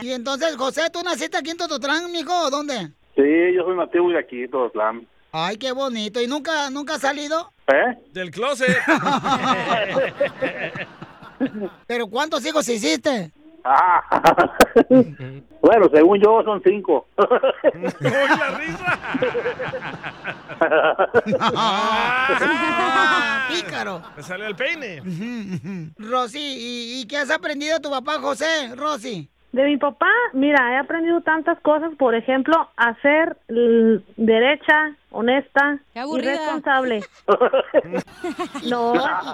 Y 0.02 0.12
entonces, 0.12 0.56
José, 0.56 0.90
¿tú 0.92 1.02
naciste 1.04 1.38
aquí 1.38 1.52
en 1.52 1.58
Tototlán, 1.58 2.12
mijo? 2.12 2.34
¿o 2.46 2.50
¿Dónde? 2.50 2.92
Sí, 3.16 3.54
yo 3.56 3.64
soy 3.64 3.78
nativo 3.78 4.10
de 4.10 4.20
aquí, 4.20 4.48
Todotlán. 4.48 5.08
Ay, 5.32 5.58
qué 5.58 5.72
bonito. 5.72 6.22
¿Y 6.22 6.28
nunca, 6.28 6.70
nunca 6.70 6.96
has 6.96 7.02
salido? 7.02 7.52
¿Eh? 7.68 7.98
Del 8.12 8.32
closet. 8.32 8.78
¿Pero 11.88 12.08
cuántos 12.08 12.46
hijos 12.46 12.68
hiciste? 12.68 13.32
Ah. 13.64 14.56
bueno, 15.62 15.88
según 15.94 16.20
yo 16.20 16.42
son 16.44 16.62
cinco. 16.64 17.08
¡Pícaro! 23.50 24.02
Me 24.16 24.24
salió 24.24 24.48
el 24.48 24.56
peine. 24.56 25.92
Rosy, 25.98 26.40
¿y, 26.40 27.02
y 27.02 27.08
qué 27.08 27.18
has 27.18 27.30
aprendido 27.32 27.80
tu 27.80 27.90
papá, 27.90 28.20
José? 28.20 28.74
Rosy. 28.76 29.30
De 29.52 29.64
mi 29.66 29.76
papá, 29.78 30.08
mira, 30.34 30.74
he 30.74 30.78
aprendido 30.78 31.20
tantas 31.22 31.60
cosas, 31.60 31.92
por 32.00 32.16
ejemplo, 32.16 32.70
a 32.78 32.96
ser 33.02 33.36
derecha, 34.16 34.96
honesta 35.10 35.78
y 35.94 36.22
responsable. 36.22 37.04
No, 38.70 38.94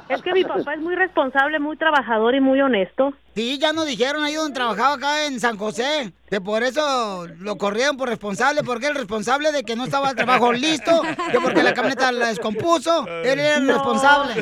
es 0.09 0.21
que 0.21 0.33
mi 0.33 0.43
papá 0.43 0.73
es 0.73 0.79
muy 0.79 0.95
responsable, 0.95 1.59
muy 1.59 1.77
trabajador 1.77 2.33
y 2.35 2.39
muy 2.41 2.59
honesto. 2.61 3.13
Sí, 3.35 3.59
ya 3.59 3.73
nos 3.73 3.85
dijeron 3.85 4.23
ahí 4.23 4.33
donde 4.33 4.53
trabajaba 4.55 4.95
acá 4.95 5.25
en 5.25 5.39
San 5.39 5.57
José, 5.57 6.11
que 6.29 6.41
por 6.41 6.63
eso 6.63 7.27
lo 7.39 7.57
corrieron 7.57 7.97
por 7.97 8.09
responsable, 8.09 8.63
porque 8.63 8.87
el 8.87 8.95
responsable 8.95 9.51
de 9.51 9.63
que 9.63 9.75
no 9.75 9.83
estaba 9.83 10.09
el 10.09 10.15
trabajo 10.15 10.51
listo, 10.53 11.03
que 11.31 11.39
porque 11.39 11.61
la 11.61 11.73
camioneta 11.73 12.11
la 12.11 12.27
descompuso, 12.27 13.05
él 13.07 13.39
era 13.39 13.57
el 13.57 13.67
No. 13.67 13.73
responsable. 13.73 14.33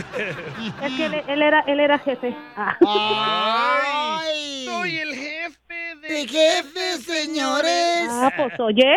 Es 0.84 0.94
que 0.96 1.06
él, 1.08 1.24
él 1.28 1.42
era, 1.42 1.60
él 1.62 1.80
era 1.80 2.00
jefe. 2.00 2.34
Ah. 2.56 2.78
¡Ay! 4.22 4.66
¡Soy 4.66 5.00
el 5.00 5.14
jefe 5.16 5.35
de 6.08 6.28
jefes, 6.28 7.04
señores! 7.04 8.08
Ah, 8.10 8.32
pues 8.36 8.60
oye. 8.60 8.96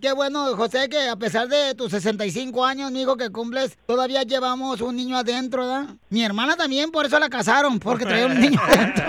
Qué 0.00 0.12
bueno, 0.12 0.56
José, 0.56 0.88
que 0.88 1.08
a 1.08 1.16
pesar 1.16 1.48
de 1.48 1.74
tus 1.74 1.90
65 1.90 2.64
años, 2.64 2.92
mijo, 2.92 3.16
que 3.16 3.30
cumples, 3.30 3.76
todavía 3.86 4.22
llevamos 4.22 4.80
un 4.80 4.94
niño 4.96 5.16
adentro, 5.16 5.66
¿verdad? 5.66 5.96
Mi 6.08 6.24
hermana 6.24 6.56
también, 6.56 6.90
por 6.90 7.04
eso 7.04 7.18
la 7.18 7.28
casaron, 7.28 7.80
porque 7.80 8.06
traía 8.06 8.26
un 8.26 8.40
niño 8.40 8.60
adentro. 8.60 9.04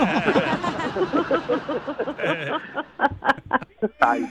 Ay, 4.00 4.26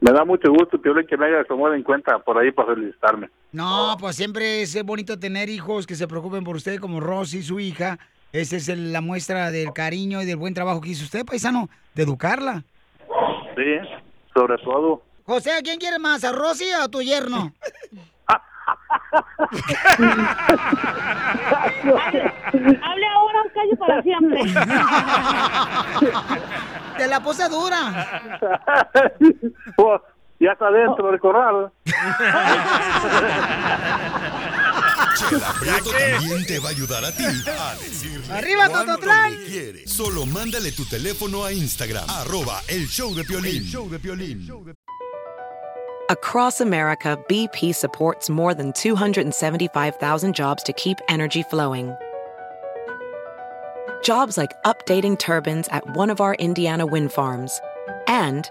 me 0.00 0.12
da 0.12 0.24
mucho 0.24 0.50
gusto, 0.50 0.80
Piolín, 0.80 1.06
que 1.06 1.16
me 1.16 1.26
haya 1.26 1.44
tomado 1.44 1.74
en 1.74 1.82
cuenta 1.82 2.18
por 2.18 2.38
ahí 2.38 2.50
para 2.52 2.74
felicitarme. 2.74 3.30
No, 3.52 3.96
pues 3.98 4.16
siempre 4.16 4.62
es 4.62 4.82
bonito 4.84 5.18
tener 5.18 5.48
hijos 5.48 5.86
que 5.86 5.94
se 5.94 6.08
preocupen 6.08 6.44
por 6.44 6.56
usted, 6.56 6.78
como 6.78 7.00
Rosy, 7.00 7.42
su 7.42 7.60
hija. 7.60 7.98
Esa 8.34 8.56
es 8.56 8.68
el- 8.68 8.92
la 8.92 9.00
muestra 9.00 9.52
del 9.52 9.72
cariño 9.72 10.20
y 10.20 10.26
del 10.26 10.36
buen 10.36 10.54
trabajo 10.54 10.80
que 10.80 10.88
hizo 10.88 11.04
usted, 11.04 11.24
paisano, 11.24 11.68
de 11.94 12.02
educarla. 12.02 12.64
Sí, 13.54 13.62
sobre 14.34 14.58
todo. 14.58 15.02
José, 15.24 15.52
¿a 15.52 15.62
quién 15.62 15.78
quieres 15.78 16.00
más? 16.00 16.24
¿A 16.24 16.32
Rosy 16.32 16.64
o 16.80 16.82
a 16.82 16.88
tu 16.88 17.00
yerno? 17.00 17.52
Hable 22.82 23.06
ahora 23.06 23.40
o 23.40 23.44
calle 23.54 23.76
para 23.78 24.02
siempre. 24.02 24.40
Te 26.98 27.06
la 27.06 27.20
puse 27.20 27.48
dura. 27.48 28.40
Ya 30.44 30.52
está 30.52 30.70
dentro 30.70 31.10
del 31.10 31.18
corral. 31.20 31.72
Chela 35.16 35.54
Prieto 35.58 35.90
también 35.90 36.44
te 36.44 36.58
va 36.58 36.68
a 36.68 36.72
ayudar 36.72 37.02
a 37.02 37.12
ti 37.12 37.24
a 37.24 37.74
decirle 37.76 38.34
¡Arriba, 38.34 38.68
cuánto 38.68 38.96
Tototlán! 38.96 39.32
quieres. 39.46 39.90
Solo 39.90 40.26
mándale 40.26 40.70
tu 40.72 40.84
teléfono 40.84 41.44
a 41.44 41.52
Instagram, 41.52 42.04
arroba 42.10 42.60
el 42.68 42.86
show 42.86 43.14
de 43.14 43.24
Piolín. 43.24 43.62
El 43.62 43.64
show 43.64 43.88
de 43.88 43.98
Piolín. 43.98 44.46
Across 46.10 46.60
America, 46.60 47.16
BP 47.26 47.74
supports 47.74 48.28
more 48.28 48.52
than 48.52 48.74
275,000 48.74 50.34
jobs 50.34 50.62
to 50.64 50.74
keep 50.74 50.98
energy 51.08 51.42
flowing. 51.44 51.94
Jobs 54.02 54.36
like 54.36 54.50
updating 54.64 55.18
turbines 55.18 55.68
at 55.68 55.96
one 55.96 56.10
of 56.10 56.20
our 56.20 56.34
Indiana 56.34 56.84
wind 56.84 57.10
farms 57.12 57.58
and 58.06 58.50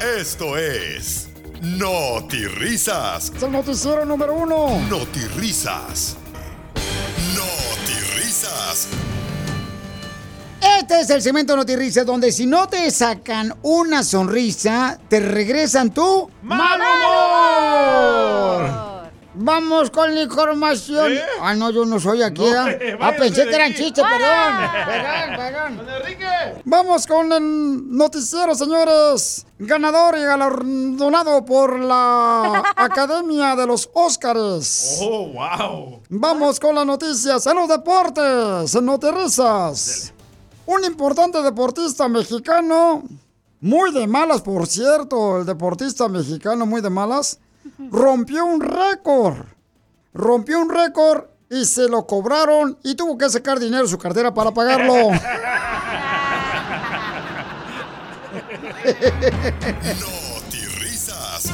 Esto 0.00 0.56
es 0.56 1.28
No 1.60 2.24
Risas. 2.28 3.32
Es 3.34 3.42
el 3.42 3.50
noticiero 3.50 4.04
número 4.04 4.34
uno. 4.34 4.80
No 4.88 4.98
Risas. 5.36 6.16
No 7.34 7.44
Risas. 8.16 8.86
Este 10.60 11.00
es 11.00 11.10
el 11.10 11.22
cemento 11.22 11.56
Notirrisa, 11.56 12.04
donde 12.04 12.30
si 12.30 12.46
no 12.46 12.68
te 12.68 12.88
sacan 12.92 13.52
una 13.62 14.04
sonrisa, 14.04 15.00
te 15.08 15.18
regresan 15.18 15.92
tu 15.92 16.30
mal 16.42 16.80
humor. 16.80 18.91
Vamos 19.34 19.90
con 19.90 20.14
la 20.14 20.22
información. 20.22 21.12
Ah, 21.40 21.54
no, 21.54 21.70
yo 21.70 21.84
no 21.86 21.98
soy 21.98 22.22
aquí. 22.22 22.42
No, 22.42 22.68
¿eh? 22.68 22.78
eh, 22.80 22.98
ah, 23.00 23.12
pensé 23.18 23.44
que 23.44 23.54
eran 23.54 23.72
chistes, 23.72 24.04
perdón. 24.04 24.70
Perdón, 24.86 25.36
perdón. 25.36 25.76
¡Don 25.78 25.88
Enrique! 25.88 26.62
Vamos 26.64 27.06
con 27.06 27.32
el 27.32 27.96
noticiero, 27.96 28.54
señores. 28.54 29.46
Ganador 29.58 30.18
y 30.18 30.22
galardonado 30.22 31.44
por 31.44 31.78
la 31.78 32.62
Academia 32.76 33.56
de 33.56 33.66
los 33.66 33.88
Óscares. 33.94 34.98
¡Oh, 35.00 35.28
wow! 35.28 36.00
Vamos 36.10 36.60
con 36.60 36.74
las 36.74 36.84
noticias 36.84 37.46
en 37.46 37.56
los 37.56 37.68
deportes, 37.68 38.74
en 38.74 38.84
Noterrizas. 38.84 40.12
Un 40.66 40.84
importante 40.84 41.42
deportista 41.42 42.08
mexicano, 42.08 43.02
muy 43.60 43.92
de 43.92 44.06
malas, 44.06 44.42
por 44.42 44.66
cierto, 44.66 45.38
el 45.38 45.46
deportista 45.46 46.08
mexicano 46.08 46.66
muy 46.66 46.80
de 46.80 46.90
malas, 46.90 47.38
rompió 47.90 48.44
un 48.44 48.60
récord. 48.60 49.46
Rompió 50.14 50.60
un 50.60 50.70
récord 50.70 51.24
y 51.50 51.64
se 51.64 51.88
lo 51.88 52.06
cobraron 52.06 52.78
y 52.82 52.94
tuvo 52.94 53.18
que 53.18 53.28
sacar 53.28 53.58
dinero 53.58 53.82
de 53.82 53.88
su 53.88 53.98
cartera 53.98 54.32
para 54.32 54.52
pagarlo. 54.52 55.10
risas. 60.80 61.52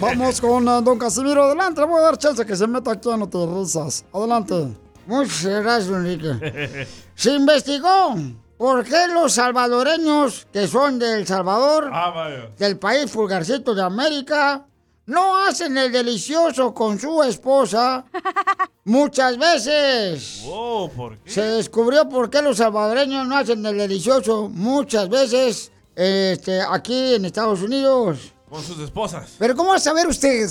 Vamos 0.00 0.40
con 0.40 0.68
ah, 0.68 0.80
don 0.80 0.98
Casimiro. 0.98 1.44
Adelante, 1.44 1.80
le 1.80 1.86
voy 1.86 2.00
a 2.00 2.04
dar 2.04 2.18
chance 2.18 2.44
que 2.44 2.56
se 2.56 2.66
meta 2.66 2.92
aquí 2.92 3.10
a 3.10 3.16
Noterrizas. 3.16 4.04
Adelante. 4.12 4.76
Muchas 5.06 5.62
gracias, 5.62 5.88
Enrique. 5.88 6.86
Se 7.14 7.32
investigó 7.32 8.14
por 8.56 8.84
qué 8.84 9.08
los 9.12 9.32
salvadoreños 9.34 10.46
que 10.52 10.66
son 10.68 10.98
de 10.98 11.18
El 11.18 11.26
Salvador, 11.26 11.90
Ah, 11.92 12.28
del 12.58 12.78
país 12.78 13.10
fulgarcito 13.10 13.74
de 13.74 13.82
América, 13.82 14.66
no 15.06 15.36
hacen 15.44 15.76
el 15.76 15.92
delicioso 15.92 16.72
con 16.72 16.98
su 16.98 17.22
esposa 17.22 18.04
muchas 18.84 19.36
veces. 19.38 20.42
Wow, 20.44 20.90
¿por 20.90 21.18
qué? 21.18 21.30
Se 21.30 21.42
descubrió 21.42 22.08
por 22.08 22.30
qué 22.30 22.40
los 22.42 22.56
salvadoreños 22.58 23.26
no 23.26 23.36
hacen 23.36 23.64
el 23.66 23.76
delicioso 23.76 24.48
muchas 24.48 25.08
veces 25.08 25.72
este, 25.94 26.60
aquí 26.62 27.14
en 27.14 27.24
Estados 27.24 27.60
Unidos. 27.60 28.32
Con 28.48 28.62
sus 28.62 28.78
esposas. 28.78 29.32
Pero 29.38 29.56
¿cómo 29.56 29.70
va 29.70 29.76
a 29.76 29.80
saber 29.80 30.06
usted 30.06 30.48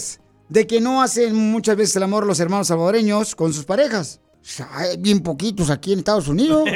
de 0.50 0.68
que 0.68 0.82
no 0.82 1.02
hacen 1.02 1.34
muchas 1.36 1.76
veces 1.78 1.96
el 1.96 2.04
amor 2.04 2.26
los 2.26 2.40
hermanos 2.40 2.68
salvadoreños 2.68 3.34
con 3.36 3.54
sus 3.54 3.66
parejas? 3.66 4.20
O 4.44 4.46
sea, 4.46 4.68
hay 4.74 4.98
bien 4.98 5.22
poquitos 5.22 5.70
aquí 5.70 5.94
en 5.94 6.00
Estados 6.00 6.28
Unidos. 6.28 6.68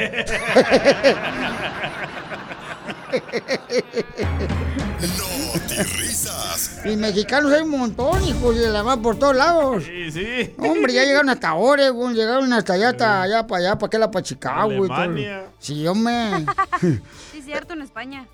risas. 5.98 6.80
y 6.86 6.96
mexicanos 6.96 7.52
hay 7.52 7.64
un 7.64 7.70
montón, 7.70 8.24
hijos 8.24 8.56
de 8.56 8.70
la 8.70 8.82
mar 8.82 9.02
por 9.02 9.18
todos 9.18 9.36
lados. 9.36 9.84
Sí, 9.84 10.10
sí. 10.10 10.54
Hombre, 10.56 10.94
ya 10.94 11.04
llegaron 11.04 11.28
hasta 11.28 11.54
Oregon, 11.54 12.14
llegaron 12.14 12.50
hasta 12.54 12.72
allá, 12.72 12.88
hasta 12.88 13.22
allá 13.22 13.46
para 13.46 13.60
allá, 13.60 13.78
para 13.78 13.86
aquella, 13.88 14.10
para 14.10 14.22
Chicago. 14.22 14.72
y 14.72 14.88
todo. 14.88 14.94
Alemania. 14.94 15.50
Sí, 15.58 15.86
hombre. 15.86 16.46
Sí, 16.80 17.42
cierto, 17.42 17.74
en 17.74 17.82
España. 17.82 18.26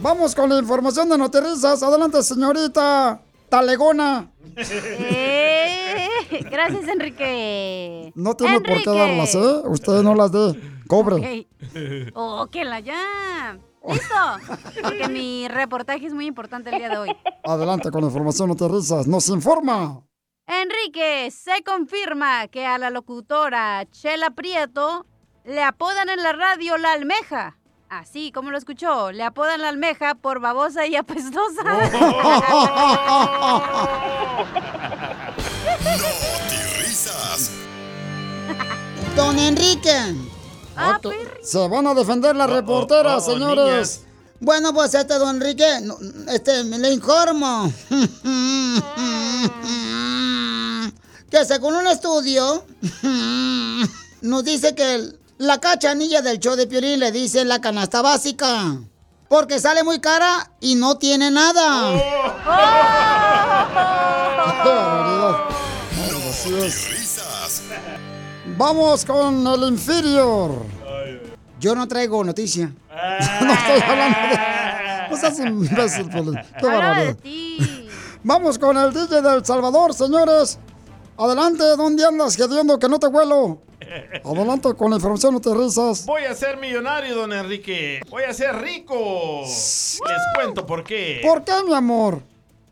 Vamos 0.00 0.34
con 0.34 0.48
la 0.48 0.58
información 0.58 1.10
de 1.10 1.18
Noterrizas. 1.18 1.82
Adelante, 1.82 2.22
señorita 2.22 3.20
Talegona. 3.48 4.32
Eh, 4.56 6.08
gracias, 6.50 6.88
Enrique. 6.88 8.12
No 8.14 8.34
tiene 8.34 8.60
por 8.60 8.82
qué 8.82 8.90
darlas, 8.90 9.34
¿eh? 9.34 9.62
Usted 9.64 10.02
no 10.02 10.14
las 10.14 10.32
dé. 10.32 10.78
Cobre. 10.86 11.16
Ok. 11.16 12.12
Oh, 12.14 12.48
que 12.50 12.64
la 12.64 12.80
ya. 12.80 13.58
¿Listo? 13.86 14.14
Porque 14.82 15.08
mi 15.08 15.48
reportaje 15.48 16.06
es 16.06 16.14
muy 16.14 16.26
importante 16.26 16.70
el 16.70 16.78
día 16.78 16.88
de 16.88 16.98
hoy. 16.98 17.16
Adelante 17.44 17.90
con 17.90 18.02
la 18.02 18.08
información 18.08 18.48
Noterrizas. 18.48 19.06
Nos 19.06 19.28
informa. 19.28 20.02
Enrique, 20.46 21.30
se 21.30 21.62
confirma 21.62 22.48
que 22.48 22.66
a 22.66 22.78
la 22.78 22.90
locutora 22.90 23.86
Chela 23.90 24.30
Prieto 24.30 25.06
le 25.44 25.62
apodan 25.62 26.08
en 26.08 26.22
la 26.22 26.32
radio 26.32 26.76
la 26.78 26.92
almeja. 26.92 27.57
Así 27.90 28.32
como 28.32 28.50
lo 28.50 28.58
escuchó, 28.58 29.12
le 29.12 29.22
apodan 29.22 29.62
la 29.62 29.70
almeja 29.70 30.14
por 30.14 30.40
babosa 30.40 30.86
y 30.86 30.94
apestosa. 30.94 31.62
risas. 36.80 37.50
Don 39.16 39.38
Enrique. 39.38 40.14
Otto, 40.76 41.10
Se 41.42 41.66
van 41.66 41.86
a 41.86 41.94
defender 41.94 42.36
las 42.36 42.50
reporteras, 42.50 43.26
oh, 43.26 43.30
oh, 43.30 43.34
señores. 43.34 43.64
niñas. 43.64 44.00
Bueno, 44.40 44.72
pues 44.72 44.94
este, 44.94 45.14
don 45.14 45.34
Enrique, 45.36 45.66
este, 46.28 46.62
me 46.64 46.78
le 46.78 46.92
informo. 46.92 47.72
que 51.30 51.44
según 51.44 51.74
un 51.74 51.86
estudio, 51.88 52.64
nos 54.22 54.44
dice 54.44 54.74
que 54.76 54.94
el- 54.94 55.18
la 55.38 55.58
cachanilla 55.58 56.20
del 56.20 56.40
show 56.40 56.56
de 56.56 56.66
Piolín 56.66 57.00
le 57.00 57.12
dice 57.12 57.44
la 57.44 57.60
canasta 57.60 58.02
básica. 58.02 58.76
Porque 59.28 59.58
sale 59.58 59.84
muy 59.84 60.00
cara 60.00 60.50
y 60.60 60.74
no 60.74 60.96
tiene 60.96 61.30
nada. 61.30 61.92
Vamos 68.56 69.04
con 69.04 69.46
el 69.46 69.62
inferior. 69.68 70.62
Yo 71.60 71.74
no 71.74 71.86
traigo 71.86 72.24
noticia. 72.24 72.72
no 73.42 73.52
estoy 73.52 73.80
hablando 73.86 74.18
de. 74.18 74.38
No 75.10 75.16
seas 75.16 75.38
imbécil, 75.40 76.08
Piolín. 76.08 76.40
Qué. 77.22 77.88
Vamos 78.24 78.58
con 78.58 78.76
el 78.76 78.92
DJ 78.92 79.22
del 79.22 79.44
Salvador, 79.44 79.94
señores. 79.94 80.58
Adelante, 81.16 81.64
¿dónde 81.76 82.04
andas, 82.04 82.36
queriendo 82.36 82.78
que 82.78 82.88
no 82.88 82.98
te 82.98 83.06
huelo? 83.06 83.67
Adelante 84.24 84.74
con 84.74 84.90
la 84.90 84.96
información, 84.96 85.34
no 85.34 85.40
te 85.40 85.54
risas. 85.54 86.06
Voy 86.06 86.24
a 86.24 86.34
ser 86.34 86.56
millonario, 86.58 87.14
don 87.14 87.32
Enrique. 87.32 88.00
Voy 88.08 88.24
a 88.24 88.32
ser 88.32 88.56
rico. 88.56 89.42
Les 89.44 90.00
cuento 90.34 90.66
por 90.66 90.84
qué. 90.84 91.20
¿Por 91.22 91.44
qué, 91.44 91.52
mi 91.66 91.74
amor? 91.74 92.22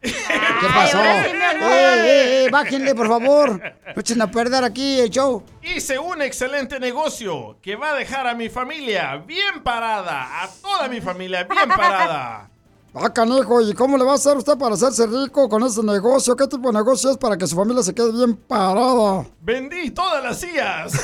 ¿Qué 0.01 0.69
pasó? 0.75 1.03
¡Eh, 1.03 1.33
eh, 1.33 2.45
eh! 2.45 2.49
Bájenle, 2.51 2.95
por 2.95 3.09
favor. 3.09 3.61
No 3.95 4.01
echen 4.01 4.23
a 4.23 4.31
perder 4.31 4.64
aquí 4.64 5.01
el 5.01 5.11
show. 5.11 5.43
Hice 5.62 5.99
un 5.99 6.23
excelente 6.23 6.79
negocio 6.79 7.59
que 7.61 7.77
va 7.77 7.91
a 7.91 7.95
dejar 7.95 8.27
a 8.27 8.35
mi 8.35 8.49
familia 8.49 9.17
bien 9.17 9.62
parada. 9.62 10.43
A 10.43 10.49
toda 10.49 10.89
mi 10.89 11.01
familia 11.01 11.45
bien 11.45 11.69
parada. 11.69 12.51
Ah, 12.99 13.12
canijo, 13.12 13.61
¿y 13.61 13.74
cómo 13.74 13.99
le 13.99 14.05
va 14.05 14.12
a 14.12 14.14
hacer 14.14 14.38
usted 14.38 14.57
para 14.57 14.74
hacerse 14.74 15.07
rico 15.07 15.51
con 15.51 15.62
ese 15.64 15.82
negocio? 15.82 16.34
¿Qué 16.34 16.47
tipo 16.47 16.68
de 16.68 16.78
negocio 16.78 17.11
es 17.11 17.18
para 17.18 17.36
que 17.36 17.47
su 17.47 17.55
familia 17.55 17.82
se 17.82 17.92
quede 17.92 18.11
bien 18.11 18.34
parada? 18.34 19.26
Vendí 19.42 19.90
todas 19.90 20.24
las 20.24 20.40
sillas. 20.40 20.94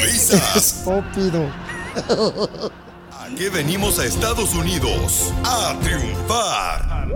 risas. 0.00 0.56
Estúpido. 0.56 1.50
Aquí 3.20 3.48
venimos 3.48 3.98
a 3.98 4.04
Estados 4.04 4.54
Unidos 4.54 5.32
a 5.44 5.76
triunfar. 5.82 7.08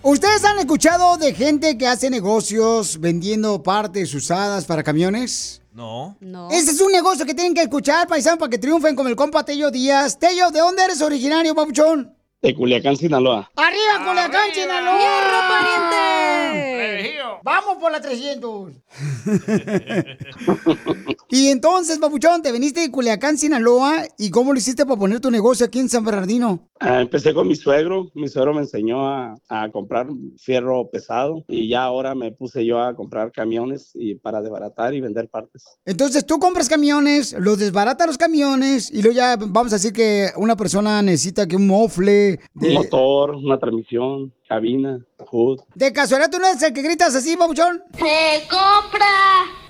¿Ustedes 0.00 0.42
han 0.46 0.58
escuchado 0.58 1.18
de 1.18 1.34
gente 1.34 1.76
que 1.76 1.86
hace 1.86 2.08
negocios 2.08 2.98
vendiendo 2.98 3.62
partes 3.62 4.14
usadas 4.14 4.64
para 4.64 4.82
camiones? 4.82 5.59
No. 5.72 6.16
No. 6.20 6.50
Ese 6.50 6.72
es 6.72 6.80
un 6.80 6.92
negocio 6.92 7.24
que 7.24 7.34
tienen 7.34 7.54
que 7.54 7.62
escuchar, 7.62 8.08
paisanos, 8.08 8.38
para 8.38 8.50
que 8.50 8.58
triunfen 8.58 8.96
como 8.96 9.08
el 9.08 9.16
compa 9.16 9.44
Tello 9.44 9.70
Díaz. 9.70 10.18
Tello, 10.18 10.50
¿de 10.50 10.60
dónde 10.60 10.84
eres 10.84 11.00
originario, 11.00 11.54
papuchón? 11.54 12.14
De 12.42 12.54
Culiacán, 12.54 12.96
Sinaloa. 12.96 13.50
¡Arriba, 13.54 13.98
Culiacán, 14.06 14.50
Sinaloa! 14.54 14.98
¡Hierro, 14.98 15.40
pariente! 15.48 17.18
¡Vamos 17.42 17.76
por 17.78 17.92
la 17.92 18.00
300! 18.00 18.72
y 21.28 21.48
entonces, 21.48 21.98
papuchón, 21.98 22.40
te 22.40 22.50
viniste 22.50 22.80
de 22.80 22.90
Culiacán, 22.90 23.36
Sinaloa, 23.36 24.04
¿y 24.16 24.30
cómo 24.30 24.54
lo 24.54 24.58
hiciste 24.58 24.86
para 24.86 24.98
poner 24.98 25.20
tu 25.20 25.30
negocio 25.30 25.66
aquí 25.66 25.80
en 25.80 25.90
San 25.90 26.02
Bernardino? 26.02 26.70
Ah, 26.80 27.02
empecé 27.02 27.34
con 27.34 27.46
mi 27.46 27.56
suegro. 27.56 28.10
Mi 28.14 28.26
suegro 28.26 28.54
me 28.54 28.62
enseñó 28.62 29.06
a, 29.06 29.34
a 29.50 29.70
comprar 29.70 30.06
fierro 30.38 30.88
pesado 30.88 31.44
y 31.46 31.68
ya 31.68 31.82
ahora 31.82 32.14
me 32.14 32.32
puse 32.32 32.64
yo 32.64 32.80
a 32.80 32.96
comprar 32.96 33.32
camiones 33.32 33.90
y 33.92 34.14
para 34.14 34.40
desbaratar 34.40 34.94
y 34.94 35.02
vender 35.02 35.28
partes. 35.28 35.62
Entonces 35.84 36.24
tú 36.24 36.38
compras 36.38 36.70
camiones, 36.70 37.34
los 37.38 37.58
desbarata 37.58 38.06
los 38.06 38.16
camiones 38.16 38.90
y 38.90 39.02
luego 39.02 39.14
ya 39.14 39.36
vamos 39.36 39.74
a 39.74 39.76
decir 39.76 39.92
que 39.92 40.30
una 40.36 40.56
persona 40.56 41.02
necesita 41.02 41.46
que 41.46 41.56
un 41.56 41.66
mofle 41.66 42.29
Un 42.54 42.60
de... 42.60 42.74
motor, 42.74 43.34
una 43.36 43.58
transmisión, 43.58 44.32
cabina, 44.48 44.98
hood. 45.30 45.60
¿De 45.74 45.92
casualidad 45.92 46.30
tú 46.30 46.38
no 46.38 46.46
eres 46.46 46.62
el 46.62 46.72
que 46.72 46.82
gritas 46.82 47.14
así, 47.14 47.36
papuchón? 47.36 47.82
Se 47.94 48.46
compra 48.48 49.06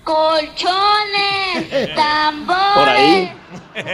colchones, 0.04 1.94
tambores. 1.94 2.74
Por 2.74 2.88
ahí, 2.88 3.32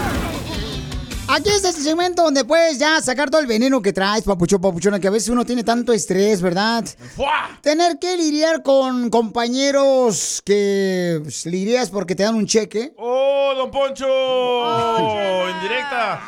Aquí 1.29 1.49
es 1.49 1.63
este 1.65 1.81
segmento 1.81 2.23
donde 2.23 2.45
puedes 2.45 2.79
ya 2.79 3.01
sacar 3.01 3.29
todo 3.29 3.41
el 3.41 3.47
veneno 3.47 3.81
que 3.81 3.91
traes, 3.91 4.23
papucho, 4.23 4.61
papuchona, 4.61 4.97
que 4.97 5.09
a 5.09 5.11
veces 5.11 5.27
uno 5.27 5.43
tiene 5.45 5.61
tanto 5.63 5.91
estrés, 5.91 6.41
¿verdad? 6.41 6.85
Tener 7.61 7.99
que 7.99 8.15
lidiar 8.15 8.63
con 8.63 9.09
compañeros 9.09 10.41
que 10.45 11.19
pues, 11.21 11.45
lidias 11.45 11.89
porque 11.89 12.15
te 12.15 12.23
dan 12.23 12.35
un 12.35 12.45
cheque. 12.45 12.93
¡Oh, 12.97 13.53
don 13.57 13.69
Poncho! 13.69 14.07
En 15.49 15.61
directa. 15.61 16.21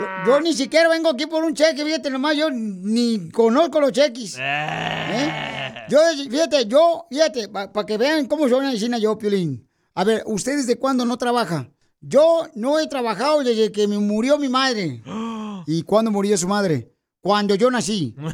Yo, 0.00 0.06
yo 0.26 0.40
ni 0.40 0.52
siquiera 0.52 0.88
vengo 0.88 1.10
aquí 1.10 1.26
por 1.26 1.44
un 1.44 1.54
cheque, 1.54 1.84
fíjate 1.84 2.10
nomás, 2.10 2.36
yo 2.36 2.50
ni 2.50 3.30
conozco 3.30 3.80
los 3.80 3.92
cheques. 3.92 4.36
¿Eh? 4.40 5.74
Yo, 5.88 6.00
fíjate, 6.28 6.66
yo, 6.66 7.06
fíjate, 7.08 7.48
para 7.48 7.86
que 7.86 7.96
vean 7.96 8.26
cómo 8.26 8.48
soy 8.48 8.58
una 8.58 8.72
vecina 8.72 8.98
yo, 8.98 9.16
Piolín. 9.16 9.70
A 9.94 10.02
ver, 10.02 10.24
¿ustedes 10.26 10.66
de 10.66 10.76
cuándo 10.76 11.04
no 11.04 11.16
trabaja? 11.16 11.70
Yo 12.00 12.46
no 12.54 12.78
he 12.78 12.86
trabajado 12.86 13.42
desde 13.42 13.72
que 13.72 13.88
me 13.88 13.98
murió 13.98 14.38
mi 14.38 14.48
madre. 14.48 15.02
¿Y 15.66 15.82
cuándo 15.82 16.10
murió 16.10 16.36
su 16.38 16.46
madre? 16.46 16.92
Cuando 17.20 17.54
yo 17.56 17.70
nací. 17.70 18.14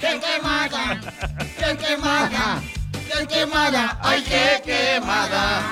¡Qué 0.00 0.20
quemada! 0.20 1.00
¡Qué 1.58 1.76
quemada! 1.76 2.62
¡Qué 2.92 3.26
quemada! 3.26 3.98
¡Ay, 4.02 4.22
qué 4.22 4.62
quemada! 4.64 5.62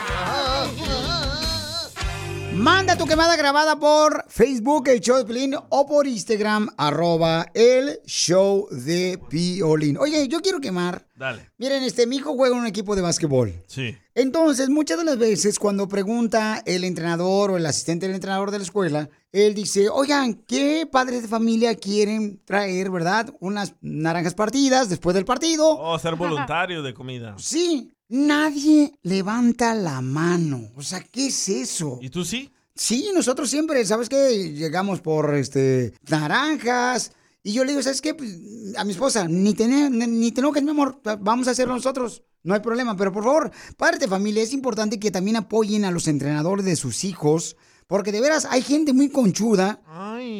Manda 2.57 2.97
tu 2.97 3.05
quemada 3.05 3.35
grabada 3.37 3.77
por 3.81 4.25
Facebook, 4.29 4.89
el 4.89 5.01
show 5.01 5.19
de 5.19 5.25
Piolín, 5.25 5.57
o 5.71 5.87
por 5.87 6.07
Instagram, 6.07 6.69
arroba 6.77 7.47
el 7.53 7.99
show 8.07 8.69
de 8.71 9.19
Piolín. 9.29 9.99
Oye, 9.99 10.29
yo 10.29 10.41
quiero 10.41 10.61
quemar. 10.61 11.05
Dale. 11.17 11.51
Miren, 11.59 11.83
este, 11.83 12.07
mi 12.07 12.17
hijo 12.17 12.35
juega 12.35 12.55
en 12.55 12.61
un 12.61 12.67
equipo 12.69 12.95
de 12.95 13.03
básquetbol. 13.03 13.53
Sí. 13.67 13.97
Entonces, 14.15 14.69
muchas 14.69 14.99
de 14.99 15.05
las 15.05 15.19
veces 15.19 15.59
cuando 15.59 15.89
pregunta 15.89 16.63
el 16.65 16.85
entrenador 16.85 17.51
o 17.51 17.57
el 17.57 17.67
asistente 17.67 18.07
del 18.07 18.15
entrenador 18.15 18.53
de 18.53 18.59
la 18.59 18.65
escuela, 18.65 19.11
él 19.33 19.53
dice, 19.55 19.89
oigan, 19.89 20.35
¿qué 20.35 20.89
padres 20.91 21.23
de 21.23 21.29
familia 21.29 21.75
quieren 21.75 22.41
traer, 22.45 22.89
verdad? 22.91 23.35
Unas 23.41 23.75
naranjas 23.81 24.35
partidas 24.35 24.89
después 24.89 25.15
del 25.15 25.25
partido. 25.25 25.77
Oh, 25.77 25.99
ser 25.99 26.15
voluntario 26.15 26.85
de 26.85 26.95
comida. 26.95 27.35
Sí, 27.37 27.94
nadie 28.09 28.99
levanta 29.03 29.75
la 29.75 30.01
mano. 30.01 30.71
O 30.77 30.83
sea, 30.83 31.01
¿qué 31.01 31.27
es 31.27 31.49
eso? 31.49 31.99
¿Y 32.03 32.11
tú 32.11 32.25
sí? 32.25 32.51
Sí, 32.75 33.11
nosotros 33.15 33.49
siempre, 33.49 33.85
¿sabes 33.85 34.09
qué? 34.09 34.53
Llegamos 34.53 35.01
por 35.01 35.35
este 35.35 35.95
naranjas. 36.09 37.13
Y 37.43 37.53
yo 37.53 37.63
le 37.63 37.73
digo, 37.73 37.83
¿sabes 37.83 38.01
qué? 38.01 38.15
Pues, 38.15 38.39
a 38.77 38.85
mi 38.85 38.93
esposa, 38.93 39.29
ni 39.29 39.55
te, 39.55 39.69
ni, 39.69 40.07
ni 40.07 40.33
te 40.33 40.41
enojes, 40.41 40.63
mi 40.63 40.71
amor, 40.71 41.01
vamos 41.21 41.47
a 41.47 41.51
hacerlo 41.53 41.75
nosotros. 41.75 42.23
No 42.43 42.55
hay 42.55 42.61
problema, 42.61 42.97
pero 42.97 43.13
por 43.13 43.25
favor, 43.25 43.53
padre 43.77 43.99
de 43.99 44.09
familia, 44.09 44.43
es 44.43 44.53
importante 44.53 44.99
que 44.99 45.11
también 45.11 45.37
apoyen 45.37 45.85
a 45.85 45.91
los 45.91 46.09
entrenadores 46.09 46.65
de 46.65 46.77
sus 46.77 47.05
hijos, 47.05 47.57
porque 47.87 48.12
de 48.12 48.20
veras 48.20 48.47
hay 48.51 48.62
gente 48.62 48.93
muy 48.93 49.09
conchuda 49.09 49.80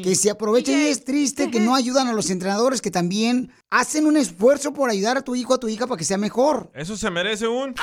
que 0.03 0.15
se 0.15 0.31
aprovecha 0.31 0.73
y 0.73 0.87
es 0.87 1.05
triste 1.05 1.51
que 1.51 1.61
no 1.61 1.75
ayudan 1.75 2.09
a 2.09 2.13
los 2.13 2.31
entrenadores 2.31 2.81
que 2.81 2.91
también 2.91 3.53
hacen 3.71 4.07
un 4.07 4.17
esfuerzo 4.17 4.73
por 4.73 4.91
ayudar 4.91 5.17
a 5.17 5.23
tu 5.23 5.35
hijo, 5.35 5.55
a 5.55 5.59
tu 5.59 5.69
hija 5.69 5.87
para 5.87 5.99
que 5.99 6.05
sea 6.05 6.19
mejor. 6.19 6.71
Eso 6.75 6.97
se 6.97 7.11
merece 7.11 7.47
un... 7.47 7.75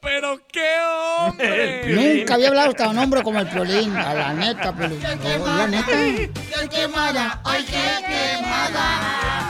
¡Pero 0.00 0.40
qué 0.52 0.74
hombre! 1.18 2.18
Nunca 2.18 2.34
había 2.34 2.48
hablado 2.48 2.70
hasta 2.70 2.88
un 2.88 2.98
hombre 2.98 3.22
como 3.22 3.40
el 3.40 3.48
Piolín, 3.48 3.96
a 3.96 4.14
la 4.14 4.32
neta, 4.32 4.74
Piolín. 4.74 5.02
La 5.02 5.66
neta. 5.66 5.92
¡Qué 5.92 6.68
quemada! 6.70 7.42
¡Ay, 7.44 7.64
qué 7.64 8.04
quemada! 8.06 9.47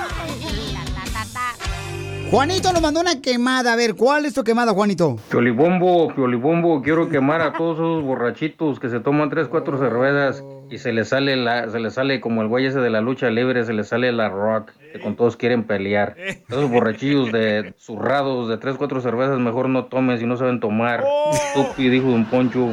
Juanito 2.31 2.71
nos 2.75 2.83
mandó 2.83 3.01
una 3.01 3.23
quemada. 3.23 3.73
A 3.73 3.77
ver, 3.77 3.95
¿cuál 3.95 4.27
es 4.27 4.35
tu 4.35 4.45
quemada, 4.45 4.75
Juanito? 4.75 5.17
Piolibombo, 5.31 6.15
piolibombo, 6.15 6.83
quiero 6.83 7.09
quemar 7.09 7.41
a 7.41 7.55
todos 7.55 7.77
esos 7.77 8.03
borrachitos 8.03 8.79
que 8.79 8.91
se 8.91 9.01
toman 9.01 9.31
tres, 9.31 9.49
cuatro 9.49 9.79
cervezas 9.79 10.45
y 10.71 10.77
se 10.77 10.93
les 10.93 11.09
sale 11.09 11.37
la, 11.37 11.71
se 11.71 11.81
les 11.81 11.95
sale 11.95 12.21
como 12.21 12.43
el 12.43 12.49
güey 12.49 12.67
ese 12.67 12.81
de 12.81 12.91
la 12.91 13.01
lucha 13.01 13.31
libre, 13.31 13.65
se 13.65 13.73
les 13.73 13.89
sale 13.89 14.13
la 14.13 14.29
rock, 14.29 14.73
que 14.93 15.01
con 15.01 15.17
todos 15.17 15.39
quieren 15.39 15.65
pelear. 15.65 16.17
Esos 16.19 16.71
borrachillos 16.71 17.33
de 17.33 17.75
zurrados 17.79 18.51
de 18.51 18.59
tres, 18.59 18.77
cuatro 18.77 19.01
cervezas, 19.01 19.39
mejor 19.39 19.71
no 19.71 19.87
tomen 19.87 20.19
si 20.19 20.27
no 20.27 20.37
saben 20.37 20.61
tomar. 20.61 21.03
Estúpido, 21.33 21.93
dijo 21.93 22.09
Don 22.09 22.27
Poncho. 22.27 22.69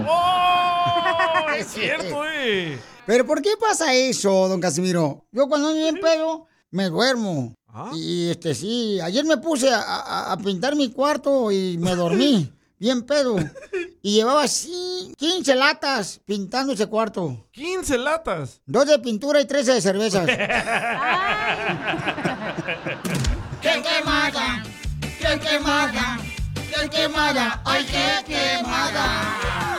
es 1.58 1.68
cierto, 1.68 2.24
eh. 2.44 2.78
¿Pero 3.06 3.26
por 3.26 3.42
qué 3.42 3.52
pasa 3.58 3.94
eso, 3.94 4.50
don 4.50 4.60
Casimiro? 4.60 5.24
Yo 5.32 5.48
cuando 5.48 5.70
ando 5.70 5.80
bien 5.80 5.96
pedo, 6.02 6.48
me 6.72 6.90
duermo. 6.90 7.54
Y 7.94 8.30
este 8.30 8.56
sí, 8.56 9.00
ayer 9.02 9.26
me 9.26 9.38
puse 9.38 9.70
a, 9.70 9.80
a- 9.82 10.32
a 10.32 10.38
pintar 10.38 10.76
mi 10.76 10.92
cuarto 10.92 11.52
y 11.52 11.78
me 11.78 11.96
dormí, 11.96 12.52
bien 12.80 13.04
pedo. 13.04 13.36
Y 14.02 14.14
llevaba 14.16 14.44
así 14.44 15.14
15 15.18 15.56
latas 15.56 16.22
pintando 16.26 16.74
ese 16.74 16.88
cuarto. 16.88 17.48
¿15 17.54 17.98
latas? 17.98 18.62
Dos 18.66 18.86
de 18.88 19.00
pintura 19.00 19.42
y 19.42 19.46
13 19.46 19.74
de 19.74 19.82
cervezas. 19.82 20.26
¡Qué 23.62 23.82
quemada! 23.82 24.64
¡Qué 25.20 25.40
quemada! 25.40 26.18
qué 26.82 26.90
quemada, 26.90 27.62
ay, 27.66 27.86
qué 27.86 28.34
quemada. 28.34 29.78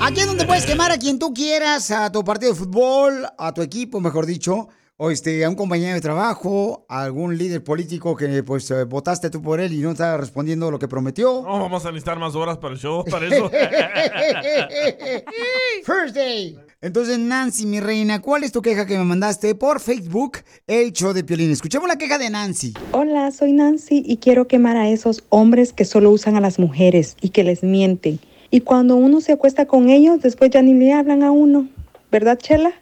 Aquí 0.00 0.20
es 0.20 0.26
donde 0.26 0.44
puedes 0.46 0.64
quemar 0.66 0.90
a 0.90 0.98
quien 0.98 1.18
tú 1.18 1.32
quieras, 1.34 1.90
a 1.90 2.10
tu 2.10 2.24
partido 2.24 2.52
de 2.52 2.58
fútbol, 2.58 3.26
a 3.38 3.52
tu 3.52 3.60
equipo, 3.62 4.00
mejor 4.00 4.24
dicho, 4.26 4.68
o 4.98 5.10
este, 5.10 5.44
a 5.44 5.50
un 5.50 5.56
compañero 5.56 5.94
de 5.94 6.00
trabajo, 6.00 6.86
a 6.88 7.02
algún 7.02 7.36
líder 7.36 7.62
político 7.62 8.16
que 8.16 8.42
pues 8.42 8.70
eh, 8.70 8.84
votaste 8.84 9.28
tú 9.28 9.42
por 9.42 9.60
él 9.60 9.74
y 9.74 9.78
no 9.78 9.90
está 9.90 10.16
respondiendo 10.16 10.70
lo 10.70 10.78
que 10.78 10.88
prometió. 10.88 11.42
No, 11.42 11.60
vamos 11.60 11.84
a 11.84 11.90
necesitar 11.90 12.18
más 12.18 12.34
horas 12.34 12.56
para 12.56 12.74
el 12.74 12.80
show, 12.80 13.04
para 13.04 13.26
eso. 13.26 13.50
First 15.84 16.14
day. 16.14 16.56
Entonces, 16.80 17.18
Nancy, 17.18 17.66
mi 17.66 17.80
reina, 17.80 18.22
¿cuál 18.22 18.44
es 18.44 18.52
tu 18.52 18.62
queja 18.62 18.86
que 18.86 18.96
me 18.96 19.04
mandaste 19.04 19.54
por 19.54 19.80
Facebook, 19.80 20.38
el 20.66 20.92
show 20.92 21.12
de 21.12 21.24
Piolín? 21.24 21.50
Escuchemos 21.50 21.88
la 21.88 21.96
queja 21.96 22.16
de 22.16 22.30
Nancy. 22.30 22.72
Hola, 22.92 23.30
soy 23.32 23.52
Nancy 23.52 24.02
y 24.06 24.18
quiero 24.18 24.46
quemar 24.46 24.76
a 24.76 24.88
esos 24.88 25.24
hombres 25.28 25.72
que 25.72 25.84
solo 25.84 26.10
usan 26.10 26.36
a 26.36 26.40
las 26.40 26.58
mujeres 26.58 27.16
y 27.20 27.30
que 27.30 27.44
les 27.44 27.62
mienten. 27.62 28.18
Y 28.50 28.60
cuando 28.60 28.96
uno 28.96 29.20
se 29.20 29.32
acuesta 29.32 29.66
con 29.66 29.90
ellos, 29.90 30.22
después 30.22 30.50
ya 30.50 30.62
ni 30.62 30.72
le 30.72 30.92
hablan 30.92 31.22
a 31.22 31.32
uno. 31.32 31.68
¿Verdad, 32.10 32.38
Chela? 32.38 32.72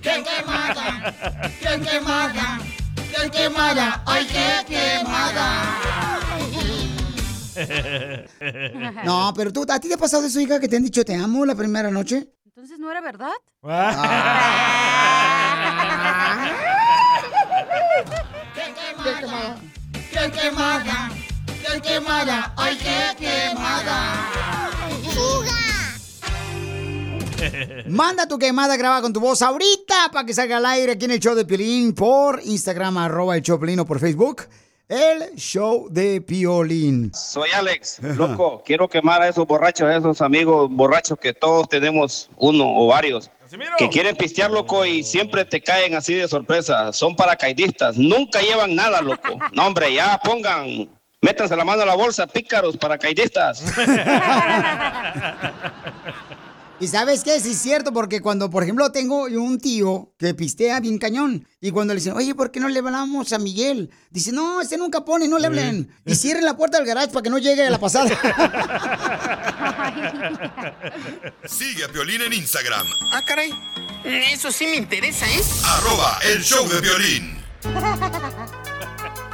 ¡Qué 0.00 0.24
quemada! 0.24 1.14
¡Qué 1.60 1.80
quemada! 1.80 2.60
¡Qué 2.94 3.30
quemada! 3.30 4.02
¡Ay, 4.06 4.26
qué 4.26 4.64
quemada! 4.66 5.78
No, 9.04 9.32
pero 9.36 9.52
tú, 9.52 9.66
¿a 9.68 9.78
ti 9.78 9.88
te 9.88 9.94
ha 9.94 9.98
pasado 9.98 10.24
eso, 10.26 10.40
hija, 10.40 10.58
que 10.58 10.68
te 10.68 10.76
han 10.76 10.82
dicho 10.82 11.04
te 11.04 11.14
amo 11.14 11.44
la 11.44 11.54
primera 11.54 11.90
noche? 11.90 12.30
Entonces 12.46 12.78
no 12.78 12.90
era 12.90 13.02
verdad. 13.02 13.32
¡Qué 18.54 18.74
quemada! 18.74 19.56
¡Qué 20.10 20.30
quemada! 20.30 21.10
¡Qué 21.46 21.80
quemada! 21.82 22.54
¡Ay, 22.56 22.78
qué 22.78 23.14
quemada! 23.18 24.32
Manda 27.88 28.26
tu 28.26 28.38
quemada 28.38 28.76
grabada 28.76 29.02
con 29.02 29.12
tu 29.12 29.20
voz 29.20 29.42
ahorita 29.42 30.10
para 30.12 30.26
que 30.26 30.34
salga 30.34 30.56
al 30.58 30.66
aire 30.66 30.92
aquí 30.92 31.04
en 31.04 31.12
el 31.12 31.20
show 31.20 31.34
de 31.34 31.44
Piolín 31.44 31.94
por 31.94 32.40
Instagram, 32.44 32.98
arroba 32.98 33.36
el 33.36 33.42
show 33.42 33.58
Piolín, 33.58 33.80
o 33.80 33.86
por 33.86 33.98
Facebook, 33.98 34.42
el 34.88 35.34
show 35.36 35.88
de 35.90 36.20
Piolín. 36.20 37.12
Soy 37.14 37.50
Alex, 37.54 38.00
loco. 38.02 38.62
Quiero 38.64 38.88
quemar 38.88 39.22
a 39.22 39.28
esos 39.28 39.46
borrachos, 39.46 39.88
a 39.88 39.96
esos 39.96 40.20
amigos 40.20 40.68
borrachos 40.70 41.18
que 41.18 41.32
todos 41.32 41.68
tenemos, 41.68 42.30
uno 42.36 42.64
o 42.66 42.88
varios, 42.88 43.30
que 43.78 43.88
quieren 43.88 44.16
pistear, 44.16 44.50
loco, 44.50 44.84
y 44.84 45.02
siempre 45.02 45.44
te 45.44 45.60
caen 45.62 45.94
así 45.94 46.14
de 46.14 46.28
sorpresa. 46.28 46.92
Son 46.92 47.16
paracaidistas, 47.16 47.96
nunca 47.96 48.40
llevan 48.40 48.74
nada, 48.74 49.00
loco. 49.00 49.38
No, 49.52 49.66
hombre, 49.66 49.94
ya 49.94 50.18
pongan, 50.22 50.90
métanse 51.20 51.56
la 51.56 51.64
mano 51.64 51.82
a 51.82 51.86
la 51.86 51.94
bolsa, 51.94 52.26
pícaros, 52.26 52.76
paracaidistas. 52.76 53.62
Y 56.82 56.88
sabes 56.88 57.22
qué, 57.22 57.38
sí 57.38 57.52
es 57.52 57.62
cierto, 57.62 57.92
porque 57.92 58.20
cuando, 58.20 58.50
por 58.50 58.64
ejemplo, 58.64 58.90
tengo 58.90 59.26
un 59.26 59.60
tío 59.60 60.12
que 60.18 60.34
pistea 60.34 60.80
bien 60.80 60.98
cañón, 60.98 61.46
y 61.60 61.70
cuando 61.70 61.94
le 61.94 62.00
dicen, 62.00 62.16
oye, 62.16 62.34
¿por 62.34 62.50
qué 62.50 62.58
no 62.58 62.68
le 62.68 62.80
hablamos 62.80 63.32
a 63.32 63.38
Miguel? 63.38 63.88
Dice, 64.10 64.32
no, 64.32 64.60
ese 64.60 64.76
nunca 64.76 65.04
pone, 65.04 65.28
no 65.28 65.38
le 65.38 65.46
hablen. 65.46 65.94
Y 66.04 66.16
cierren 66.16 66.44
la 66.44 66.56
puerta 66.56 66.78
del 66.78 66.86
garage 66.88 67.12
para 67.12 67.22
que 67.22 67.30
no 67.30 67.38
llegue 67.38 67.64
a 67.64 67.70
la 67.70 67.78
pasada. 67.78 68.10
Sigue 71.46 71.84
a 71.84 71.88
Piolín 71.88 72.22
en 72.22 72.32
Instagram, 72.32 72.88
Ah, 73.12 73.22
caray. 73.24 73.52
Eso 74.04 74.50
sí 74.50 74.66
me 74.66 74.74
interesa, 74.74 75.24
¿eh? 75.30 75.40
arroba 75.64 76.18
el 76.34 76.42
show 76.42 76.68
de 76.68 76.80
violín. 76.80 77.38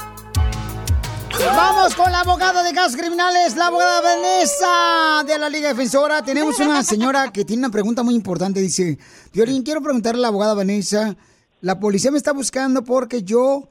Vamos 1.45 1.95
con 1.95 2.11
la 2.11 2.19
abogada 2.19 2.63
de 2.63 2.73
casos 2.73 2.97
criminales, 2.97 3.55
la 3.55 3.67
abogada 3.67 4.01
Vanessa 4.01 5.23
de 5.25 5.39
la 5.39 5.49
Liga 5.49 5.69
Defensora. 5.69 6.21
Tenemos 6.21 6.59
una 6.59 6.83
señora 6.83 7.31
que 7.31 7.45
tiene 7.45 7.61
una 7.61 7.71
pregunta 7.71 8.03
muy 8.03 8.13
importante. 8.13 8.59
Dice, 8.59 8.97
Violín, 9.33 9.63
quiero 9.63 9.81
preguntarle 9.81 10.19
a 10.19 10.23
la 10.23 10.27
abogada 10.27 10.53
Vanessa, 10.53 11.15
la 11.61 11.79
policía 11.79 12.11
me 12.11 12.17
está 12.17 12.33
buscando 12.33 12.83
porque 12.83 13.23
yo 13.23 13.69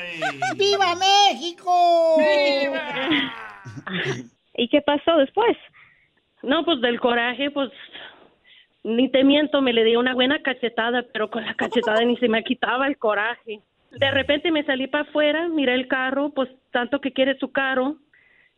¡Viva 0.56 0.94
México! 0.94 2.18
¿Y 4.54 4.68
qué 4.68 4.82
pasó 4.82 5.16
después? 5.16 5.56
No, 6.42 6.62
pues 6.64 6.80
del 6.82 7.00
coraje, 7.00 7.50
pues 7.50 7.70
ni 8.84 9.10
te 9.10 9.24
miento, 9.24 9.62
me 9.62 9.72
le 9.72 9.82
di 9.82 9.96
una 9.96 10.14
buena 10.14 10.42
cachetada, 10.42 11.04
pero 11.12 11.30
con 11.30 11.44
la 11.44 11.54
cachetada 11.54 12.04
ni 12.04 12.16
se 12.18 12.28
me 12.28 12.44
quitaba 12.44 12.86
el 12.86 12.98
coraje. 12.98 13.60
De 13.90 14.10
repente 14.10 14.52
me 14.52 14.62
salí 14.64 14.86
para 14.86 15.04
afuera, 15.04 15.48
miré 15.48 15.74
el 15.74 15.88
carro, 15.88 16.30
pues 16.30 16.50
tanto 16.70 17.00
que 17.00 17.12
quiere 17.12 17.38
su 17.38 17.50
carro. 17.50 17.96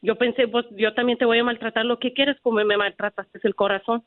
Yo 0.04 0.16
pensé, 0.16 0.48
pues 0.48 0.66
yo 0.76 0.92
también 0.92 1.16
te 1.16 1.24
voy 1.24 1.38
a 1.38 1.44
maltratar 1.44 1.86
lo 1.86 1.98
que 1.98 2.12
quieres, 2.12 2.36
como 2.42 2.62
me 2.62 2.76
maltrataste 2.76 3.38
el 3.42 3.54
corazón. 3.54 4.04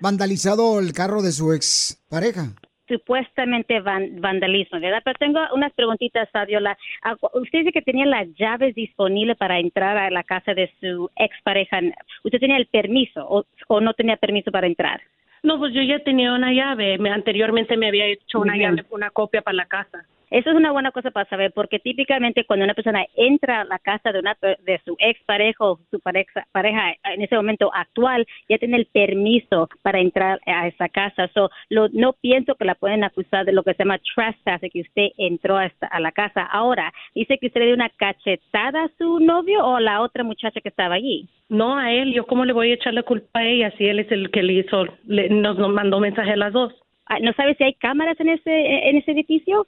vandalizado 0.00 0.78
el 0.78 0.92
carro 0.92 1.22
de 1.22 1.32
su 1.32 1.54
ex 1.54 2.02
pareja? 2.10 2.54
Supuestamente 2.98 3.80
van- 3.80 4.20
vandalismo, 4.20 4.80
¿verdad? 4.80 5.02
Pero 5.04 5.18
tengo 5.18 5.40
unas 5.54 5.72
preguntitas, 5.72 6.28
Fabiola. 6.30 6.76
Ah, 7.02 7.16
Usted 7.34 7.60
dice 7.60 7.72
que 7.72 7.82
tenía 7.82 8.06
las 8.06 8.26
llaves 8.34 8.74
disponibles 8.74 9.36
para 9.36 9.58
entrar 9.58 9.96
a 9.96 10.10
la 10.10 10.22
casa 10.22 10.54
de 10.54 10.70
su 10.80 11.10
expareja. 11.16 11.80
¿Usted 12.22 12.38
tenía 12.40 12.56
el 12.56 12.66
permiso 12.66 13.26
o, 13.28 13.44
o 13.68 13.80
no 13.80 13.92
tenía 13.94 14.16
permiso 14.16 14.50
para 14.50 14.66
entrar? 14.66 15.00
No, 15.42 15.58
pues 15.58 15.74
yo 15.74 15.82
ya 15.82 15.98
tenía 15.98 16.32
una 16.32 16.52
llave. 16.52 16.96
Me, 16.98 17.10
anteriormente 17.10 17.76
me 17.76 17.88
había 17.88 18.06
hecho 18.06 18.40
una 18.40 18.56
llave, 18.56 18.84
una 18.90 19.10
copia 19.10 19.42
para 19.42 19.56
la 19.56 19.66
casa. 19.66 20.04
Eso 20.34 20.50
es 20.50 20.56
una 20.56 20.72
buena 20.72 20.90
cosa 20.90 21.12
para 21.12 21.28
saber, 21.28 21.52
porque 21.52 21.78
típicamente 21.78 22.44
cuando 22.44 22.64
una 22.64 22.74
persona 22.74 23.04
entra 23.14 23.60
a 23.60 23.64
la 23.64 23.78
casa 23.78 24.10
de 24.10 24.18
una 24.18 24.36
de 24.42 24.80
su 24.84 24.96
ex 24.98 25.22
pareja 25.24 25.64
o 25.64 25.78
su 25.92 26.00
pareja, 26.00 26.44
pareja 26.50 26.92
en 27.04 27.22
ese 27.22 27.36
momento 27.36 27.70
actual, 27.72 28.26
ya 28.48 28.58
tiene 28.58 28.78
el 28.78 28.86
permiso 28.86 29.68
para 29.82 30.00
entrar 30.00 30.40
a 30.46 30.66
esa 30.66 30.88
casa. 30.88 31.28
So, 31.34 31.50
lo, 31.68 31.88
no 31.90 32.14
pienso 32.14 32.56
que 32.56 32.64
la 32.64 32.74
pueden 32.74 33.04
acusar 33.04 33.44
de 33.46 33.52
lo 33.52 33.62
que 33.62 33.74
se 33.74 33.84
llama 33.84 34.00
trespass, 34.14 34.60
de 34.60 34.70
que 34.70 34.80
usted 34.80 35.08
entró 35.18 35.56
a, 35.56 35.66
esta- 35.66 35.86
a 35.86 36.00
la 36.00 36.10
casa. 36.10 36.42
Ahora, 36.42 36.92
dice 37.14 37.38
que 37.38 37.46
usted 37.46 37.60
le 37.60 37.66
dio 37.66 37.74
una 37.76 37.90
cachetada 37.90 38.84
a 38.84 38.90
su 38.98 39.20
novio 39.20 39.64
o 39.64 39.76
a 39.76 39.80
la 39.80 40.00
otra 40.00 40.24
muchacha 40.24 40.60
que 40.60 40.68
estaba 40.68 40.96
allí. 40.96 41.28
No 41.48 41.76
a 41.78 41.92
él, 41.92 42.12
yo 42.12 42.26
cómo 42.26 42.44
le 42.44 42.52
voy 42.52 42.70
a 42.70 42.74
echar 42.74 42.92
la 42.94 43.02
culpa 43.04 43.38
a 43.38 43.44
ella 43.46 43.70
si 43.78 43.86
él 43.86 44.00
es 44.00 44.10
el 44.10 44.30
que 44.32 44.42
le 44.42 44.54
hizo, 44.54 44.84
le- 45.06 45.28
nos, 45.28 45.56
nos 45.58 45.72
mandó 45.72 46.00
mensaje 46.00 46.32
a 46.32 46.36
las 46.36 46.52
dos. 46.52 46.72
Ah, 47.06 47.18
¿No 47.20 47.32
sabe 47.34 47.54
si 47.54 47.62
hay 47.64 47.74
cámaras 47.74 48.18
en 48.18 48.30
ese 48.30 48.88
en 48.88 48.96
ese 48.96 49.12
edificio? 49.12 49.66